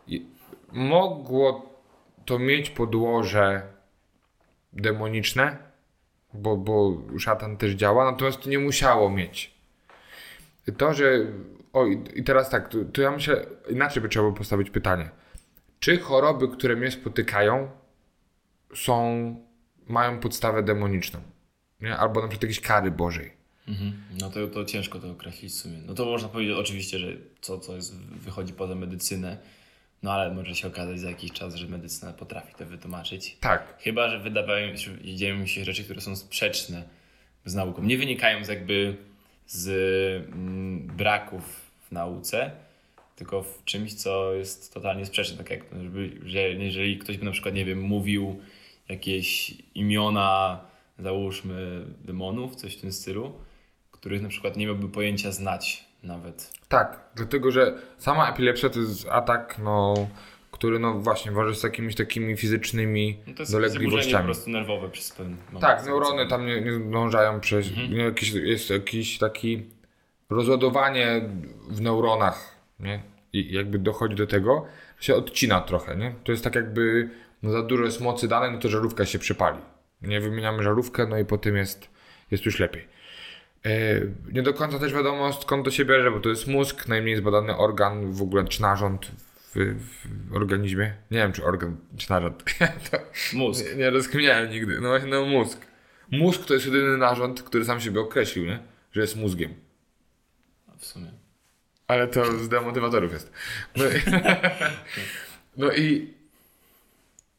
I 0.06 0.26
Mogło 0.72 1.74
to 2.24 2.38
mieć 2.38 2.70
podłoże 2.70 3.62
demoniczne, 4.72 5.56
bo, 6.32 6.56
bo 6.56 6.96
szatan 7.18 7.56
też 7.56 7.72
działa, 7.72 8.10
natomiast 8.10 8.42
to 8.42 8.50
nie 8.50 8.58
musiało 8.58 9.10
mieć. 9.10 9.54
To, 10.76 10.94
że. 10.94 11.26
O, 11.72 11.86
i 11.86 12.02
i 12.14 12.24
teraz 12.24 12.50
tak, 12.50 12.68
to, 12.68 12.78
to 12.92 13.02
ja 13.02 13.10
myślę, 13.10 13.46
inaczej 13.68 14.02
by 14.02 14.08
trzeba 14.08 14.22
było 14.22 14.36
postawić 14.36 14.70
pytanie. 14.70 15.10
Czy 15.80 15.98
choroby, 15.98 16.48
które 16.48 16.76
mnie 16.76 16.90
spotykają, 16.90 17.70
są, 18.74 19.36
mają 19.86 20.20
podstawę 20.20 20.62
demoniczną? 20.62 21.20
Nie? 21.80 21.96
Albo 21.96 22.20
na 22.22 22.28
przykład 22.28 22.42
jakieś 22.42 22.60
kary 22.60 22.90
Bożej. 22.90 23.37
Mhm. 23.68 23.92
No 24.20 24.30
to, 24.30 24.46
to 24.46 24.64
ciężko 24.64 24.98
to 24.98 25.10
określić 25.10 25.52
w 25.52 25.54
sumie. 25.54 25.78
No 25.86 25.94
to 25.94 26.04
można 26.04 26.28
powiedzieć 26.28 26.56
oczywiście, 26.56 26.98
że 26.98 27.12
co, 27.40 27.58
co 27.58 27.76
jest, 27.76 27.96
wychodzi 27.96 28.52
poza 28.52 28.74
medycynę, 28.74 29.38
no 30.02 30.12
ale 30.12 30.34
może 30.34 30.54
się 30.54 30.68
okazać 30.68 31.00
za 31.00 31.08
jakiś 31.08 31.32
czas, 31.32 31.54
że 31.54 31.68
medycyna 31.68 32.12
potrafi 32.12 32.54
to 32.54 32.66
wytłumaczyć. 32.66 33.36
Tak. 33.40 33.78
Chyba, 33.80 34.08
że 34.08 34.18
wydawają 34.18 34.76
się, 34.76 34.90
dzieją 35.04 35.46
się 35.46 35.64
rzeczy, 35.64 35.84
które 35.84 36.00
są 36.00 36.16
sprzeczne 36.16 36.82
z 37.44 37.54
nauką. 37.54 37.82
Nie 37.82 37.98
wynikają 37.98 38.44
z 38.44 38.48
jakby 38.48 38.96
z 39.46 39.68
mm, 40.32 40.86
braków 40.86 41.70
w 41.88 41.92
nauce, 41.92 42.50
tylko 43.16 43.42
w 43.42 43.64
czymś, 43.64 43.94
co 43.94 44.34
jest 44.34 44.74
totalnie 44.74 45.06
sprzeczne. 45.06 45.36
Tak 45.36 45.50
jak 45.50 45.60
że 46.26 46.38
jeżeli 46.38 46.98
ktoś 46.98 47.18
by 47.18 47.24
na 47.24 47.30
przykład, 47.30 47.54
nie 47.54 47.64
wiem, 47.64 47.80
mówił 47.80 48.40
jakieś 48.88 49.54
imiona, 49.74 50.60
załóżmy, 50.98 51.86
demonów, 52.04 52.56
coś 52.56 52.76
w 52.76 52.80
tym 52.80 52.92
stylu, 52.92 53.32
których 54.00 54.22
na 54.22 54.28
przykład 54.28 54.56
nie 54.56 54.66
miałby 54.66 54.88
pojęcia 54.88 55.32
znać 55.32 55.84
nawet. 56.02 56.52
Tak, 56.68 57.00
dlatego 57.14 57.50
że 57.50 57.74
sama 57.98 58.30
epilepsja 58.30 58.68
to 58.68 58.80
jest 58.80 59.08
atak, 59.08 59.56
no, 59.58 59.94
który 60.50 60.78
no 60.78 60.94
właśnie 60.94 61.32
waży 61.32 61.54
z 61.54 61.62
jakimiś 61.62 61.94
takimi 61.94 62.36
fizycznymi 62.36 63.18
No 63.26 63.34
to 63.34 63.42
jest 63.42 63.50
zaburzenie 63.52 63.74
po 63.74 63.78
dolegliwościami. 63.80 64.24
prostu 64.24 64.50
nerwowe 64.50 64.88
przez 64.88 65.12
pewien 65.12 65.36
moment. 65.46 65.60
Tak, 65.60 65.86
neurony 65.86 66.26
tam 66.28 66.46
nie, 66.46 66.60
nie 66.60 66.72
zdążają 66.72 67.40
przez. 67.40 67.68
Mhm. 67.68 67.92
Nie, 67.92 68.04
jakiś, 68.04 68.32
jest 68.32 68.70
jakiś 68.70 69.18
taki 69.18 69.66
rozładowanie 70.30 71.20
w 71.68 71.80
neuronach, 71.80 72.56
nie? 72.80 73.02
I 73.32 73.52
jakby 73.52 73.78
dochodzi 73.78 74.14
do 74.14 74.26
tego, 74.26 74.66
się 75.00 75.14
odcina 75.14 75.60
trochę, 75.60 75.96
nie? 75.96 76.14
To 76.24 76.32
jest 76.32 76.44
tak 76.44 76.54
jakby 76.54 77.10
no 77.42 77.50
za 77.50 77.62
dużo 77.62 77.84
jest 77.84 78.00
mocy 78.00 78.28
danej, 78.28 78.52
no 78.52 78.58
to 78.58 78.68
żarówka 78.68 79.06
się 79.06 79.18
przypali. 79.18 79.58
Nie 80.02 80.20
wymieniamy 80.20 80.62
żarówkę, 80.62 81.06
no 81.06 81.18
i 81.18 81.24
potem 81.24 81.56
jest, 81.56 81.90
jest 82.30 82.44
już 82.46 82.58
lepiej. 82.58 82.88
E, 83.66 84.00
Nie 84.32 84.42
do 84.42 84.54
końca 84.54 84.78
też 84.78 84.94
wiadomo 84.94 85.32
skąd 85.32 85.64
to 85.64 85.70
się 85.70 85.84
bierze, 85.84 86.10
bo 86.10 86.20
to 86.20 86.28
jest 86.28 86.46
mózg, 86.46 86.88
najmniej 86.88 87.16
zbadany 87.16 87.56
organ, 87.56 88.12
w 88.12 88.22
ogóle 88.22 88.44
czy 88.44 88.62
narząd 88.62 89.10
w, 89.54 89.74
w 90.30 90.36
organizmie. 90.36 90.94
Nie 91.10 91.18
wiem, 91.18 91.32
czy 91.32 91.44
organ, 91.44 91.76
czy 91.96 92.10
narząd. 92.10 92.44
Mózg. 93.32 93.66
nie, 93.70 93.74
nie 93.76 93.90
rozkminiałem 93.90 94.50
nigdy. 94.50 94.80
No 94.80 94.88
właśnie, 94.88 95.08
no 95.08 95.24
mózg. 95.26 95.58
Mózg 96.10 96.44
to 96.44 96.54
jest 96.54 96.66
jedyny 96.66 96.96
narząd, 96.96 97.42
który 97.42 97.64
sam 97.64 97.80
siebie 97.80 98.00
określił, 98.00 98.46
nie? 98.46 98.58
Że 98.92 99.00
jest 99.00 99.16
mózgiem. 99.16 99.54
w 100.78 100.86
sumie. 100.86 101.12
Ale 101.86 102.08
to 102.08 102.38
z 102.38 102.48
demotywatorów 102.48 103.12
jest. 103.12 103.32
No 103.76 103.84
i, 103.84 103.88
no 105.56 105.72
i 105.72 106.14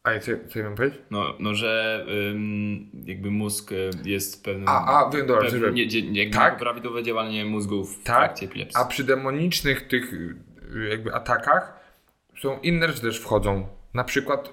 a 0.02 0.18
co, 0.18 0.30
co 0.48 0.58
ja 0.58 0.64
mam 0.64 0.74
powiedzieć? 0.74 1.00
No, 1.10 1.34
no 1.38 1.54
że 1.54 2.04
ym, 2.30 2.90
jakby 3.06 3.30
mózg 3.30 3.72
y, 3.72 3.90
jest 4.04 4.44
pewnym... 4.44 4.68
A, 4.68 5.06
a, 5.06 5.10
wiem, 5.10 5.26
dobra, 5.26 5.42
pewnym 5.50 5.74
nie, 5.74 5.84
jakby 6.20 6.36
Tak. 6.38 6.56
prawidłowe 6.58 7.02
działanie 7.02 7.44
mózgu 7.44 7.84
w 7.84 8.02
Tak, 8.02 8.16
trakcie 8.16 8.46
epilepsji. 8.46 8.76
A 8.80 8.84
przy 8.84 9.04
demonicznych 9.04 9.88
tych 9.88 10.12
y, 10.12 10.36
jakby 10.90 11.14
atakach 11.14 11.80
są 12.40 12.58
inne 12.60 12.88
rzeczy 12.88 13.00
też 13.00 13.20
wchodzą. 13.20 13.68
Na 13.94 14.04
przykład 14.04 14.50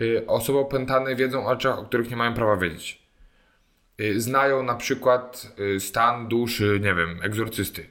y, 0.00 0.26
osoby 0.26 0.58
opętane 0.58 1.16
wiedzą 1.16 1.46
o 1.46 1.50
rzeczach, 1.54 1.78
o 1.78 1.84
których 1.84 2.10
nie 2.10 2.16
mają 2.16 2.34
prawa 2.34 2.56
wiedzieć. 2.56 3.02
Y, 4.00 4.20
znają 4.20 4.62
na 4.62 4.74
przykład 4.74 5.52
y, 5.76 5.80
stan 5.80 6.28
duszy, 6.28 6.80
nie 6.82 6.94
wiem, 6.94 7.18
egzorcysty. 7.22 7.86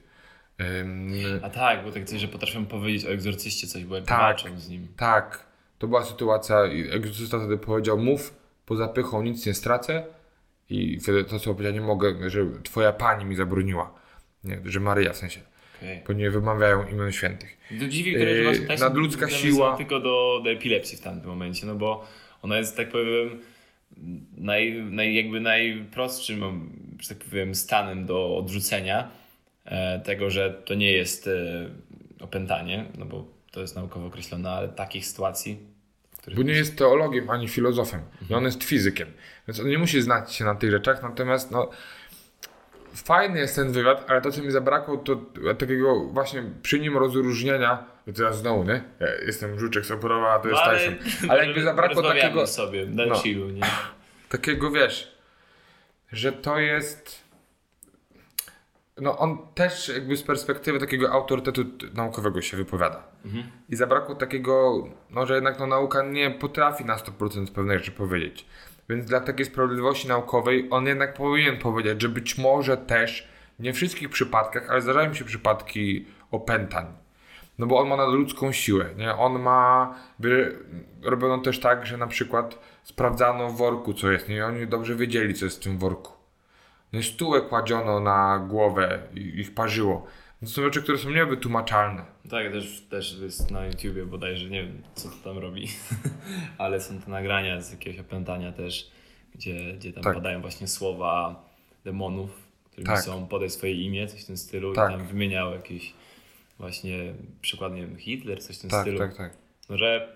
A 1.42 1.50
tak, 1.50 1.84
bo 1.84 1.92
tak 1.92 2.04
coś, 2.06 2.20
że 2.22 2.28
potrafią 2.28 2.66
powiedzieć 2.66 3.06
o 3.06 3.10
egzorcyście 3.10 3.68
coś, 3.68 3.84
bo 3.86 4.02
Tak. 4.02 4.20
walczą 4.20 4.60
z 4.60 4.70
nim. 4.70 4.88
tak, 4.98 5.46
to 5.84 5.88
była 5.88 6.06
sytuacja 6.06 6.58
egzorcysta 6.92 7.40
wtedy 7.40 7.58
powiedział, 7.58 7.98
mów, 7.98 8.34
poza 8.66 8.88
pychą 8.88 9.24
nic 9.24 9.46
nie 9.46 9.54
stracę 9.54 10.04
i 10.70 11.00
wtedy 11.00 11.24
to 11.24 11.40
co 11.40 11.54
powiedział, 11.54 11.74
nie 11.74 11.82
mogę, 11.82 12.30
że 12.30 12.46
twoja 12.64 12.94
pani 12.94 13.26
mi 13.26 13.36
zabroniła. 13.36 13.94
Nie, 14.44 14.60
że 14.66 14.80
Maryja 14.80 15.14
w 15.14 15.18
sensie, 15.18 15.40
Okay. 15.78 16.02
bo 16.08 16.14
nie 16.14 16.32
wymawiają 16.32 16.88
imion 16.88 17.12
świętych. 17.12 17.58
To 17.80 17.88
dziwi, 17.88 18.16
które 18.16 18.32
Yy, 18.32 18.44
właśnie 18.44 18.68
też 18.68 18.80
nadludzka 18.80 19.30
siła. 19.30 19.78
tylko 19.78 20.00
do, 20.00 20.42
do 20.44 20.52
epilepsji 20.52 20.98
w 20.98 21.02
tamtym 21.02 21.30
momencie, 21.30 21.66
no 21.68 21.76
bo 21.76 22.08
ona 22.42 22.58
jest, 22.58 22.78
tak 22.78 22.90
powiem, 22.90 23.40
naj, 24.38 24.74
naj, 24.74 25.16
jakby 25.16 25.40
najprostszym, 25.42 26.70
że 27.00 27.10
tak 27.16 27.18
powiem, 27.18 27.56
stanem 27.56 28.06
do 28.06 28.38
odrzucenia 28.38 29.10
e, 29.66 30.00
tego, 30.00 30.30
że 30.30 30.62
to 30.66 30.74
nie 30.74 30.92
jest 30.92 31.28
e, 31.28 31.70
opętanie, 32.20 32.86
no 32.98 33.06
bo 33.06 33.26
to 33.52 33.62
jest 33.62 33.76
naukowo 33.76 34.08
określone, 34.08 34.50
ale 34.50 34.70
takich 34.70 35.06
sytuacji, 35.06 35.73
w 36.24 36.26
których 36.26 36.38
Bo 36.40 36.44
nie 36.44 36.54
jest 36.54 36.78
teologiem 36.78 37.30
ani 37.30 37.48
filozofem. 37.48 38.02
I 38.30 38.34
on 38.34 38.44
jest 38.44 38.64
fizykiem. 38.64 39.08
Więc 39.48 39.60
on 39.60 39.68
nie 39.68 39.78
musi 39.78 40.02
znać 40.02 40.34
się 40.34 40.46
na 40.46 40.56
tych 40.56 40.72
rzeczach. 40.72 41.04
Natomiast 41.04 41.52
no, 41.52 41.70
fajny 42.94 43.40
jest 43.40 43.56
ten 43.56 43.72
wywiad, 43.72 44.06
ale 44.08 44.22
to, 44.22 44.32
co 44.32 44.42
mi 44.42 44.52
zabrakło, 44.52 44.98
to 44.98 45.16
takiego 45.58 46.00
właśnie 46.00 46.44
przy 46.62 46.80
nim 46.80 46.98
rozróżnienia. 46.98 47.86
Teraz 48.16 48.38
znowu, 48.38 48.64
nie? 48.64 48.84
Ja 49.00 49.08
jestem 49.26 49.60
Żuczek 49.60 49.86
Soporowa, 49.86 50.34
a 50.34 50.40
to 50.40 50.48
jest 50.50 50.62
No, 50.66 50.70
ale- 50.72 50.80
Tyson. 50.80 51.32
Ale 51.32 51.46
jakby 51.46 51.62
zabrakło 51.62 52.04
takiego, 52.04 52.48
sobie, 52.48 52.86
na 52.86 53.06
no. 53.06 53.16
chillu, 53.16 53.50
nie? 53.50 53.62
takiego, 54.30 54.72
wiesz, 54.72 55.18
że 56.12 56.32
to 56.32 56.60
jest... 56.60 57.23
No 59.02 59.18
on 59.18 59.38
też 59.56 59.88
jakby 59.88 60.18
z 60.18 60.24
perspektywy 60.24 60.80
takiego 60.80 61.12
autorytetu 61.12 61.66
naukowego 61.94 62.42
się 62.42 62.58
wypowiada. 62.58 63.04
I 63.70 63.76
zabrakło 63.76 64.16
takiego, 64.16 64.84
no 65.10 65.26
że 65.26 65.36
jednak 65.36 65.60
no, 65.60 65.68
nauka 65.68 66.04
nie 66.04 66.32
potrafi 66.32 66.86
na 66.86 66.98
100% 66.98 67.52
pewnej 67.52 67.78
rzeczy 67.78 67.92
powiedzieć. 67.92 68.46
Więc 68.90 69.06
dla 69.06 69.20
takiej 69.20 69.46
sprawiedliwości 69.46 70.08
naukowej 70.08 70.68
on 70.72 70.86
jednak 70.86 71.14
powinien 71.14 71.58
powiedzieć, 71.58 72.02
że 72.02 72.10
być 72.10 72.38
może 72.38 72.78
też 72.78 73.28
nie 73.60 73.74
w 73.74 73.76
wszystkich 73.76 74.10
przypadkach, 74.10 74.70
ale 74.70 74.82
zdarzają 74.82 75.14
się 75.14 75.26
przypadki 75.26 76.06
opętań. 76.32 76.86
No 77.58 77.68
bo 77.68 77.80
on 77.80 77.88
ma 77.88 77.98
nadludzką 77.98 78.52
siłę, 78.52 78.86
nie? 78.98 79.16
On 79.16 79.42
ma... 79.42 79.96
Robiono 81.02 81.38
też 81.38 81.60
tak, 81.60 81.86
że 81.86 81.98
na 81.98 82.08
przykład 82.08 82.60
sprawdzano 82.84 83.50
w 83.50 83.58
worku, 83.58 83.94
co 83.94 84.12
jest, 84.12 84.30
nie? 84.30 84.36
I 84.36 84.42
oni 84.42 84.68
dobrze 84.68 84.96
wiedzieli, 84.96 85.34
co 85.34 85.46
jest 85.46 85.62
w 85.62 85.64
tym 85.64 85.78
worku. 85.78 86.13
Nie? 86.94 87.04
Stółę 87.04 87.42
kładziono 87.42 88.00
na 88.00 88.46
głowę 88.50 89.00
i 89.16 89.20
ich 89.20 89.54
parzyło. 89.54 90.06
To 90.40 90.48
są 90.48 90.62
rzeczy, 90.62 90.82
które 90.84 90.98
są 90.98 91.10
niewytłumaczalne. 91.10 92.06
Tak, 92.30 92.52
też, 92.52 92.82
też 92.90 93.20
jest 93.22 93.52
na 93.52 93.66
YouTubie 93.66 94.06
bodajże, 94.06 94.50
nie 94.50 94.64
wiem 94.64 94.82
co 94.96 95.10
to 95.10 95.16
tam 95.24 95.38
robi, 95.38 95.68
ale 96.58 96.82
są 96.82 97.00
te 97.02 97.12
nagrania 97.12 97.62
z 97.62 97.72
jakiegoś 97.72 98.00
opętania 98.00 98.52
też, 98.52 98.92
gdzie, 99.36 99.74
gdzie 99.74 99.94
tam 99.94 100.04
Tak. 100.04 100.14
padają 100.14 100.42
właśnie 100.42 100.68
słowa 100.68 101.44
demonów, 101.84 102.30
którymi 102.72 102.88
Tak. 102.88 103.02
są 103.02 103.28
podaj 103.28 103.50
swoje 103.50 103.74
imię, 103.74 104.08
coś 104.08 104.24
w 104.24 104.26
tym 104.26 104.38
stylu 104.38 104.74
Tak. 104.74 104.90
i 104.92 104.94
tam 104.98 105.08
wymieniał 105.08 105.52
jakieś 105.54 105.94
właśnie 106.60 107.14
przykład, 107.42 107.74
nie 107.74 107.82
wiem, 107.82 107.96
Hitler, 107.98 108.42
coś 108.44 108.58
w 108.58 108.62
tym 108.62 108.70
Tak, 108.70 108.82
stylu. 108.82 109.00
tak, 109.00 109.18
tak. 109.18 109.34
No, 109.70 109.78
że 109.78 110.14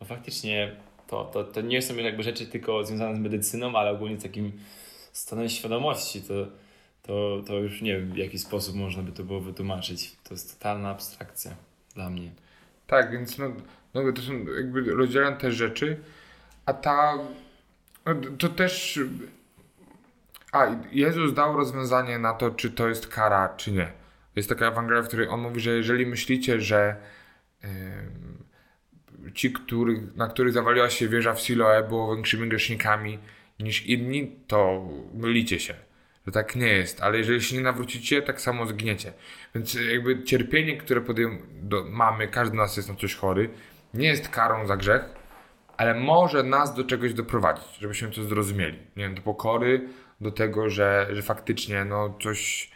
no 0.00 0.06
faktycznie 0.06 0.76
to, 1.06 1.24
to, 1.24 1.44
to 1.44 1.60
nie 1.60 1.82
są 1.82 1.96
jakby 1.96 2.22
rzeczy 2.22 2.46
tylko 2.46 2.84
związane 2.84 3.16
z 3.16 3.18
medycyną, 3.20 3.76
ale 3.76 3.90
ogólnie 3.90 4.18
z 4.18 4.22
takim 4.22 4.52
stanem 5.16 5.48
świadomości, 5.48 6.22
to, 6.22 6.34
to, 7.02 7.42
to 7.46 7.54
już 7.54 7.82
nie 7.82 7.98
wiem 7.98 8.12
w 8.12 8.16
jaki 8.16 8.38
sposób 8.38 8.74
można 8.74 9.02
by 9.02 9.12
to 9.12 9.24
było 9.24 9.40
wytłumaczyć. 9.40 10.16
To 10.24 10.34
jest 10.34 10.58
totalna 10.58 10.90
abstrakcja 10.90 11.56
dla 11.94 12.10
mnie. 12.10 12.30
Tak, 12.86 13.12
więc 13.12 13.38
no, 13.38 13.52
no 13.94 14.12
to 14.12 14.22
są 14.22 14.32
jakby 14.32 14.94
rozdzielane 14.94 15.36
te 15.36 15.52
rzeczy, 15.52 16.00
a 16.66 16.72
ta 16.72 17.18
no, 18.06 18.14
to 18.38 18.48
też 18.48 19.00
a 20.52 20.66
Jezus 20.92 21.34
dał 21.34 21.56
rozwiązanie 21.56 22.18
na 22.18 22.34
to, 22.34 22.50
czy 22.50 22.70
to 22.70 22.88
jest 22.88 23.06
kara, 23.06 23.54
czy 23.56 23.72
nie. 23.72 23.92
Jest 24.36 24.48
taka 24.48 24.66
Ewangelia, 24.66 25.02
w 25.02 25.08
której 25.08 25.28
on 25.28 25.40
mówi, 25.40 25.60
że 25.60 25.70
jeżeli 25.70 26.06
myślicie, 26.06 26.60
że 26.60 26.96
em, 27.62 28.44
ci, 29.34 29.52
których, 29.52 30.16
na 30.16 30.28
których 30.28 30.52
zawaliła 30.52 30.90
się 30.90 31.08
wieża 31.08 31.34
w 31.34 31.40
Siloe, 31.40 31.82
było 31.88 32.14
większymi 32.14 32.48
grzesznikami 32.48 33.18
niż 33.60 33.86
inni, 33.86 34.36
to 34.46 34.88
mylicie 35.14 35.60
się. 35.60 35.74
Że 36.26 36.32
tak 36.32 36.56
nie 36.56 36.68
jest, 36.68 37.02
ale 37.02 37.18
jeżeli 37.18 37.42
się 37.42 37.56
nie 37.56 37.62
nawrócicie, 37.62 38.22
tak 38.22 38.40
samo 38.40 38.66
zgniecie. 38.66 39.12
Więc 39.54 39.74
jakby 39.74 40.24
cierpienie, 40.24 40.76
które 40.76 41.00
podejm- 41.00 41.38
do, 41.62 41.84
mamy, 41.84 42.28
każdy 42.28 42.54
z 42.54 42.58
nas 42.58 42.76
jest 42.76 42.88
na 42.88 42.94
coś 42.94 43.14
chory, 43.14 43.50
nie 43.94 44.08
jest 44.08 44.28
karą 44.28 44.66
za 44.66 44.76
grzech, 44.76 45.04
ale 45.76 45.94
może 45.94 46.42
nas 46.42 46.74
do 46.74 46.84
czegoś 46.84 47.14
doprowadzić, 47.14 47.64
żebyśmy 47.80 48.10
to 48.10 48.24
zrozumieli. 48.24 48.78
Nie 48.96 49.04
wiem, 49.04 49.14
do 49.14 49.22
pokory, 49.22 49.88
do 50.20 50.30
tego, 50.30 50.70
że, 50.70 51.08
że 51.12 51.22
faktycznie 51.22 51.84
no, 51.84 52.18
coś 52.22 52.70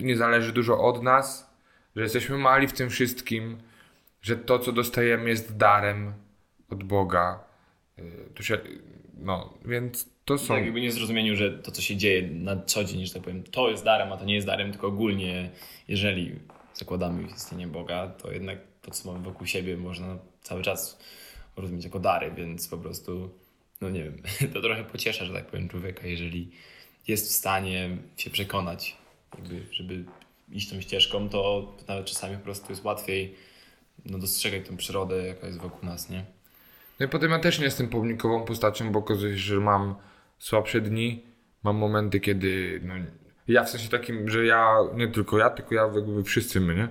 nie 0.00 0.16
zależy 0.16 0.52
dużo 0.52 0.80
od 0.80 1.02
nas, 1.02 1.50
że 1.96 2.02
jesteśmy 2.02 2.38
mali 2.38 2.68
w 2.68 2.72
tym 2.72 2.90
wszystkim, 2.90 3.58
że 4.22 4.36
to, 4.36 4.58
co 4.58 4.72
dostajemy, 4.72 5.28
jest 5.28 5.56
darem 5.56 6.14
od 6.70 6.84
Boga. 6.84 7.44
Yy, 7.98 8.04
To 8.34 8.42
się, 8.42 8.58
no, 9.20 9.54
więc 9.64 10.08
to 10.24 10.38
są. 10.38 10.54
Tak 10.54 10.64
jakby 10.64 10.80
nie 10.80 10.92
zrozumieniu, 10.92 11.36
że 11.36 11.50
to 11.50 11.70
co 11.70 11.82
się 11.82 11.96
dzieje 11.96 12.22
na 12.22 12.62
co 12.62 12.84
dzień, 12.84 13.06
że 13.06 13.14
tak 13.14 13.22
powiem, 13.22 13.42
to 13.42 13.70
jest 13.70 13.84
darem, 13.84 14.12
a 14.12 14.16
to 14.16 14.24
nie 14.24 14.34
jest 14.34 14.46
darem, 14.46 14.70
tylko 14.70 14.86
ogólnie 14.86 15.50
jeżeli 15.88 16.34
zakładamy 16.74 17.22
istnienie 17.36 17.66
Boga, 17.66 18.08
to 18.08 18.32
jednak 18.32 18.58
to 18.82 18.90
co 18.90 19.12
mamy 19.12 19.24
wokół 19.24 19.46
siebie 19.46 19.76
można 19.76 20.18
cały 20.42 20.62
czas 20.62 20.98
rozumieć 21.56 21.84
jako 21.84 22.00
dary, 22.00 22.30
więc 22.36 22.68
po 22.68 22.78
prostu, 22.78 23.30
no 23.80 23.90
nie 23.90 24.04
wiem, 24.04 24.22
to 24.52 24.60
trochę 24.60 24.84
pociesza, 24.84 25.24
że 25.24 25.32
tak 25.32 25.46
powiem, 25.46 25.68
człowieka, 25.68 26.06
jeżeli 26.06 26.50
jest 27.08 27.28
w 27.28 27.32
stanie 27.32 27.96
się 28.16 28.30
przekonać, 28.30 28.96
jakby, 29.38 29.62
żeby 29.72 30.04
iść 30.52 30.70
tą 30.70 30.80
ścieżką, 30.80 31.28
to 31.28 31.72
nawet 31.88 32.06
czasami 32.06 32.36
po 32.36 32.44
prostu 32.44 32.72
jest 32.72 32.84
łatwiej 32.84 33.34
no, 34.06 34.18
dostrzegać 34.18 34.66
tą 34.68 34.76
przyrodę, 34.76 35.26
jaka 35.26 35.46
jest 35.46 35.58
wokół 35.58 35.88
nas, 35.88 36.10
nie? 36.10 36.24
No 37.00 37.06
i 37.06 37.08
potem 37.08 37.30
ja 37.30 37.38
też 37.38 37.58
nie 37.58 37.64
jestem 37.64 37.88
pomnikową 37.88 38.44
postacią, 38.44 38.92
bo 38.92 38.98
okazuje 38.98 39.32
się, 39.32 39.38
że 39.38 39.60
mam 39.60 39.94
słabsze 40.38 40.80
dni, 40.80 41.24
mam 41.62 41.76
momenty, 41.76 42.20
kiedy 42.20 42.80
no, 42.84 42.94
ja 43.48 43.64
w 43.64 43.70
sensie 43.70 43.88
takim, 43.88 44.28
że 44.28 44.46
ja, 44.46 44.76
nie 44.94 45.08
tylko 45.08 45.38
ja, 45.38 45.50
tylko 45.50 45.74
ja 45.74 45.82
jakby 45.94 46.24
wszyscy 46.24 46.60
my, 46.60 46.74
nie? 46.74 46.88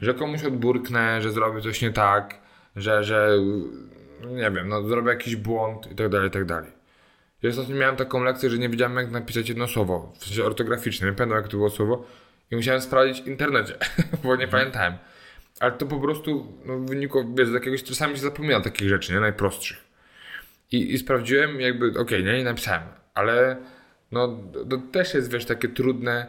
Że 0.00 0.14
komuś 0.14 0.44
odburknę, 0.44 1.22
że 1.22 1.32
zrobię 1.32 1.60
coś 1.60 1.82
nie 1.82 1.90
tak, 1.90 2.40
że, 2.76 3.04
że 3.04 3.30
nie 4.26 4.50
wiem, 4.50 4.68
no 4.68 4.82
zrobię 4.82 5.10
jakiś 5.10 5.36
błąd 5.36 5.92
i 5.92 5.94
tak 5.94 6.08
dalej, 6.08 6.28
i 6.28 6.30
tak 6.30 6.44
dalej. 6.44 6.72
I 7.42 7.48
ostatnio 7.48 7.76
miałem 7.76 7.96
taką 7.96 8.24
lekcję, 8.24 8.50
że 8.50 8.58
nie 8.58 8.68
wiedziałem 8.68 8.96
jak 8.96 9.10
napisać 9.10 9.48
jedno 9.48 9.68
słowo, 9.68 10.12
w 10.18 10.24
sensie 10.24 10.44
ortograficzne, 10.44 11.06
nie 11.06 11.12
pamiętam 11.12 11.38
jak 11.38 11.48
to 11.48 11.56
było 11.56 11.70
słowo 11.70 12.06
i 12.50 12.56
musiałem 12.56 12.80
sprawdzić 12.80 13.22
w 13.22 13.26
internecie, 13.26 13.74
bo 14.24 14.36
nie 14.36 14.48
pamiętałem. 14.48 14.94
Ale 15.60 15.72
to 15.72 15.86
po 15.86 16.00
prostu 16.00 16.52
no, 16.64 16.78
wynikło, 16.78 17.24
wiesz, 17.34 17.48
z 17.48 17.52
jakiegoś, 17.52 17.82
czasami 17.82 18.14
się 18.14 18.20
zapomina 18.20 18.60
takich 18.60 18.88
rzeczy, 18.88 19.12
nie? 19.12 19.20
Najprostszych. 19.20 19.84
I, 20.72 20.92
i 20.92 20.98
sprawdziłem 20.98 21.60
jakby, 21.60 22.00
okej, 22.00 22.24
nie? 22.24 22.40
I 22.40 22.44
napisałem. 22.44 22.82
Ale 23.14 23.56
no, 24.12 24.38
to, 24.70 24.76
też 24.78 25.14
jest, 25.14 25.32
wiesz, 25.32 25.44
takie 25.44 25.68
trudne, 25.68 26.26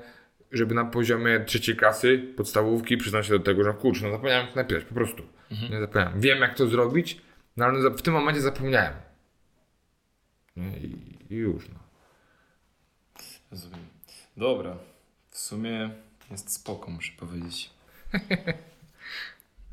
żeby 0.52 0.76
na 0.76 0.86
poziomie 0.86 1.40
trzeciej 1.40 1.76
klasy, 1.76 2.34
podstawówki 2.38 2.98
przyznać 2.98 3.26
się 3.26 3.34
do 3.34 3.40
tego, 3.40 3.64
że 3.64 3.74
kurczę, 3.74 4.06
no 4.06 4.12
zapomniałem 4.12 4.46
jak 4.46 4.56
napisać, 4.56 4.84
po 4.84 4.94
prostu. 4.94 5.24
Nie 5.70 5.80
zapomniałem. 5.80 6.20
Wiem 6.22 6.40
jak 6.40 6.56
to 6.56 6.68
zrobić, 6.68 7.22
no 7.58 7.66
ale 7.66 7.90
w 7.90 8.02
tym 8.02 8.14
momencie 8.14 8.42
zapomniałem. 8.42 8.94
Nie? 10.58 10.78
I, 10.78 11.18
I 11.30 11.36
już, 11.36 11.70
no. 11.70 11.80
Rozumiem. 13.52 13.80
Dobra, 14.38 14.78
w 15.30 15.38
sumie 15.38 15.90
jest 16.32 16.54
spoko, 16.54 16.92
muszę 16.92 17.12
powiedzieć. 17.20 17.70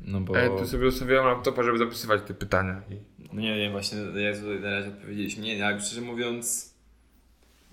No 0.01 0.21
bo... 0.21 0.37
Ja 0.37 0.49
tu 0.49 0.67
sobie 0.67 0.87
ustawiłem 0.87 1.25
laptopa, 1.25 1.63
żeby 1.63 1.77
zapisywać 1.77 2.21
te 2.27 2.33
pytania. 2.33 2.81
I... 2.91 2.95
No 3.33 3.41
nie, 3.41 3.57
nie, 3.57 3.71
właśnie 3.71 3.97
jak 3.97 4.37
tutaj 4.37 4.59
na 4.59 4.71
razie 4.71 4.89
odpowiedzieliśmy. 4.89 5.43
Nie, 5.43 5.65
ale 5.65 5.81
szczerze 5.81 6.01
mówiąc... 6.01 6.73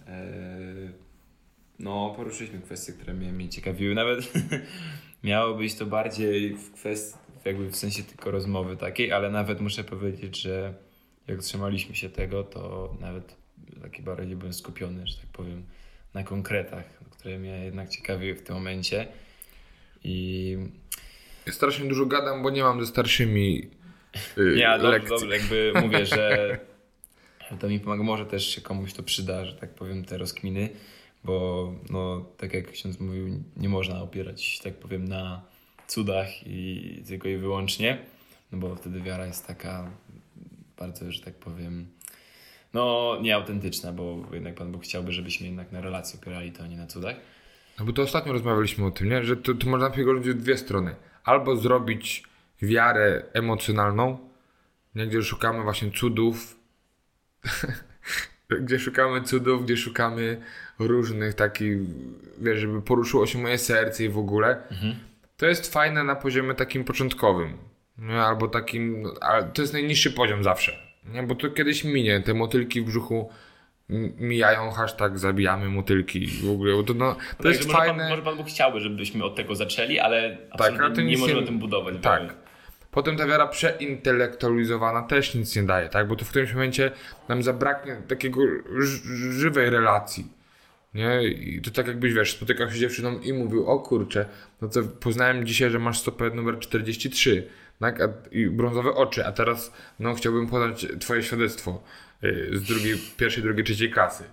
e, 0.07 0.25
No, 1.79 2.15
poruszyliśmy 2.17 2.61
kwestie, 2.61 2.93
które 2.93 3.15
mnie, 3.15 3.33
mnie 3.33 3.49
ciekawiły. 3.49 3.95
Nawet 3.95 4.33
miało 5.25 5.55
być 5.55 5.75
to 5.75 5.87
bardziej 5.87 6.55
w 6.57 6.73
kwestii, 6.73 7.19
jakby 7.45 7.71
w 7.71 7.77
sensie 7.77 8.03
tylko 8.03 8.31
rozmowy 8.31 8.77
takiej, 8.77 9.13
ale 9.13 9.31
nawet 9.31 9.61
muszę 9.61 9.85
powiedzieć, 9.85 10.41
że 10.41 10.75
jak 11.27 11.41
trzymaliśmy 11.41 11.95
się 11.95 12.09
tego, 12.11 12.45
to 12.45 12.95
nawet 13.01 13.37
taki 13.83 14.03
bardziej 14.03 14.37
byłem 14.37 14.53
skupiony, 14.53 15.07
że 15.07 15.17
tak 15.17 15.27
powiem, 15.27 15.65
na 16.15 16.23
konkretach, 16.23 16.85
które 17.11 17.39
mnie 17.39 17.65
jednak 17.65 17.89
ciekawiły 17.89 18.35
w 18.35 18.43
tym 18.43 18.55
momencie. 18.55 19.07
I 20.05 20.57
strasznie 21.51 21.89
dużo 21.89 22.07
gadam, 22.07 22.43
bo 22.43 22.51
nie 22.51 22.63
mam 22.63 22.81
ze 22.81 22.87
starszymi 22.87 23.71
yy, 24.37 24.59
ja 24.59 24.79
dobrze, 24.79 25.09
dobrze, 25.09 25.37
jakby 25.37 25.73
mówię, 25.83 26.07
że 26.07 26.59
to 27.61 27.69
mi 27.69 27.81
pomaga, 27.81 28.03
może 28.03 28.27
też 28.27 28.47
się 28.47 28.61
komuś 28.61 28.93
to 28.93 29.03
przyda, 29.03 29.45
że 29.45 29.55
tak 29.55 29.75
powiem, 29.75 30.05
te 30.05 30.19
rozkminy, 30.19 30.69
bo 31.25 31.73
no, 31.91 32.27
tak 32.37 32.55
jak 32.55 32.71
ksiądz 32.71 33.01
mówił, 33.01 33.43
nie 33.57 33.69
można 33.69 34.03
opierać, 34.03 34.59
tak 34.59 34.75
powiem, 34.75 35.09
na 35.09 35.43
cudach 35.87 36.47
i 36.47 37.03
tylko 37.09 37.29
i 37.29 37.37
wyłącznie, 37.37 37.99
no 38.53 38.59
bo 38.59 38.77
wtedy 38.77 39.01
wiara 39.01 39.27
jest 39.27 39.47
taka 39.47 39.91
bardzo, 40.79 41.13
że 41.13 41.21
tak 41.21 41.35
powiem, 41.35 41.87
no 42.75 43.17
nieautentyczna, 43.23 43.93
bo 43.93 44.23
jednak 44.33 44.55
Pan 44.55 44.73
Bóg 44.73 44.85
chciałby, 44.85 45.13
żebyśmy 45.13 45.47
jednak 45.47 45.73
na 45.73 45.81
relacji 45.81 46.19
opierali 46.19 46.53
to, 46.53 46.65
a 46.65 46.67
nie 46.67 46.77
na 46.77 46.87
cudach. 46.87 47.17
No 47.79 47.85
bo 47.85 47.93
to 47.93 48.03
ostatnio 48.03 48.33
rozmawialiśmy 48.33 48.87
o 48.87 48.91
tym, 48.91 49.09
nie? 49.09 49.25
że 49.25 49.37
to, 49.37 49.55
to 49.55 49.69
można 49.69 49.91
podzielić 49.91 50.29
w 50.29 50.35
dwie 50.35 50.57
strony. 50.57 50.95
Albo 51.25 51.57
zrobić 51.57 52.25
wiarę 52.63 53.23
emocjonalną, 53.33 54.19
nie? 54.95 55.07
gdzie 55.07 55.23
szukamy 55.23 55.63
właśnie 55.63 55.91
cudów, 55.91 56.57
gdzie 58.61 58.79
szukamy 58.79 59.23
cudów, 59.23 59.65
gdzie 59.65 59.77
szukamy 59.77 60.41
różnych 60.79 61.35
takich, 61.35 61.79
wiesz, 62.39 62.59
żeby 62.59 62.83
poruszyło 62.83 63.27
się 63.27 63.39
moje 63.39 63.59
serce 63.59 64.05
i 64.05 64.09
w 64.09 64.19
ogóle. 64.19 64.63
To 65.37 65.47
jest 65.47 65.73
fajne 65.73 66.05
na 66.05 66.17
poziomie 66.17 66.55
takim 66.55 66.85
początkowym, 66.85 67.59
nie? 67.99 68.23
albo 68.23 68.49
takim, 68.49 69.07
ale 69.21 69.45
to 69.45 69.63
jest 69.63 69.73
najniższy 69.73 70.11
poziom 70.13 70.45
zawsze, 70.45 70.73
nie? 71.05 71.23
bo 71.23 71.35
to 71.35 71.51
kiedyś 71.51 71.85
minie, 71.85 72.21
te 72.21 72.35
motylki 72.35 72.81
w 72.81 72.85
brzuchu 72.85 73.31
mijają, 74.19 74.71
hashtag 74.71 75.19
zabijamy 75.19 75.69
motylki 75.69 76.27
w 76.27 76.51
ogóle, 76.51 76.75
bo 76.75 76.83
to, 76.83 76.95
no, 76.95 77.17
to 77.43 77.49
jest 77.49 77.67
może, 77.67 77.79
fajne. 77.79 77.99
Pan, 77.99 78.09
może 78.11 78.23
Pan 78.23 78.37
Bóg 78.37 78.47
chciałby, 78.47 78.81
żebyśmy 78.81 79.25
od 79.25 79.37
tego 79.37 79.55
zaczęli, 79.55 79.99
ale 79.99 80.39
Tak, 80.59 80.97
nie 80.97 81.05
nic 81.05 81.21
możemy 81.21 81.41
nie- 81.41 81.47
tym 81.47 81.59
budować. 81.59 81.95
Tak. 82.03 82.35
Potem 82.91 83.17
ta 83.17 83.27
wiara 83.27 83.47
przeintelektualizowana 83.47 85.03
też 85.03 85.35
nic 85.35 85.57
nie 85.57 85.63
daje, 85.63 85.89
tak? 85.89 86.09
Bo 86.09 86.17
to 86.17 86.25
w 86.25 86.29
którymś 86.31 86.53
momencie 86.53 86.91
nam 87.29 87.43
zabraknie 87.43 87.97
takiego 88.09 88.41
żywej 89.31 89.71
relacji. 89.71 90.27
Nie? 90.95 91.23
I 91.25 91.61
to 91.63 91.71
tak 91.71 91.87
jakbyś, 91.87 92.13
wiesz, 92.13 92.33
spotykał 92.33 92.69
się 92.71 92.75
z 92.75 92.79
dziewczyną 92.79 93.19
i 93.19 93.33
mówił, 93.33 93.67
o 93.67 93.79
kurczę, 93.79 94.27
no 94.63 94.69
to 94.69 94.83
poznałem 94.83 95.47
dzisiaj, 95.47 95.71
że 95.71 95.79
masz 95.79 95.99
stopę 95.99 96.31
numer 96.31 96.59
43, 96.59 97.49
tak? 97.81 98.01
A, 98.01 98.09
I 98.31 98.47
brązowe 98.47 98.91
oczy, 98.95 99.27
a 99.27 99.33
teraz, 99.33 99.73
no, 100.01 100.15
chciałbym 100.15 100.47
podać 100.47 100.87
twoje 101.01 101.23
świadectwo 101.23 101.83
z 102.53 102.63
drugiej, 102.63 102.95
pierwszej, 103.17 103.43
drugiej, 103.43 103.65
trzeciej 103.65 103.91
klasy. 103.91 104.25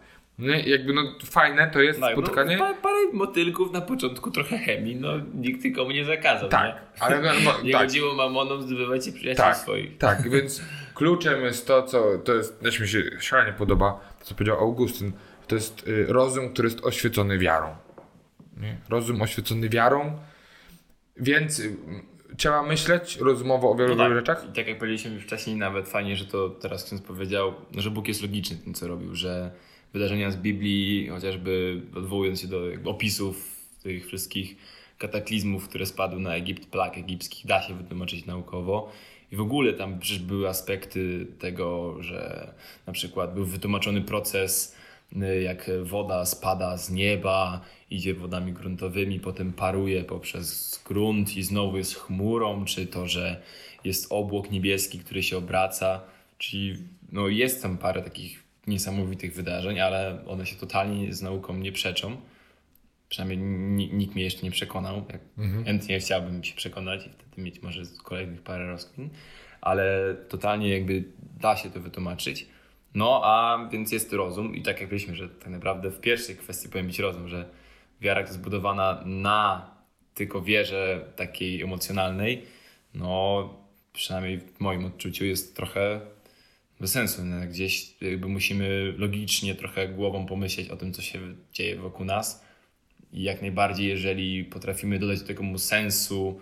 I 0.66 0.70
jakby, 0.70 0.94
no, 0.94 1.02
fajne 1.26 1.70
to 1.74 1.82
jest 1.82 2.00
Tak, 2.00 2.14
spotkanie. 2.14 2.58
No, 2.58 2.66
pa, 2.66 2.74
parę 2.82 2.98
motylków 3.14 3.72
na 3.72 3.82
początku, 3.82 4.32
trochę 4.32 4.58
chemii, 4.58 4.96
no 4.96 5.10
nikt 5.36 5.64
nikomu 5.64 5.92
nie 5.92 6.06
zakazał, 6.06 6.50
tak, 6.50 6.76
nie? 6.76 7.02
ale 7.02 7.22
no, 7.22 7.30
no, 7.44 7.54
Nie 7.64 7.72
tak. 7.72 7.82
chodziło 7.82 8.16
mamoną, 8.16 8.62
zdobywajcie 8.62 9.12
przyjaciół 9.12 9.46
Tak, 9.46 9.58
swoich. 9.58 9.98
tak, 9.98 10.30
więc 10.32 10.62
kluczem 10.96 11.42
jest 11.42 11.68
to, 11.68 11.84
co 11.84 12.18
to 12.18 12.34
jest, 12.34 12.60
też 12.60 12.80
mi 12.80 12.88
się 12.88 13.04
szalenie 13.20 13.54
podoba, 13.54 14.00
to 14.20 14.26
co 14.26 14.36
powiedział 14.36 14.58
Augustyn, 14.60 15.12
to 15.48 15.56
jest 15.56 15.88
y, 15.88 16.06
rozum, 16.10 16.54
który 16.54 16.68
jest 16.68 16.86
oświecony 16.86 17.38
wiarą. 17.38 17.76
Nie? 18.58 18.78
Rozum 18.90 19.22
oświecony 19.22 19.70
wiarą, 19.70 20.20
więc 21.18 21.60
y, 21.60 21.76
trzeba 22.38 22.64
myśleć 22.64 23.18
rozumowo 23.18 23.72
o 23.72 23.76
wielu, 23.76 23.96
No 23.96 24.04
tak. 24.04 24.14
rzeczach. 24.14 24.46
I 24.50 24.54
tak 24.56 24.68
jak 24.68 24.78
powiedzieliśmy 24.78 25.12
już 25.12 25.24
wcześniej, 25.24 25.56
nawet 25.56 25.90
fajnie, 25.90 26.16
że 26.16 26.26
to 26.26 26.50
teraz 26.50 26.84
ksiądz 26.84 27.02
powiedział, 27.02 27.54
że 27.78 27.92
Bóg 27.92 28.08
jest 28.08 28.22
logiczny 28.22 28.58
tym, 28.58 28.74
co 28.74 28.88
robił, 28.88 29.16
że 29.16 29.52
wydarzenia 29.94 30.32
z 30.32 30.36
Biblii, 30.38 31.08
chociażby 31.10 31.82
odwołując 31.96 32.42
się 32.42 32.48
do 32.48 32.62
opisów 32.86 33.58
tych 33.84 34.08
wszystkich 34.08 34.56
kataklizmów, 34.98 35.70
które 35.70 35.86
spadły 35.86 36.20
na 36.20 36.36
Egipt, 36.36 36.66
plag 36.70 36.98
egipskich, 36.98 37.46
da 37.46 37.62
się 37.62 37.74
wytłumaczyć 37.74 38.26
naukowo. 38.26 38.92
I 39.32 39.36
w 39.36 39.42
ogóle 39.42 39.74
tam 39.74 40.00
przecież 40.00 40.20
były 40.20 40.50
aspekty 40.50 41.28
tego, 41.40 41.96
że 42.04 42.54
na 42.88 42.94
przykład 42.94 43.34
był 43.34 43.46
wytłumaczony 43.46 44.02
proces, 44.02 44.76
jak 45.42 45.70
woda 45.84 46.26
spada 46.26 46.78
z 46.78 46.92
nieba, 46.92 47.62
idzie 47.90 48.14
wodami 48.14 48.54
gruntowymi, 48.54 49.20
potem 49.20 49.54
paruje 49.54 50.04
poprzez 50.04 50.82
grunt 50.86 51.38
i 51.38 51.44
znowu 51.44 51.78
jest 51.78 51.96
chmurą, 51.96 52.66
czy 52.66 52.88
to, 52.88 53.08
że 53.08 53.42
jest 53.84 54.08
obłok 54.10 54.52
niebieski, 54.52 55.00
który 55.00 55.24
się 55.24 55.38
obraca. 55.38 56.02
Czyli 56.38 56.78
no, 57.12 57.28
jest 57.28 57.62
tam 57.62 57.78
parę 57.78 58.02
takich 58.02 58.44
niesamowitych 58.68 59.34
wydarzeń, 59.34 59.80
ale 59.80 60.26
one 60.28 60.46
się 60.46 60.56
totalnie 60.56 61.14
z 61.14 61.22
nauką 61.22 61.58
nie 61.58 61.72
przeczą. 61.72 62.18
Przynajmniej 63.10 63.38
ni- 63.50 63.94
nikt 63.94 64.16
mnie 64.16 64.24
jeszcze 64.24 64.44
nie 64.44 64.52
przekonał. 64.52 65.06
Jak 65.12 65.22
Chętnie 65.66 66.00
chciałbym 66.00 66.44
się 66.44 66.56
przekonać 66.56 67.08
i 67.08 67.10
wtedy 67.10 67.42
mieć 67.42 67.62
może 67.62 67.82
kolejnych 68.04 68.42
parę 68.42 68.68
rozkmin, 68.68 69.10
ale 69.62 70.16
totalnie 70.30 70.70
jakby 70.70 71.04
da 71.42 71.56
się 71.58 71.70
to 71.72 71.80
wytłumaczyć. 71.80 72.48
No, 72.96 73.22
a 73.24 73.68
więc 73.72 73.92
jest 73.92 74.14
rozum 74.14 74.56
i 74.56 74.62
tak 74.62 74.80
jak 74.80 74.90
byliśmy, 74.90 75.16
że 75.16 75.30
tak 75.30 75.48
naprawdę 75.48 75.92
w 75.92 76.00
pierwszej 76.00 76.36
kwestii 76.36 76.70
powinien 76.70 76.88
być 76.88 77.00
rozum, 77.00 77.28
że 77.28 77.50
wiara 78.02 78.22
jest 78.22 78.34
zbudowana 78.34 79.04
na 79.06 79.72
tylko 80.14 80.42
wierze 80.42 81.06
takiej 81.16 81.62
emocjonalnej, 81.62 82.44
no 82.94 83.50
przynajmniej 83.94 84.40
w 84.40 84.60
moim 84.60 84.86
odczuciu 84.86 85.26
jest 85.26 85.56
trochę 85.56 86.02
bez 86.80 86.92
sensu. 86.92 87.26
No, 87.26 87.48
gdzieś 87.48 88.02
jakby 88.02 88.28
musimy 88.28 88.94
logicznie 88.98 89.56
trochę 89.56 89.88
głową 89.88 90.26
pomyśleć 90.26 90.70
o 90.70 90.78
tym, 90.78 90.94
co 90.94 91.02
się 91.02 91.20
dzieje 91.54 91.76
wokół 91.76 92.06
nas 92.06 92.46
i 93.14 93.24
jak 93.24 93.42
najbardziej, 93.42 93.88
jeżeli 93.88 94.46
potrafimy 94.46 95.00
dodać 95.00 95.20
do 95.20 95.28
tego 95.28 95.60
sensu 95.60 96.40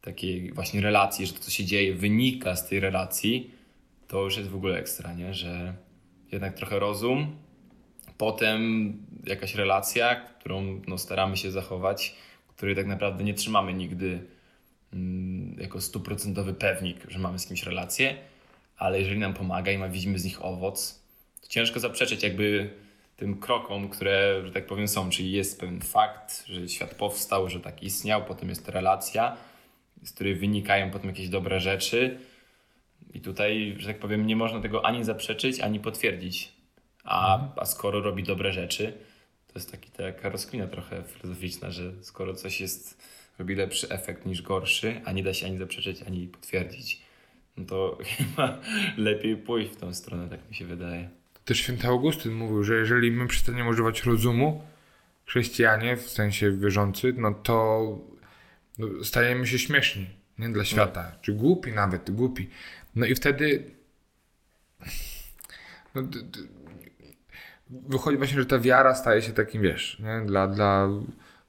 takiej 0.00 0.52
właśnie 0.52 0.80
relacji, 0.80 1.26
że 1.26 1.32
to, 1.32 1.38
co 1.38 1.50
się 1.50 1.64
dzieje, 1.64 1.94
wynika 1.94 2.56
z 2.56 2.68
tej 2.68 2.80
relacji, 2.80 3.50
to 4.08 4.24
już 4.24 4.36
jest 4.36 4.50
w 4.50 4.54
ogóle 4.54 4.78
ekstra, 4.78 5.12
nie? 5.12 5.34
Że 5.34 5.74
jednak 6.34 6.54
trochę 6.54 6.78
rozum, 6.78 7.36
potem 8.18 8.92
jakaś 9.26 9.54
relacja, 9.54 10.14
którą 10.14 10.80
no, 10.88 10.98
staramy 10.98 11.36
się 11.36 11.50
zachować, 11.50 12.16
której 12.56 12.76
tak 12.76 12.86
naprawdę 12.86 13.24
nie 13.24 13.34
trzymamy 13.34 13.74
nigdy 13.74 14.20
mm, 14.92 15.56
jako 15.60 15.80
stuprocentowy 15.80 16.54
pewnik, 16.54 16.96
że 17.08 17.18
mamy 17.18 17.38
z 17.38 17.46
kimś 17.46 17.62
relację, 17.62 18.16
ale 18.76 18.98
jeżeli 18.98 19.18
nam 19.18 19.34
pomaga 19.34 19.72
i 19.72 19.78
ma, 19.78 19.88
widzimy 19.88 20.18
z 20.18 20.24
nich 20.24 20.44
owoc, 20.44 21.02
to 21.40 21.48
ciężko 21.48 21.80
zaprzeczyć 21.80 22.22
jakby 22.22 22.70
tym 23.16 23.40
krokom, 23.40 23.88
które, 23.88 24.42
że 24.46 24.52
tak 24.52 24.66
powiem, 24.66 24.88
są. 24.88 25.10
Czyli 25.10 25.32
jest 25.32 25.60
pewien 25.60 25.80
fakt, 25.80 26.46
że 26.46 26.68
świat 26.68 26.94
powstał, 26.94 27.50
że 27.50 27.60
tak 27.60 27.82
istniał, 27.82 28.24
potem 28.24 28.48
jest 28.48 28.68
relacja, 28.68 29.36
z 30.02 30.12
której 30.12 30.34
wynikają 30.34 30.90
potem 30.90 31.10
jakieś 31.10 31.28
dobre 31.28 31.60
rzeczy. 31.60 32.18
I 33.14 33.20
tutaj, 33.20 33.74
że 33.78 33.86
tak 33.86 33.98
powiem, 33.98 34.26
nie 34.26 34.36
można 34.36 34.60
tego 34.60 34.86
ani 34.86 35.04
zaprzeczyć, 35.04 35.60
ani 35.60 35.80
potwierdzić. 35.80 36.52
A, 37.04 37.48
a 37.56 37.64
skoro 37.64 38.00
robi 38.00 38.22
dobre 38.22 38.52
rzeczy, 38.52 38.92
to 39.46 39.52
jest 39.54 39.70
taki, 39.70 39.90
taka 39.90 40.28
rozkmina 40.28 40.66
trochę 40.66 41.02
filozoficzna, 41.02 41.70
że 41.70 41.92
skoro 42.00 42.34
coś 42.34 42.60
jest, 42.60 43.02
robi 43.38 43.54
lepszy 43.54 43.88
efekt 43.88 44.26
niż 44.26 44.42
gorszy, 44.42 45.00
a 45.04 45.12
nie 45.12 45.22
da 45.22 45.34
się 45.34 45.46
ani 45.46 45.58
zaprzeczyć, 45.58 46.02
ani 46.02 46.28
potwierdzić, 46.28 47.02
no 47.56 47.64
to 47.64 47.98
chyba 48.16 48.60
lepiej 48.96 49.36
pójść 49.36 49.72
w 49.72 49.76
tą 49.76 49.94
stronę, 49.94 50.28
tak 50.28 50.48
mi 50.48 50.54
się 50.54 50.64
wydaje. 50.64 51.08
Też 51.44 51.58
święty 51.58 51.86
Augustyn 51.86 52.32
mówił, 52.32 52.64
że 52.64 52.74
jeżeli 52.74 53.10
my 53.10 53.26
przestaniemy 53.26 53.70
używać 53.70 54.02
rozumu, 54.02 54.62
chrześcijanie, 55.26 55.96
w 55.96 56.10
sensie 56.10 56.50
wierzący, 56.50 57.14
no 57.16 57.34
to 57.34 57.98
no, 58.78 59.04
stajemy 59.04 59.46
się 59.46 59.58
śmieszni 59.58 60.06
nie? 60.38 60.48
dla 60.48 60.64
świata. 60.64 61.12
Czy 61.22 61.32
głupi 61.32 61.72
nawet, 61.72 62.10
głupi. 62.10 62.50
No 62.96 63.06
i 63.06 63.14
wtedy 63.14 63.64
no, 65.94 66.02
wychodzi 67.70 68.16
właśnie, 68.16 68.38
że 68.40 68.46
ta 68.46 68.58
wiara 68.58 68.94
staje 68.94 69.22
się 69.22 69.32
takim, 69.32 69.62
wiesz, 69.62 69.98
nie? 70.00 70.26
Dla, 70.26 70.46
dla 70.48 70.88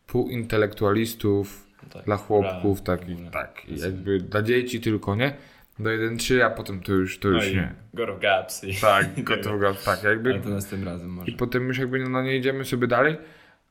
półintelektualistów, 0.07 1.67
No 1.83 1.89
tak, 1.89 2.05
dla 2.05 2.17
chłopków, 2.17 2.81
prawda, 2.81 3.05
takich, 3.05 3.29
tak, 3.31 3.61
i 3.67 3.79
jakby 3.79 4.19
dla 4.19 4.41
dzieci 4.41 4.81
tylko, 4.81 5.15
nie? 5.15 5.33
Do 5.79 5.89
1-3, 5.89 6.41
a 6.41 6.49
potem 6.49 6.81
to 6.81 6.91
już, 6.91 7.19
to 7.19 7.27
No 7.27 7.33
już 7.43 7.53
nie. 7.53 7.73
God 7.93 8.09
of 8.09 8.19
Gaps. 8.19 8.63
I 8.63 8.75
Tak, 8.75 9.23
gotowe, 9.23 9.73
tak, 9.85 10.03
jakby 10.03 10.31
Ale 10.31 10.41
to 10.41 10.49
następnym 10.49 10.93
razem 10.93 11.09
może. 11.09 11.31
i 11.31 11.35
potem 11.35 11.67
już 11.67 11.77
jakby 11.77 12.09
no 12.09 12.21
nie 12.23 12.37
idziemy 12.37 12.65
sobie 12.65 12.87
dalej, 12.87 13.17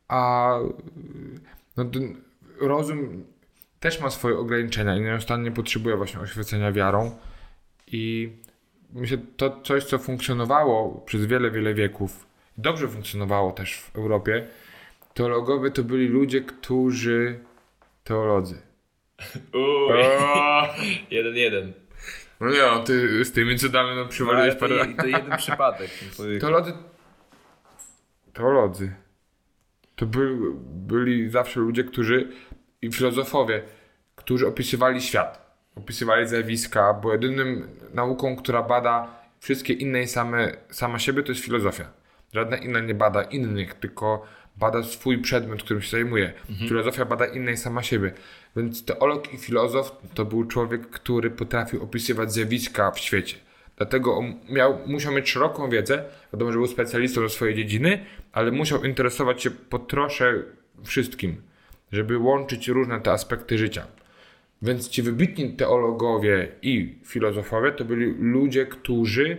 a 0.09 0.51
no, 1.77 1.85
ten 1.85 2.17
rozum 2.61 3.25
też 3.81 4.01
ma 4.01 4.11
swoje 4.11 4.39
ograniczenia 4.39 4.97
i 4.97 5.01
nieustannie 5.01 5.51
potrzebuje 5.51 5.97
właśnie 5.97 6.21
oświecenia 6.21 6.73
wiarą 6.73 7.19
i 7.87 8.33
myślę, 8.93 9.19
to 9.37 9.61
coś, 9.61 9.85
co 9.85 9.99
funkcjonowało 9.99 11.03
przez 11.07 11.27
wiele, 11.27 11.51
wiele 11.51 11.75
wieków, 11.75 12.27
dobrze 12.59 12.89
funkcjonowało 12.89 13.53
też 13.53 13.77
w 13.77 13.97
Europie, 13.97 14.47
Teologowie 15.15 15.71
to 15.71 15.85
byli 15.85 16.09
ludzie, 16.09 16.41
którzy... 16.41 17.41
Teolodzy. 18.05 18.63
Uuu, 19.55 19.89
O! 19.93 20.69
jeden, 21.11 21.37
jeden. 21.37 21.73
No 22.41 22.51
nie 22.51 22.59
no, 22.59 22.79
ty 22.83 23.25
z 23.25 23.33
tymi 23.33 23.59
cudami 23.59 23.97
no 23.97 24.07
przywaliłeś 24.07 24.55
to, 24.55 24.61
parę... 24.61 24.87
to 24.95 25.07
jeden 25.07 25.37
przypadek. 25.37 25.91
Teolodzy... 26.41 26.73
Teolodzy. 28.33 28.95
To 29.97 30.07
by, 30.07 30.37
byli 30.65 31.31
zawsze 31.31 31.61
ludzie, 31.61 31.85
którzy... 31.85 32.29
I 32.83 32.93
filozofowie, 32.93 33.63
którzy 34.17 34.47
opisywali 34.47 35.03
świat. 35.03 35.44
Opisywali 35.77 36.29
zjawiska, 36.29 36.95
bo 36.95 37.13
jedynym 37.13 37.69
nauką, 37.95 38.37
która 38.37 38.63
bada 38.63 39.09
wszystkie 39.41 39.73
inne 39.73 40.03
i 40.03 40.09
same, 40.09 40.53
sama 40.71 40.99
siebie, 40.99 41.23
to 41.23 41.33
jest 41.33 41.45
filozofia. 41.45 41.85
Żadna 42.33 42.57
inna 42.57 42.81
nie 42.81 42.95
bada 42.95 43.23
innych, 43.23 43.75
tylko 43.75 44.27
bada 44.57 44.83
swój 44.83 45.19
przedmiot, 45.19 45.63
którym 45.63 45.83
się 45.83 45.91
zajmuje. 45.91 46.33
Filozofia 46.69 47.05
bada 47.05 47.27
inne 47.27 47.53
i 47.53 47.57
sama 47.57 47.83
siebie. 47.83 48.13
Więc 48.57 48.85
teolog 48.85 49.35
i 49.35 49.37
filozof 49.39 49.93
to 50.15 50.25
był 50.25 50.45
człowiek, 50.45 50.91
który 50.91 51.31
potrafił 51.31 51.83
opisywać 51.83 52.33
zjawiska 52.33 52.91
w 52.91 52.99
świecie. 52.99 53.37
Dlatego 53.77 54.21
miał, 54.49 54.79
musiał 54.87 55.13
mieć 55.13 55.31
szeroką 55.31 55.71
wiedzę. 55.71 56.05
Wiadomo, 56.33 56.53
że 56.53 56.59
był 56.59 56.67
specjalistą 56.67 57.21
ze 57.21 57.29
swojej 57.29 57.55
dziedziny, 57.55 58.05
ale 58.33 58.51
musiał 58.51 58.85
interesować 58.85 59.43
się 59.43 59.51
po 59.51 59.79
trosze 59.79 60.43
wszystkim, 60.85 61.43
żeby 61.93 62.19
łączyć 62.19 62.69
różne 62.69 63.01
te 63.01 63.13
aspekty 63.13 63.59
życia. 63.59 63.87
Więc 64.65 64.89
ci 64.89 65.03
wybitni 65.03 65.53
teologowie 65.53 66.49
i 66.63 66.95
filozofowie 67.05 67.73
to 67.73 67.85
byli 67.85 68.15
ludzie, 68.19 68.67
którzy 68.67 69.37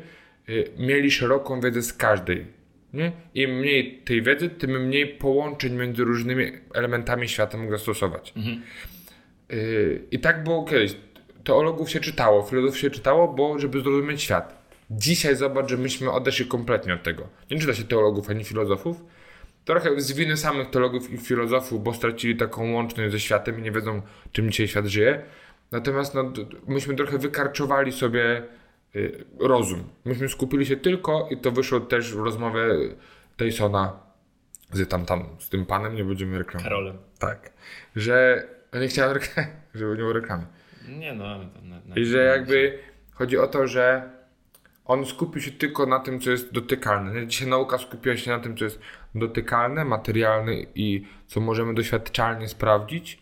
y, 0.49 0.71
mieli 0.77 1.11
szeroką 1.11 1.61
wiedzę 1.61 1.81
z 1.81 1.93
każdej. 1.93 2.45
Nie? 2.93 3.11
Im 3.33 3.59
mniej 3.59 4.01
tej 4.05 4.21
wiedzy, 4.21 4.49
tym 4.49 4.85
mniej 4.87 5.07
połączeń 5.07 5.73
między 5.73 6.03
różnymi 6.03 6.51
elementami 6.73 7.29
świata 7.29 7.57
mógł 7.57 7.71
zastosować. 7.71 8.33
Y, 9.53 10.01
I 10.11 10.19
tak 10.19 10.43
było 10.43 10.63
kiedyś. 10.65 10.95
Teologów 11.43 11.89
się 11.89 11.99
czytało, 11.99 12.43
filozofów 12.43 12.79
się 12.79 12.89
czytało, 12.89 13.27
bo 13.27 13.59
żeby 13.59 13.81
zrozumieć 13.81 14.21
świat. 14.21 14.65
Dzisiaj 14.91 15.35
zobacz, 15.35 15.69
że 15.69 15.77
myśmy 15.77 16.11
odeszli 16.11 16.45
kompletnie 16.45 16.93
od 16.93 17.03
tego. 17.03 17.27
Nie 17.51 17.59
czyta 17.59 17.73
się 17.73 17.83
teologów 17.83 18.29
ani 18.29 18.43
filozofów. 18.43 18.97
Trochę 19.65 20.01
z 20.01 20.11
winy 20.11 20.37
samych 20.37 20.69
teologów 20.69 21.11
i 21.13 21.17
filozofów, 21.17 21.83
bo 21.83 21.93
stracili 21.93 22.35
taką 22.35 22.71
łączność 22.71 23.11
ze 23.11 23.19
światem 23.19 23.59
i 23.59 23.61
nie 23.61 23.71
wiedzą, 23.71 24.01
czym 24.31 24.51
dzisiaj 24.51 24.67
świat 24.67 24.85
żyje. 24.85 25.21
Natomiast 25.71 26.15
no, 26.15 26.33
myśmy 26.67 26.95
trochę 26.95 27.17
wykarczowali 27.17 27.91
sobie 27.91 28.43
y, 28.95 29.25
rozum. 29.39 29.83
Myśmy 30.05 30.29
skupili 30.29 30.65
się 30.65 30.77
tylko, 30.77 31.27
i 31.31 31.37
to 31.37 31.51
wyszło 31.51 31.79
też 31.79 32.13
w 32.13 32.19
rozmowie 32.19 32.61
Tysona 33.37 34.05
z 34.71 34.89
tam, 34.89 35.05
tam, 35.05 35.25
z 35.39 35.49
tym 35.49 35.65
panem, 35.65 35.95
nie 35.95 36.03
będziemy 36.03 36.37
reklamować. 36.37 36.63
Karolem. 36.63 36.97
Tak. 37.19 37.53
Że 37.95 38.47
ja 38.73 38.79
nie 38.79 38.87
chciałem 38.87 39.13
reklamy, 39.13 39.49
żeby 39.75 39.91
nie 39.91 39.97
było 39.97 40.13
reklamy. 40.13 40.45
Nie 40.87 41.13
no, 41.13 41.25
ale 41.25 41.45
to 41.45 41.61
na, 41.61 41.79
na 41.85 41.95
I 41.95 42.05
że 42.05 42.23
jakby 42.23 42.79
chodzi 43.11 43.37
o 43.37 43.47
to, 43.47 43.67
że 43.67 44.09
on 44.85 45.05
skupił 45.05 45.41
się 45.41 45.51
tylko 45.51 45.85
na 45.85 45.99
tym, 45.99 46.19
co 46.19 46.31
jest 46.31 46.53
dotykalne. 46.53 47.27
Dzisiaj 47.27 47.47
nauka 47.47 47.77
skupiła 47.77 48.17
się 48.17 48.31
na 48.31 48.39
tym, 48.39 48.57
co 48.57 48.63
jest 48.63 48.79
dotykalne, 49.15 49.85
materialne 49.85 50.53
i 50.75 51.07
co 51.27 51.39
możemy 51.39 51.73
doświadczalnie 51.73 52.47
sprawdzić. 52.47 53.19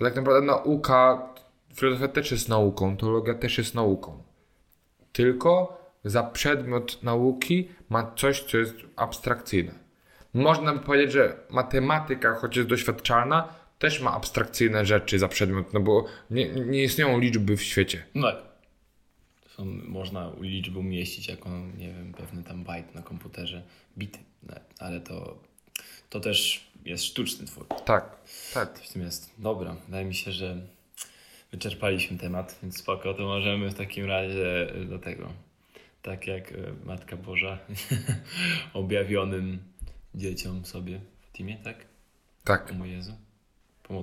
A 0.00 0.04
tak 0.04 0.16
naprawdę 0.16 0.46
nauka, 0.46 1.28
filozofia 1.74 2.08
też 2.08 2.30
jest 2.30 2.48
nauką, 2.48 2.96
teologia 2.96 3.34
też 3.34 3.58
jest 3.58 3.74
nauką. 3.74 4.22
Tylko 5.12 5.78
za 6.04 6.22
przedmiot 6.22 7.02
nauki 7.02 7.68
ma 7.88 8.12
coś, 8.16 8.42
co 8.42 8.58
jest 8.58 8.74
abstrakcyjne. 8.96 9.72
Można 10.34 10.72
by 10.72 10.78
powiedzieć, 10.78 11.12
że 11.12 11.36
matematyka, 11.50 12.34
choć 12.34 12.56
jest 12.56 12.68
doświadczalna, 12.68 13.48
też 13.78 14.00
ma 14.00 14.12
abstrakcyjne 14.12 14.86
rzeczy 14.86 15.18
za 15.18 15.28
przedmiot, 15.28 15.72
no 15.72 15.80
bo 15.80 16.04
nie, 16.30 16.48
nie 16.48 16.82
istnieją 16.82 17.18
liczby 17.18 17.56
w 17.56 17.62
świecie. 17.62 18.04
No 18.14 18.28
są, 19.58 19.64
można 19.64 20.32
liczbę 20.40 20.78
umieścić 20.78 21.28
jako, 21.28 21.50
nie 21.78 21.88
wiem, 21.88 22.12
pewny 22.12 22.42
tam 22.42 22.64
byte 22.64 22.94
na 22.94 23.02
komputerze, 23.02 23.62
bity, 23.98 24.18
ale 24.78 25.00
to, 25.00 25.38
to 26.10 26.20
też 26.20 26.68
jest 26.84 27.04
sztuczny 27.04 27.46
twór. 27.46 27.66
Tak, 27.84 28.16
tak. 28.54 28.78
W 28.78 28.92
tym 28.92 29.02
jest. 29.02 29.34
Dobra, 29.38 29.76
wydaje 29.86 30.04
mi 30.04 30.14
się, 30.14 30.32
że 30.32 30.66
wyczerpaliśmy 31.52 32.18
temat, 32.18 32.58
więc 32.62 32.78
spoko, 32.78 33.14
to 33.14 33.22
możemy 33.22 33.70
w 33.70 33.74
takim 33.74 34.06
razie 34.06 34.72
do 34.88 34.98
tego, 34.98 35.32
tak 36.02 36.26
jak 36.26 36.52
e, 36.52 36.56
Matka 36.84 37.16
Boża 37.16 37.58
objawionym 38.72 39.58
dzieciom 40.14 40.64
sobie 40.64 41.00
w 41.20 41.36
teamie, 41.36 41.56
tak? 41.56 41.86
Tak. 42.44 42.70
O 42.70 42.74
mój 42.74 42.90
Jezu. 42.90 43.12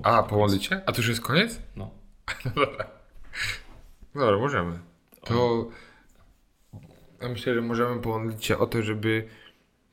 A, 0.04 0.24
ci. 0.24 0.30
pomodlicie? 0.30 0.82
A 0.86 0.92
to 0.92 0.98
już 0.98 1.08
jest 1.08 1.22
koniec? 1.22 1.62
No. 1.76 1.92
Dobra, 4.16 4.38
możemy. 4.38 4.95
To 5.26 5.70
ja 7.22 7.30
myślę, 7.30 7.54
że 7.54 7.62
możemy 7.62 8.02
pomodlić 8.02 8.46
się 8.46 8.58
o 8.58 8.68
to, 8.68 8.82
żeby 8.84 9.28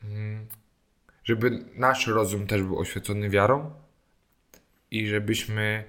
mm, 0.05 0.47
żeby 1.25 1.65
nasz 1.75 2.07
rozum 2.07 2.47
też 2.47 2.63
był 2.63 2.79
oświecony 2.79 3.31
wiarą 3.31 3.71
i 4.91 5.07
żebyśmy 5.07 5.85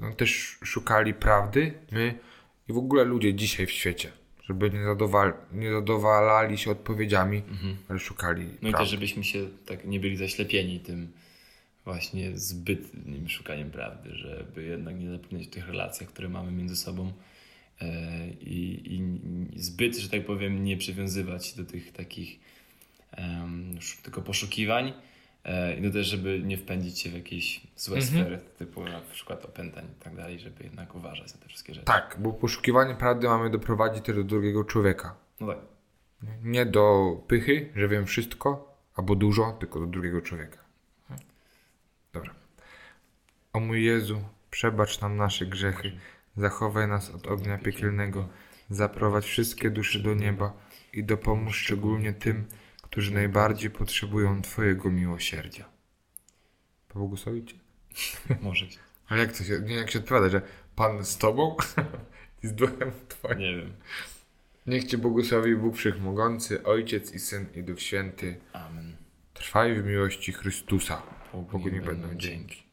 no, 0.00 0.12
też 0.14 0.58
szukali 0.64 1.14
prawdy, 1.14 1.74
my 1.92 2.18
i 2.68 2.72
w 2.72 2.78
ogóle 2.78 3.04
ludzie 3.04 3.34
dzisiaj 3.34 3.66
w 3.66 3.70
świecie, 3.70 4.12
żeby 4.44 4.70
nie, 4.70 4.84
zadowal, 4.84 5.32
nie 5.52 5.72
zadowalali 5.72 6.58
się 6.58 6.70
odpowiedziami, 6.70 7.42
ale 7.88 7.98
szukali 7.98 8.44
No 8.44 8.68
i 8.68 8.72
prawdy. 8.72 8.78
też, 8.78 8.88
żebyśmy 8.88 9.24
się 9.24 9.48
tak 9.66 9.84
nie 9.84 10.00
byli 10.00 10.16
zaślepieni 10.16 10.80
tym 10.80 11.12
właśnie 11.84 12.38
zbytnim 12.38 13.28
szukaniem 13.28 13.70
prawdy, 13.70 14.14
żeby 14.14 14.64
jednak 14.64 14.98
nie 14.98 15.10
zapomnieć 15.10 15.48
o 15.48 15.50
tych 15.50 15.66
relacjach, 15.66 16.08
które 16.08 16.28
mamy 16.28 16.52
między 16.52 16.76
sobą 16.76 17.12
i, 18.40 18.80
i 19.54 19.60
zbyt, 19.60 19.96
że 19.96 20.08
tak 20.08 20.24
powiem, 20.26 20.64
nie 20.64 20.76
przywiązywać 20.76 21.46
się 21.46 21.56
do 21.62 21.70
tych 21.70 21.92
takich 21.92 22.40
już 23.74 23.96
tylko 23.96 24.22
poszukiwań 24.22 24.92
e, 25.44 25.76
i 25.76 25.80
no 25.80 25.90
też, 25.90 26.06
żeby 26.06 26.40
nie 26.44 26.56
wpędzić 26.56 26.98
się 26.98 27.10
w 27.10 27.14
jakieś 27.14 27.60
złe 27.76 27.98
Mhm. 27.98 28.14
sfery, 28.22 28.38
typu 28.58 28.84
na 28.84 29.00
przykład 29.00 29.44
opętań 29.44 29.84
i 29.84 30.02
tak 30.04 30.16
dalej, 30.16 30.38
żeby 30.40 30.64
jednak 30.64 30.94
uważać 30.94 31.34
na 31.34 31.40
te 31.40 31.48
wszystkie 31.48 31.74
rzeczy. 31.74 31.86
Tak, 31.86 32.16
bo 32.18 32.32
poszukiwanie 32.32 32.94
prawdy 32.94 33.28
mamy 33.28 33.50
doprowadzić 33.50 34.04
też 34.04 34.16
do 34.16 34.24
drugiego 34.24 34.64
człowieka. 34.64 35.16
No 35.40 35.46
tak. 35.46 35.58
Nie 36.42 36.66
do 36.66 37.16
pychy, 37.28 37.72
że 37.76 37.88
wiem 37.88 38.06
wszystko, 38.06 38.76
albo 38.94 39.14
dużo, 39.14 39.56
tylko 39.60 39.80
do 39.80 39.86
drugiego 39.86 40.20
człowieka. 40.20 40.58
Dobra. 42.12 42.34
O 43.52 43.60
mój 43.60 43.84
Jezu, 43.84 44.20
przebacz 44.50 45.00
nam 45.00 45.16
nasze 45.16 45.46
grzechy, 45.46 45.92
zachowaj 46.36 46.88
nas 46.88 47.10
od 47.10 47.26
ognia 47.26 47.58
piekielnego, 47.58 48.28
zaprowadź 48.70 49.24
wszystkie 49.24 49.70
dusze 49.70 49.98
do 49.98 50.14
nieba 50.14 50.52
i 50.92 51.04
dopomóż 51.04 51.56
szczególnie 51.56 52.12
tym, 52.12 52.44
którzy 52.82 53.14
najbardziej 53.14 53.70
potrzebują 53.70 54.42
Twojego 54.42 54.90
miłosierdzia. 54.90 55.64
Pobłogosławicie? 56.88 57.54
Może. 58.42 58.66
Ale 59.08 59.20
jak 59.20 59.32
to 59.32 59.44
się, 59.44 59.60
nie 59.60 59.74
jak 59.74 59.90
się 59.90 59.98
odpowiada, 59.98 60.28
że 60.28 60.42
Pan 60.76 61.04
z 61.04 61.18
Tobą 61.18 61.56
i 62.42 62.46
z 62.46 62.54
duchem 62.54 62.92
Twoim. 63.08 63.38
Nie 63.38 63.56
wiem. 63.56 63.72
Niech 64.66 64.84
Cię 64.84 64.98
błogosławi 64.98 65.56
Bóg 65.56 65.76
Wszechmogący, 65.76 66.64
Ojciec 66.64 67.14
i 67.14 67.18
Syn 67.18 67.46
i 67.54 67.62
Duch 67.62 67.80
Święty. 67.80 68.40
Amen. 68.52 68.96
Trwaj 69.34 69.82
w 69.82 69.84
miłości 69.84 70.32
Chrystusa. 70.32 71.02
Bogu 71.32 71.52
Bogu 71.52 71.68
nie 71.68 71.80
będą 71.80 72.14
dzięki. 72.14 72.69